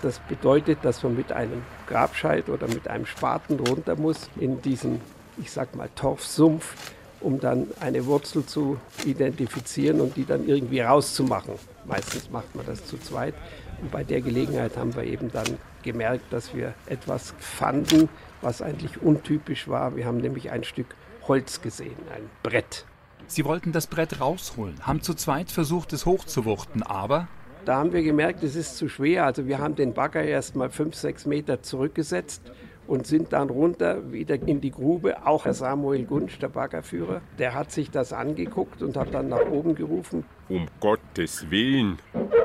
Das 0.00 0.20
bedeutet, 0.20 0.78
dass 0.82 1.02
man 1.02 1.14
mit 1.14 1.32
einem 1.32 1.62
Grabscheit 1.86 2.48
oder 2.48 2.66
mit 2.66 2.88
einem 2.88 3.04
Spaten 3.04 3.60
runter 3.60 3.94
muss 3.94 4.30
in 4.40 4.62
diesen, 4.62 5.02
ich 5.36 5.52
sag 5.52 5.76
mal, 5.76 5.90
Torfsumpf, 5.94 6.74
um 7.20 7.40
dann 7.40 7.66
eine 7.78 8.06
Wurzel 8.06 8.46
zu 8.46 8.80
identifizieren 9.04 10.00
und 10.00 10.16
die 10.16 10.24
dann 10.24 10.48
irgendwie 10.48 10.80
rauszumachen. 10.80 11.54
Meistens 11.84 12.30
macht 12.30 12.54
man 12.56 12.64
das 12.64 12.86
zu 12.86 12.96
zweit. 12.96 13.34
Und 13.82 13.90
bei 13.90 14.02
der 14.02 14.22
Gelegenheit 14.22 14.78
haben 14.78 14.96
wir 14.96 15.04
eben 15.04 15.30
dann 15.30 15.58
gemerkt, 15.82 16.32
dass 16.32 16.54
wir 16.54 16.72
etwas 16.86 17.34
fanden, 17.38 18.08
was 18.40 18.62
eigentlich 18.62 19.02
untypisch 19.02 19.68
war. 19.68 19.94
Wir 19.94 20.06
haben 20.06 20.18
nämlich 20.18 20.50
ein 20.50 20.64
Stück 20.64 20.96
Holz 21.28 21.60
gesehen, 21.60 21.96
ein 22.14 22.30
Brett. 22.42 22.86
Sie 23.32 23.46
wollten 23.46 23.72
das 23.72 23.86
Brett 23.86 24.20
rausholen, 24.20 24.74
haben 24.82 25.00
zu 25.00 25.14
zweit 25.14 25.50
versucht, 25.50 25.94
es 25.94 26.04
hochzuwuchten, 26.04 26.82
aber 26.82 27.28
da 27.64 27.76
haben 27.76 27.94
wir 27.94 28.02
gemerkt, 28.02 28.42
es 28.42 28.56
ist 28.56 28.76
zu 28.76 28.90
schwer. 28.90 29.24
Also 29.24 29.46
wir 29.46 29.58
haben 29.58 29.74
den 29.74 29.94
Bagger 29.94 30.22
erst 30.22 30.54
mal 30.54 30.68
fünf, 30.68 30.94
sechs 30.96 31.24
Meter 31.24 31.62
zurückgesetzt 31.62 32.42
und 32.86 33.06
sind 33.06 33.32
dann 33.32 33.48
runter 33.48 34.12
wieder 34.12 34.34
in 34.34 34.60
die 34.60 34.70
Grube. 34.70 35.26
Auch 35.26 35.46
Herr 35.46 35.54
Samuel 35.54 36.04
Gunsch, 36.04 36.38
der 36.40 36.48
Baggerführer, 36.48 37.22
der 37.38 37.54
hat 37.54 37.70
sich 37.72 37.90
das 37.90 38.12
angeguckt 38.12 38.82
und 38.82 38.98
hat 38.98 39.14
dann 39.14 39.30
nach 39.30 39.46
oben 39.50 39.76
gerufen. 39.76 40.24
Um 40.50 40.66
Gottes 40.80 41.50
Willen, 41.50 42.00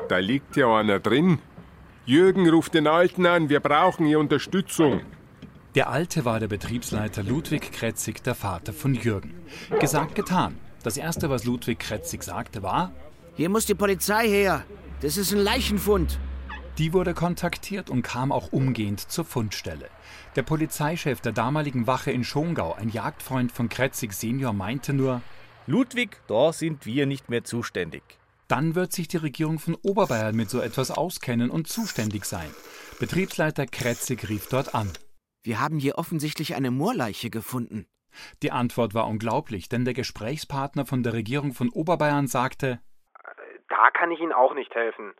da 0.08 0.16
liegt 0.16 0.56
ja 0.56 0.74
einer 0.74 1.00
drin. 1.00 1.38
Jürgen 2.06 2.48
ruft 2.48 2.72
den 2.72 2.86
Alten 2.86 3.26
an, 3.26 3.50
wir 3.50 3.60
brauchen 3.60 4.06
hier 4.06 4.20
Unterstützung. 4.20 5.02
Der 5.74 5.90
Alte 5.90 6.24
war 6.24 6.40
der 6.40 6.48
Betriebsleiter 6.48 7.22
Ludwig 7.22 7.72
Kretzig, 7.72 8.22
der 8.22 8.34
Vater 8.34 8.72
von 8.72 8.94
Jürgen. 8.94 9.34
Gesagt, 9.80 10.14
getan. 10.14 10.56
Das 10.88 10.96
Erste, 10.96 11.28
was 11.28 11.44
Ludwig 11.44 11.80
Kretzig 11.80 12.22
sagte, 12.22 12.62
war: 12.62 12.92
Hier 13.34 13.50
muss 13.50 13.66
die 13.66 13.74
Polizei 13.74 14.26
her. 14.26 14.64
Das 15.02 15.18
ist 15.18 15.34
ein 15.34 15.38
Leichenfund. 15.38 16.18
Die 16.78 16.94
wurde 16.94 17.12
kontaktiert 17.12 17.90
und 17.90 18.00
kam 18.00 18.32
auch 18.32 18.54
umgehend 18.54 18.98
zur 18.98 19.26
Fundstelle. 19.26 19.90
Der 20.34 20.44
Polizeichef 20.44 21.20
der 21.20 21.32
damaligen 21.32 21.86
Wache 21.86 22.10
in 22.10 22.24
Schongau, 22.24 22.72
ein 22.72 22.88
Jagdfreund 22.88 23.52
von 23.52 23.68
Kretzig 23.68 24.14
Senior, 24.14 24.54
meinte 24.54 24.94
nur: 24.94 25.20
Ludwig, 25.66 26.22
da 26.26 26.54
sind 26.54 26.86
wir 26.86 27.04
nicht 27.04 27.28
mehr 27.28 27.44
zuständig. 27.44 28.02
Dann 28.46 28.74
wird 28.74 28.94
sich 28.94 29.08
die 29.08 29.18
Regierung 29.18 29.58
von 29.58 29.74
Oberbayern 29.82 30.34
mit 30.34 30.48
so 30.48 30.58
etwas 30.58 30.90
auskennen 30.90 31.50
und 31.50 31.68
zuständig 31.68 32.24
sein. 32.24 32.48
Betriebsleiter 32.98 33.66
Kretzig 33.66 34.26
rief 34.30 34.48
dort 34.48 34.74
an. 34.74 34.90
Wir 35.42 35.60
haben 35.60 35.80
hier 35.80 35.98
offensichtlich 35.98 36.54
eine 36.54 36.70
Moorleiche 36.70 37.28
gefunden. 37.28 37.84
Die 38.42 38.52
Antwort 38.52 38.94
war 38.94 39.06
unglaublich, 39.06 39.68
denn 39.68 39.84
der 39.84 39.94
Gesprächspartner 39.94 40.86
von 40.86 41.02
der 41.02 41.12
Regierung 41.12 41.52
von 41.52 41.70
Oberbayern 41.70 42.26
sagte: 42.26 42.80
Da 43.68 43.90
kann 43.92 44.10
ich 44.10 44.20
Ihnen 44.20 44.32
auch 44.32 44.54
nicht 44.54 44.74
helfen. 44.74 45.12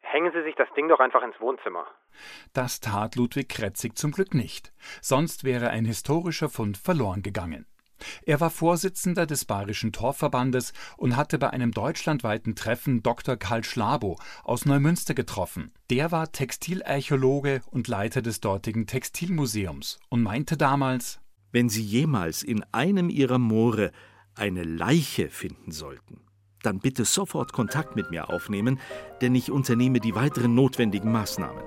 Hängen 0.00 0.32
Sie 0.32 0.42
sich 0.42 0.56
das 0.56 0.68
Ding 0.76 0.88
doch 0.88 0.98
einfach 0.98 1.22
ins 1.22 1.40
Wohnzimmer. 1.40 1.86
Das 2.52 2.80
tat 2.80 3.16
Ludwig 3.16 3.48
Kretzig 3.48 3.96
zum 3.96 4.10
Glück 4.10 4.34
nicht. 4.34 4.72
Sonst 5.00 5.44
wäre 5.44 5.70
ein 5.70 5.84
historischer 5.84 6.48
Fund 6.48 6.76
verloren 6.78 7.22
gegangen. 7.22 7.66
Er 8.22 8.40
war 8.40 8.50
Vorsitzender 8.50 9.26
des 9.26 9.44
Bayerischen 9.44 9.92
Torfverbandes 9.92 10.72
und 10.96 11.16
hatte 11.16 11.38
bei 11.38 11.50
einem 11.50 11.72
deutschlandweiten 11.72 12.54
Treffen 12.56 13.02
Dr. 13.02 13.36
Karl 13.36 13.62
Schlabo 13.62 14.18
aus 14.42 14.64
Neumünster 14.64 15.14
getroffen. 15.14 15.72
Der 15.90 16.10
war 16.10 16.32
Textilarchäologe 16.32 17.60
und 17.70 17.88
Leiter 17.88 18.22
des 18.22 18.40
dortigen 18.40 18.86
Textilmuseums 18.86 20.00
und 20.08 20.22
meinte 20.22 20.56
damals: 20.56 21.19
Wenn 21.52 21.68
Sie 21.68 21.82
jemals 21.82 22.42
in 22.42 22.64
einem 22.72 23.10
Ihrer 23.10 23.38
Moore 23.38 23.90
eine 24.36 24.62
Leiche 24.62 25.28
finden 25.28 25.72
sollten, 25.72 26.20
dann 26.62 26.78
bitte 26.78 27.04
sofort 27.04 27.52
Kontakt 27.52 27.96
mit 27.96 28.10
mir 28.10 28.30
aufnehmen, 28.30 28.78
denn 29.20 29.34
ich 29.34 29.50
unternehme 29.50 29.98
die 29.98 30.14
weiteren 30.14 30.54
notwendigen 30.54 31.10
Maßnahmen. 31.10 31.62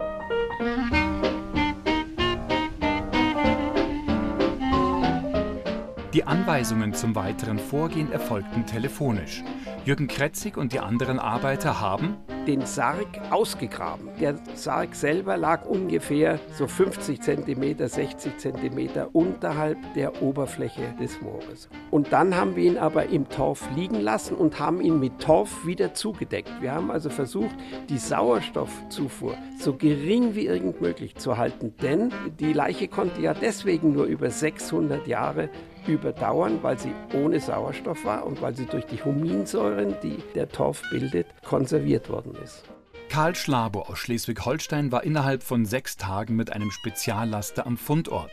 Die 6.13 6.23
Anweisungen 6.23 6.93
zum 6.93 7.15
weiteren 7.15 7.59
Vorgehen 7.59 8.11
erfolgten 8.11 8.65
telefonisch. 8.65 9.43
Jürgen 9.85 10.07
Kretzig 10.07 10.55
und 10.55 10.71
die 10.71 10.79
anderen 10.79 11.19
Arbeiter 11.19 11.81
haben 11.81 12.15
den 12.47 12.65
Sarg 12.65 13.07
ausgegraben. 13.31 14.07
Der 14.19 14.35
Sarg 14.55 14.95
selber 14.95 15.35
lag 15.35 15.65
ungefähr 15.65 16.39
so 16.53 16.67
50 16.67 17.21
cm, 17.21 17.87
60 17.87 18.37
cm 18.37 19.07
unterhalb 19.11 19.77
der 19.93 20.21
Oberfläche 20.21 20.93
des 21.01 21.19
Moores. 21.21 21.67
Und 21.91 22.13
dann 22.13 22.35
haben 22.35 22.55
wir 22.55 22.63
ihn 22.63 22.77
aber 22.77 23.07
im 23.07 23.27
Torf 23.27 23.69
liegen 23.75 23.99
lassen 23.99 24.35
und 24.35 24.57
haben 24.57 24.79
ihn 24.79 25.01
mit 25.01 25.19
Torf 25.19 25.65
wieder 25.65 25.93
zugedeckt. 25.93 26.49
Wir 26.61 26.71
haben 26.71 26.89
also 26.89 27.09
versucht, 27.09 27.55
die 27.89 27.97
Sauerstoffzufuhr 27.97 29.35
so 29.59 29.75
gering 29.75 30.33
wie 30.33 30.45
irgend 30.45 30.79
möglich 30.79 31.15
zu 31.15 31.37
halten, 31.37 31.73
denn 31.81 32.13
die 32.39 32.53
Leiche 32.53 32.87
konnte 32.87 33.21
ja 33.21 33.33
deswegen 33.33 33.91
nur 33.91 34.05
über 34.05 34.29
600 34.29 35.07
Jahre 35.07 35.49
überdauern, 35.87 36.59
weil 36.61 36.79
sie 36.79 36.93
ohne 37.13 37.39
Sauerstoff 37.39 38.05
war 38.05 38.25
und 38.25 38.41
weil 38.41 38.55
sie 38.55 38.65
durch 38.65 38.85
die 38.85 39.03
Huminsäuren, 39.03 39.95
die 40.01 40.23
der 40.35 40.49
Torf 40.49 40.81
bildet, 40.91 41.27
konserviert 41.43 42.09
worden 42.09 42.35
ist. 42.43 42.63
Karl 43.09 43.35
Schlabo 43.35 43.81
aus 43.81 43.99
Schleswig-Holstein 43.99 44.91
war 44.91 45.03
innerhalb 45.03 45.43
von 45.43 45.65
sechs 45.65 45.97
Tagen 45.97 46.35
mit 46.35 46.51
einem 46.51 46.71
Speziallaster 46.71 47.67
am 47.67 47.77
Fundort. 47.77 48.31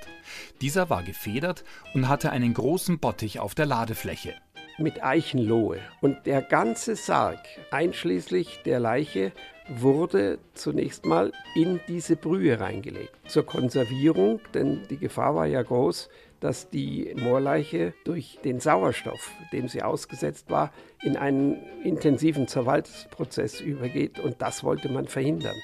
Dieser 0.63 0.89
war 0.89 1.03
gefedert 1.03 1.65
und 1.93 2.09
hatte 2.09 2.31
einen 2.31 2.55
großen 2.55 2.99
Bottich 2.99 3.41
auf 3.41 3.55
der 3.55 3.67
Ladefläche. 3.67 4.35
Mit 4.79 5.05
Eichenlohe. 5.05 5.81
Und 6.01 6.25
der 6.25 6.41
ganze 6.41 6.97
Sarg, 6.97 7.41
einschließlich 7.71 8.63
der 8.65 8.81
Leiche, 8.81 9.33
wurde 9.69 10.39
zunächst 10.55 11.05
mal 11.05 11.33
in 11.55 11.81
diese 11.87 12.17
Brühe 12.17 12.59
reingelegt. 12.59 13.13
Zur 13.29 13.45
Konservierung, 13.45 14.41
denn 14.55 14.83
die 14.89 14.97
Gefahr 14.97 15.35
war 15.35 15.47
ja 15.47 15.63
groß, 15.63 16.09
dass 16.41 16.71
die 16.71 17.15
Moorleiche 17.17 17.95
durch 18.05 18.39
den 18.45 18.61
Sauerstoff, 18.61 19.31
dem 19.53 19.69
sie 19.69 19.83
ausgesetzt 19.83 20.51
war, 20.51 20.73
in 21.03 21.17
einen 21.17 21.57
intensiven 21.85 22.49
Zerfallsprozess 22.49 23.61
übergeht 23.61 24.19
und 24.19 24.43
das 24.43 24.65
wollte 24.65 24.89
man 24.89 25.07
verhindern. 25.07 25.57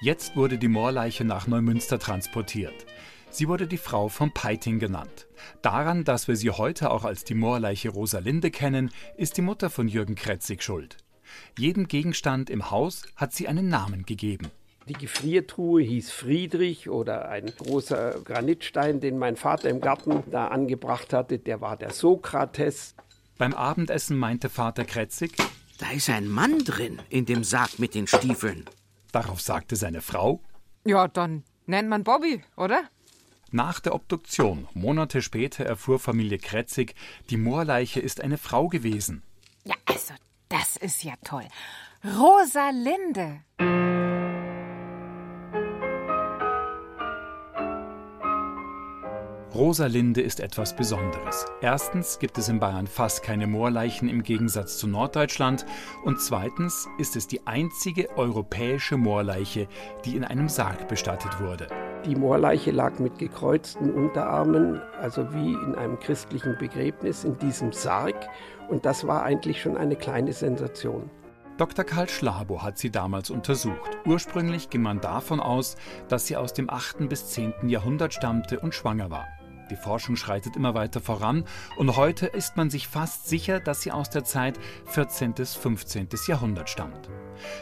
Jetzt 0.00 0.36
wurde 0.36 0.58
die 0.58 0.68
Moorleiche 0.68 1.24
nach 1.24 1.46
Neumünster 1.46 1.98
transportiert. 1.98 2.74
Sie 3.30 3.48
wurde 3.48 3.66
die 3.66 3.78
Frau 3.78 4.08
von 4.08 4.32
Peiting 4.32 4.78
genannt. 4.78 5.26
Daran, 5.62 6.04
dass 6.04 6.28
wir 6.28 6.36
sie 6.36 6.50
heute 6.50 6.90
auch 6.90 7.04
als 7.04 7.24
die 7.24 7.34
Moorleiche 7.34 7.88
Rosalinde 7.88 8.50
kennen, 8.50 8.90
ist 9.16 9.36
die 9.36 9.42
Mutter 9.42 9.70
von 9.70 9.88
Jürgen 9.88 10.16
Kretzig 10.16 10.62
schuld. 10.62 10.98
Jedem 11.58 11.88
Gegenstand 11.88 12.50
im 12.50 12.70
Haus 12.70 13.04
hat 13.16 13.32
sie 13.32 13.48
einen 13.48 13.68
Namen 13.68 14.04
gegeben. 14.04 14.50
Die 14.88 14.94
Gefriertruhe 14.94 15.82
hieß 15.82 16.10
Friedrich 16.10 16.90
oder 16.90 17.28
ein 17.28 17.46
großer 17.46 18.20
Granitstein, 18.24 19.00
den 19.00 19.16
mein 19.16 19.36
Vater 19.36 19.70
im 19.70 19.80
Garten 19.80 20.24
da 20.30 20.48
angebracht 20.48 21.12
hatte, 21.12 21.38
der 21.38 21.60
war 21.60 21.76
der 21.76 21.90
Sokrates. 21.90 22.96
Beim 23.38 23.54
Abendessen 23.54 24.16
meinte 24.16 24.48
Vater 24.48 24.84
Kretzig, 24.84 25.36
da 25.78 25.90
ist 25.92 26.10
ein 26.10 26.28
Mann 26.28 26.58
drin 26.64 27.00
in 27.10 27.26
dem 27.26 27.44
Sarg 27.44 27.78
mit 27.78 27.94
den 27.94 28.06
Stiefeln. 28.06 28.64
Darauf 29.12 29.40
sagte 29.40 29.76
seine 29.76 30.00
Frau, 30.00 30.40
ja, 30.84 31.06
dann 31.06 31.44
nennt 31.66 31.88
man 31.88 32.02
Bobby, 32.02 32.42
oder? 32.56 32.82
Nach 33.52 33.78
der 33.80 33.94
Obduktion, 33.94 34.66
Monate 34.74 35.22
später, 35.22 35.64
erfuhr 35.64 35.98
Familie 36.00 36.38
Kretzig, 36.38 36.94
die 37.30 37.36
Moorleiche 37.36 38.00
ist 38.00 38.20
eine 38.20 38.38
Frau 38.38 38.68
gewesen. 38.68 39.22
Ja, 39.64 39.74
also, 39.84 40.14
das 40.48 40.76
ist 40.76 41.04
ja 41.04 41.14
toll. 41.22 41.46
Rosalinde. 42.04 43.42
Rosalinde 49.54 50.22
ist 50.22 50.40
etwas 50.40 50.74
Besonderes. 50.74 51.44
Erstens 51.60 52.18
gibt 52.18 52.38
es 52.38 52.48
in 52.48 52.58
Bayern 52.58 52.86
fast 52.86 53.22
keine 53.22 53.46
Moorleichen 53.46 54.08
im 54.08 54.22
Gegensatz 54.22 54.78
zu 54.78 54.86
Norddeutschland 54.86 55.66
und 56.04 56.22
zweitens 56.22 56.88
ist 56.98 57.16
es 57.16 57.26
die 57.26 57.46
einzige 57.46 58.08
europäische 58.16 58.96
Moorleiche, 58.96 59.68
die 60.06 60.16
in 60.16 60.24
einem 60.24 60.48
Sarg 60.48 60.88
bestattet 60.88 61.38
wurde. 61.38 61.66
Die 62.06 62.16
Moorleiche 62.16 62.70
lag 62.70 62.98
mit 62.98 63.18
gekreuzten 63.18 63.92
Unterarmen, 63.92 64.80
also 64.98 65.34
wie 65.34 65.52
in 65.52 65.74
einem 65.74 66.00
christlichen 66.00 66.56
Begräbnis, 66.56 67.24
in 67.24 67.36
diesem 67.36 67.72
Sarg 67.72 68.16
und 68.70 68.86
das 68.86 69.06
war 69.06 69.22
eigentlich 69.22 69.60
schon 69.60 69.76
eine 69.76 69.96
kleine 69.96 70.32
Sensation. 70.32 71.10
Dr. 71.58 71.84
Karl 71.84 72.08
Schlabo 72.08 72.62
hat 72.62 72.78
sie 72.78 72.90
damals 72.90 73.28
untersucht. 73.28 73.98
Ursprünglich 74.06 74.70
ging 74.70 74.80
man 74.80 75.02
davon 75.02 75.40
aus, 75.40 75.76
dass 76.08 76.26
sie 76.26 76.38
aus 76.38 76.54
dem 76.54 76.70
8. 76.70 77.10
bis 77.10 77.28
10. 77.28 77.68
Jahrhundert 77.68 78.14
stammte 78.14 78.58
und 78.58 78.74
schwanger 78.74 79.10
war. 79.10 79.26
Die 79.72 79.76
Forschung 79.76 80.16
schreitet 80.16 80.54
immer 80.54 80.74
weiter 80.74 81.00
voran 81.00 81.44
und 81.78 81.96
heute 81.96 82.26
ist 82.26 82.58
man 82.58 82.68
sich 82.68 82.88
fast 82.88 83.26
sicher, 83.26 83.58
dass 83.58 83.80
sie 83.80 83.90
aus 83.90 84.10
der 84.10 84.22
Zeit 84.22 84.60
14. 84.84 85.32
bis 85.32 85.54
15. 85.54 86.10
Jahrhundert 86.26 86.68
stammt. 86.68 87.08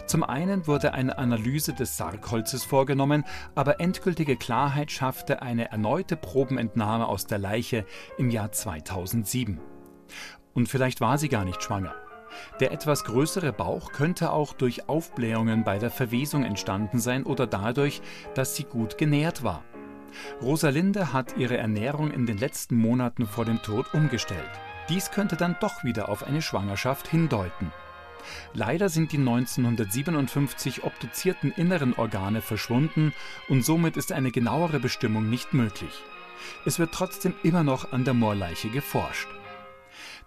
Zum 0.07 0.25
einen 0.25 0.67
wurde 0.67 0.93
eine 0.93 1.19
Analyse 1.19 1.73
des 1.73 1.97
Sargholzes 1.97 2.65
vorgenommen, 2.65 3.25
aber 3.55 3.79
endgültige 3.79 4.37
Klarheit 4.37 4.91
schaffte 4.91 5.41
eine 5.41 5.71
erneute 5.71 6.17
Probenentnahme 6.17 7.07
aus 7.07 7.29
der 7.29 7.39
Leiche 7.39 7.87
im 8.19 8.29
Jahr 8.29 8.51
2007. 8.51 9.61
Und 10.53 10.69
vielleicht 10.69 11.01
war 11.01 11.17
sie 11.17 11.29
gar 11.29 11.45
nicht 11.45 11.63
schwanger. 11.63 11.95
Der 12.59 12.73
etwas 12.73 13.05
größere 13.05 13.53
Bauch 13.53 13.93
könnte 13.93 14.33
auch 14.33 14.53
durch 14.53 14.89
Aufblähungen 14.89 15.63
bei 15.63 15.79
der 15.79 15.93
Verwesung 15.93 16.43
entstanden 16.45 16.99
sein 16.99 17.23
oder 17.23 17.47
dadurch, 17.47 18.03
dass 18.35 18.57
sie 18.57 18.65
gut 18.65 18.99
genährt 18.99 19.45
war. 19.45 19.63
Rosalinde 20.43 21.13
hat 21.13 21.37
ihre 21.37 21.57
Ernährung 21.57 22.11
in 22.11 22.27
den 22.27 22.39
letzten 22.39 22.77
Monaten 22.77 23.27
vor 23.27 23.45
dem 23.45 23.63
Tod 23.63 23.93
umgestellt. 23.95 24.51
Dies 24.89 25.11
könnte 25.11 25.37
dann 25.37 25.57
doch 25.61 25.85
wieder 25.85 26.09
auf 26.09 26.25
eine 26.25 26.43
Schwangerschaft 26.43 27.09
hindeuten. 27.09 27.73
Leider 28.53 28.89
sind 28.89 29.13
die 29.13 29.19
1957 29.19 30.85
obduzierten 30.85 31.53
inneren 31.53 31.95
Organe 31.95 32.43
verschwunden 32.43 33.13
und 33.49 33.65
somit 33.65 33.97
ist 33.97 34.13
eine 34.13 34.31
genauere 34.31 34.81
Bestimmung 34.81 35.31
nicht 35.31 35.55
möglich. 35.55 36.03
Es 36.65 36.79
wird 36.79 36.93
trotzdem 36.93 37.35
immer 37.43 37.63
noch 37.63 37.93
an 37.93 38.05
der 38.05 38.15
Moorleiche 38.15 38.69
geforscht. 38.71 39.29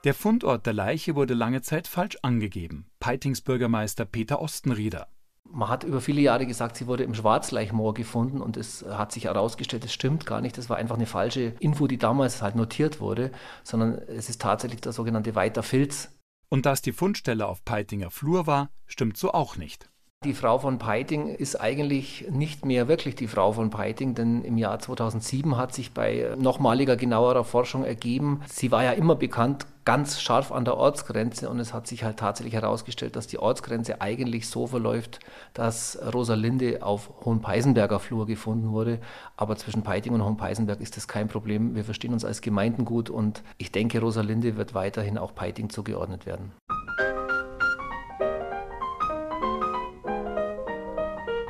Der 0.04 0.14
Fundort 0.14 0.66
der 0.66 0.74
Leiche 0.74 1.16
wurde 1.16 1.34
lange 1.34 1.62
Zeit 1.62 1.88
falsch 1.88 2.18
angegeben. 2.22 2.86
Peitings 3.00 3.42
Bürgermeister 3.42 4.06
Peter 4.06 4.42
Ostenrieder. 4.42 5.08
Man 5.56 5.70
hat 5.70 5.84
über 5.84 6.02
viele 6.02 6.20
Jahre 6.20 6.48
gesagt, 6.48 6.78
sie 6.78 6.88
wurde 6.88 7.04
im 7.04 7.14
Schwarzleichmoor 7.14 7.94
gefunden 7.94 8.42
und 8.42 8.58
es 8.58 8.84
hat 8.90 9.12
sich 9.12 9.26
herausgestellt, 9.26 9.84
das 9.84 9.94
stimmt 9.94 10.26
gar 10.26 10.42
nicht. 10.42 10.58
Das 10.58 10.68
war 10.68 10.78
einfach 10.78 10.96
eine 10.96 11.06
falsche 11.06 11.54
Info, 11.60 11.86
die 11.86 12.00
damals 12.00 12.42
halt 12.42 12.56
notiert 12.56 13.00
wurde, 13.00 13.32
sondern 13.64 13.94
es 13.94 14.30
ist 14.30 14.42
tatsächlich 14.42 14.82
der 14.82 14.94
sogenannte 14.94 15.36
Weiter 15.36 15.62
Filz. 15.62 16.10
Und 16.50 16.66
dass 16.66 16.82
die 16.82 16.92
Fundstelle 16.92 17.46
auf 17.46 17.64
Peitinger 17.64 18.10
Flur 18.10 18.48
war, 18.48 18.72
stimmt 18.88 19.16
so 19.16 19.32
auch 19.32 19.56
nicht. 19.56 19.90
Die 20.24 20.34
Frau 20.34 20.58
von 20.58 20.78
Peiting 20.78 21.28
ist 21.28 21.60
eigentlich 21.60 22.28
nicht 22.32 22.66
mehr 22.66 22.88
wirklich 22.88 23.16
die 23.16 23.28
Frau 23.28 23.52
von 23.52 23.70
Peiting, 23.70 24.16
denn 24.16 24.42
im 24.44 24.58
Jahr 24.58 24.80
2007 24.80 25.58
hat 25.58 25.74
sich 25.74 25.94
bei 25.94 26.34
nochmaliger 26.38 26.96
genauerer 26.96 27.44
Forschung 27.44 27.84
ergeben, 27.84 28.40
sie 28.48 28.72
war 28.72 28.86
ja 28.86 28.92
immer 28.92 29.16
bekannt 29.16 29.66
ganz 29.84 30.22
scharf 30.22 30.54
an 30.54 30.64
der 30.64 30.78
Ortsgrenze 30.78 31.50
und 31.50 31.60
es 31.60 31.74
hat 31.74 31.88
sich 31.88 32.06
halt 32.06 32.18
tatsächlich 32.18 32.54
herausgestellt, 32.54 33.18
dass 33.18 33.28
die 33.28 33.38
Ortsgrenze 33.38 34.00
eigentlich 34.00 34.48
so 34.48 34.68
verläuft, 34.68 35.20
dass 35.54 36.00
Rosalinde 36.14 36.84
auf 36.84 37.10
Hohenpeisenberger 37.26 38.00
Flur 38.00 38.26
gefunden 38.26 38.72
wurde, 38.72 39.00
aber 39.36 39.58
zwischen 39.58 39.84
Peiting 39.84 40.14
und 40.14 40.24
Hohenpeisenberg 40.24 40.80
ist 40.80 40.96
das 40.96 41.10
kein 41.10 41.28
Problem. 41.28 41.76
Wir 41.76 41.84
verstehen 41.84 42.14
uns 42.14 42.24
als 42.24 42.40
Gemeinden 42.40 42.86
gut 42.86 43.10
und 43.10 43.44
ich 43.58 43.74
denke, 43.74 44.00
Rosalinde 44.00 44.56
wird 44.56 44.74
weiterhin 44.74 45.18
auch 45.18 45.36
Peiting 45.36 45.70
zugeordnet 45.70 46.26
werden. 46.26 46.54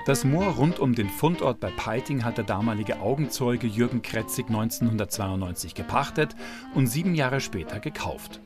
Das 0.05 0.25
Moor 0.25 0.47
rund 0.55 0.79
um 0.79 0.93
den 0.93 1.07
Fundort 1.07 1.61
bei 1.61 1.71
Peiting 1.71 2.25
hat 2.25 2.37
der 2.37 2.43
damalige 2.43 2.99
Augenzeuge 2.99 3.67
Jürgen 3.67 4.01
Kretzig 4.01 4.47
1992 4.49 5.75
gepachtet 5.75 6.35
und 6.75 6.87
sieben 6.87 7.15
Jahre 7.15 7.39
später 7.39 7.79
gekauft. 7.79 8.41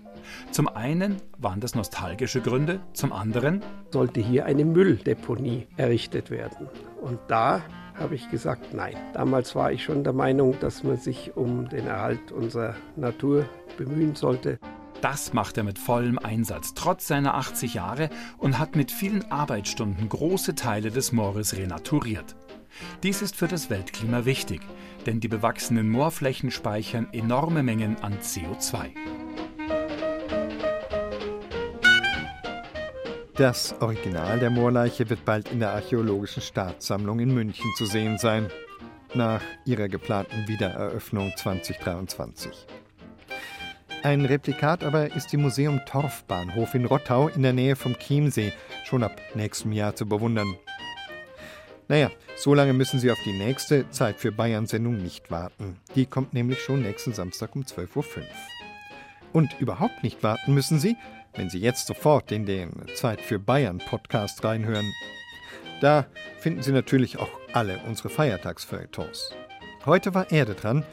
Zum 0.51 0.67
einen 0.67 1.17
waren 1.39 1.59
das 1.59 1.73
nostalgische 1.73 2.41
Gründe, 2.41 2.79
zum 2.93 3.11
anderen 3.11 3.63
sollte 3.89 4.21
hier 4.21 4.45
eine 4.45 4.65
Mülldeponie 4.65 5.65
errichtet 5.77 6.29
werden. 6.29 6.67
Und 7.01 7.17
da 7.27 7.63
habe 7.95 8.13
ich 8.13 8.29
gesagt, 8.29 8.75
nein. 8.75 8.95
Damals 9.13 9.55
war 9.55 9.71
ich 9.71 9.83
schon 9.83 10.03
der 10.03 10.13
Meinung, 10.13 10.59
dass 10.59 10.83
man 10.83 10.97
sich 10.97 11.35
um 11.35 11.67
den 11.69 11.87
Erhalt 11.87 12.31
unserer 12.31 12.75
Natur 12.95 13.49
bemühen 13.79 14.13
sollte. 14.13 14.59
Das 15.01 15.33
macht 15.33 15.57
er 15.57 15.63
mit 15.63 15.77
vollem 15.77 16.17
Einsatz, 16.17 16.73
trotz 16.73 17.07
seiner 17.07 17.35
80 17.35 17.75
Jahre 17.75 18.09
und 18.37 18.57
hat 18.57 18.75
mit 18.75 18.91
vielen 18.91 19.31
Arbeitsstunden 19.31 20.09
große 20.09 20.55
Teile 20.55 20.89
des 20.89 21.11
Moores 21.11 21.55
renaturiert. 21.55 22.35
Dies 23.03 23.21
ist 23.21 23.35
für 23.35 23.47
das 23.47 23.69
Weltklima 23.69 24.25
wichtig, 24.25 24.61
denn 25.05 25.19
die 25.19 25.27
bewachsenen 25.27 25.89
Moorflächen 25.89 26.51
speichern 26.51 27.07
enorme 27.11 27.63
Mengen 27.63 28.01
an 28.01 28.17
CO2. 28.19 28.89
Das 33.35 33.79
Original 33.81 34.39
der 34.39 34.49
Moorleiche 34.49 35.11
wird 35.11 35.23
bald 35.23 35.51
in 35.51 35.59
der 35.59 35.71
Archäologischen 35.71 36.41
Staatssammlung 36.41 37.19
in 37.19 37.33
München 37.33 37.71
zu 37.77 37.85
sehen 37.85 38.17
sein, 38.17 38.49
nach 39.13 39.43
ihrer 39.63 39.87
geplanten 39.87 40.47
Wiedereröffnung 40.47 41.31
2023. 41.35 42.67
Ein 44.03 44.25
Replikat 44.25 44.83
aber 44.83 45.15
ist 45.15 45.33
im 45.33 45.41
Museum 45.41 45.81
Torfbahnhof 45.85 46.75
in 46.75 46.85
Rottau 46.85 47.27
in 47.29 47.41
der 47.41 47.53
Nähe 47.53 47.75
vom 47.75 47.97
Chiemsee 47.97 48.53
schon 48.85 49.03
ab 49.03 49.19
nächstem 49.33 49.71
Jahr 49.71 49.95
zu 49.95 50.05
bewundern. 50.07 50.55
Naja, 51.87 52.11
so 52.35 52.53
lange 52.53 52.73
müssen 52.73 52.99
Sie 52.99 53.11
auf 53.11 53.17
die 53.25 53.37
nächste 53.37 53.89
Zeit 53.89 54.19
für 54.19 54.31
Bayern-Sendung 54.31 55.01
nicht 55.01 55.31
warten. 55.31 55.77
Die 55.95 56.05
kommt 56.05 56.33
nämlich 56.33 56.61
schon 56.61 56.83
nächsten 56.83 57.13
Samstag 57.13 57.55
um 57.55 57.63
12.05 57.63 57.95
Uhr. 57.95 58.05
Und 59.33 59.59
überhaupt 59.59 60.03
nicht 60.03 60.21
warten 60.21 60.53
müssen 60.53 60.79
Sie, 60.79 60.95
wenn 61.35 61.49
Sie 61.49 61.59
jetzt 61.59 61.87
sofort 61.87 62.31
in 62.31 62.45
den 62.45 62.71
Zeit 62.93 63.19
für 63.19 63.39
Bayern 63.39 63.79
Podcast 63.79 64.43
reinhören. 64.43 64.91
Da 65.81 66.05
finden 66.39 66.61
Sie 66.61 66.71
natürlich 66.71 67.17
auch 67.17 67.29
alle 67.53 67.79
unsere 67.87 68.09
Feiertagsfeuilletons. 68.09 69.31
Heute 69.85 70.13
war 70.13 70.31
Erde 70.31 70.53
dran, 70.53 70.83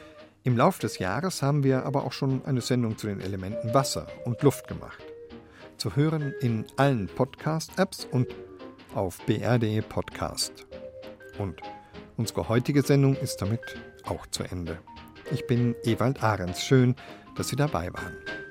im 0.45 0.59
Laufe 0.59 0.81
des 0.81 0.99
Jahres 0.99 1.43
haben 1.43 1.65
wir 1.65 1.85
aber 1.85 2.05
auch 2.05 2.13
schon 2.13 2.45
eine 2.45 2.61
Sendung 2.61 2.99
zu 2.99 3.07
den 3.07 3.21
Elementen 3.21 3.73
Wasser 3.73 4.07
und 4.25 4.43
Luft 4.43 4.69
gemacht. 4.69 5.03
Zu 5.79 5.97
hören 5.97 6.35
in 6.41 6.67
allen 6.77 7.09
Podcast-Apps 7.09 8.07
und 8.11 8.29
auf 8.95 9.19
br.de 9.25 9.81
Podcast. 9.81 10.67
Und 11.39 11.61
unsere 12.19 12.49
heutige 12.49 12.83
Sendung 12.83 13.17
ist 13.17 13.39
damit 13.39 13.61
auch 14.05 14.27
zu 14.27 14.45
Ende. 14.45 14.79
Ich 15.33 15.47
bin 15.47 15.75
Ewald 15.83 16.23
Ahrens. 16.23 16.63
Schön, 16.63 16.95
dass 17.37 17.49
Sie 17.49 17.57
dabei 17.57 17.91
waren. 17.95 18.44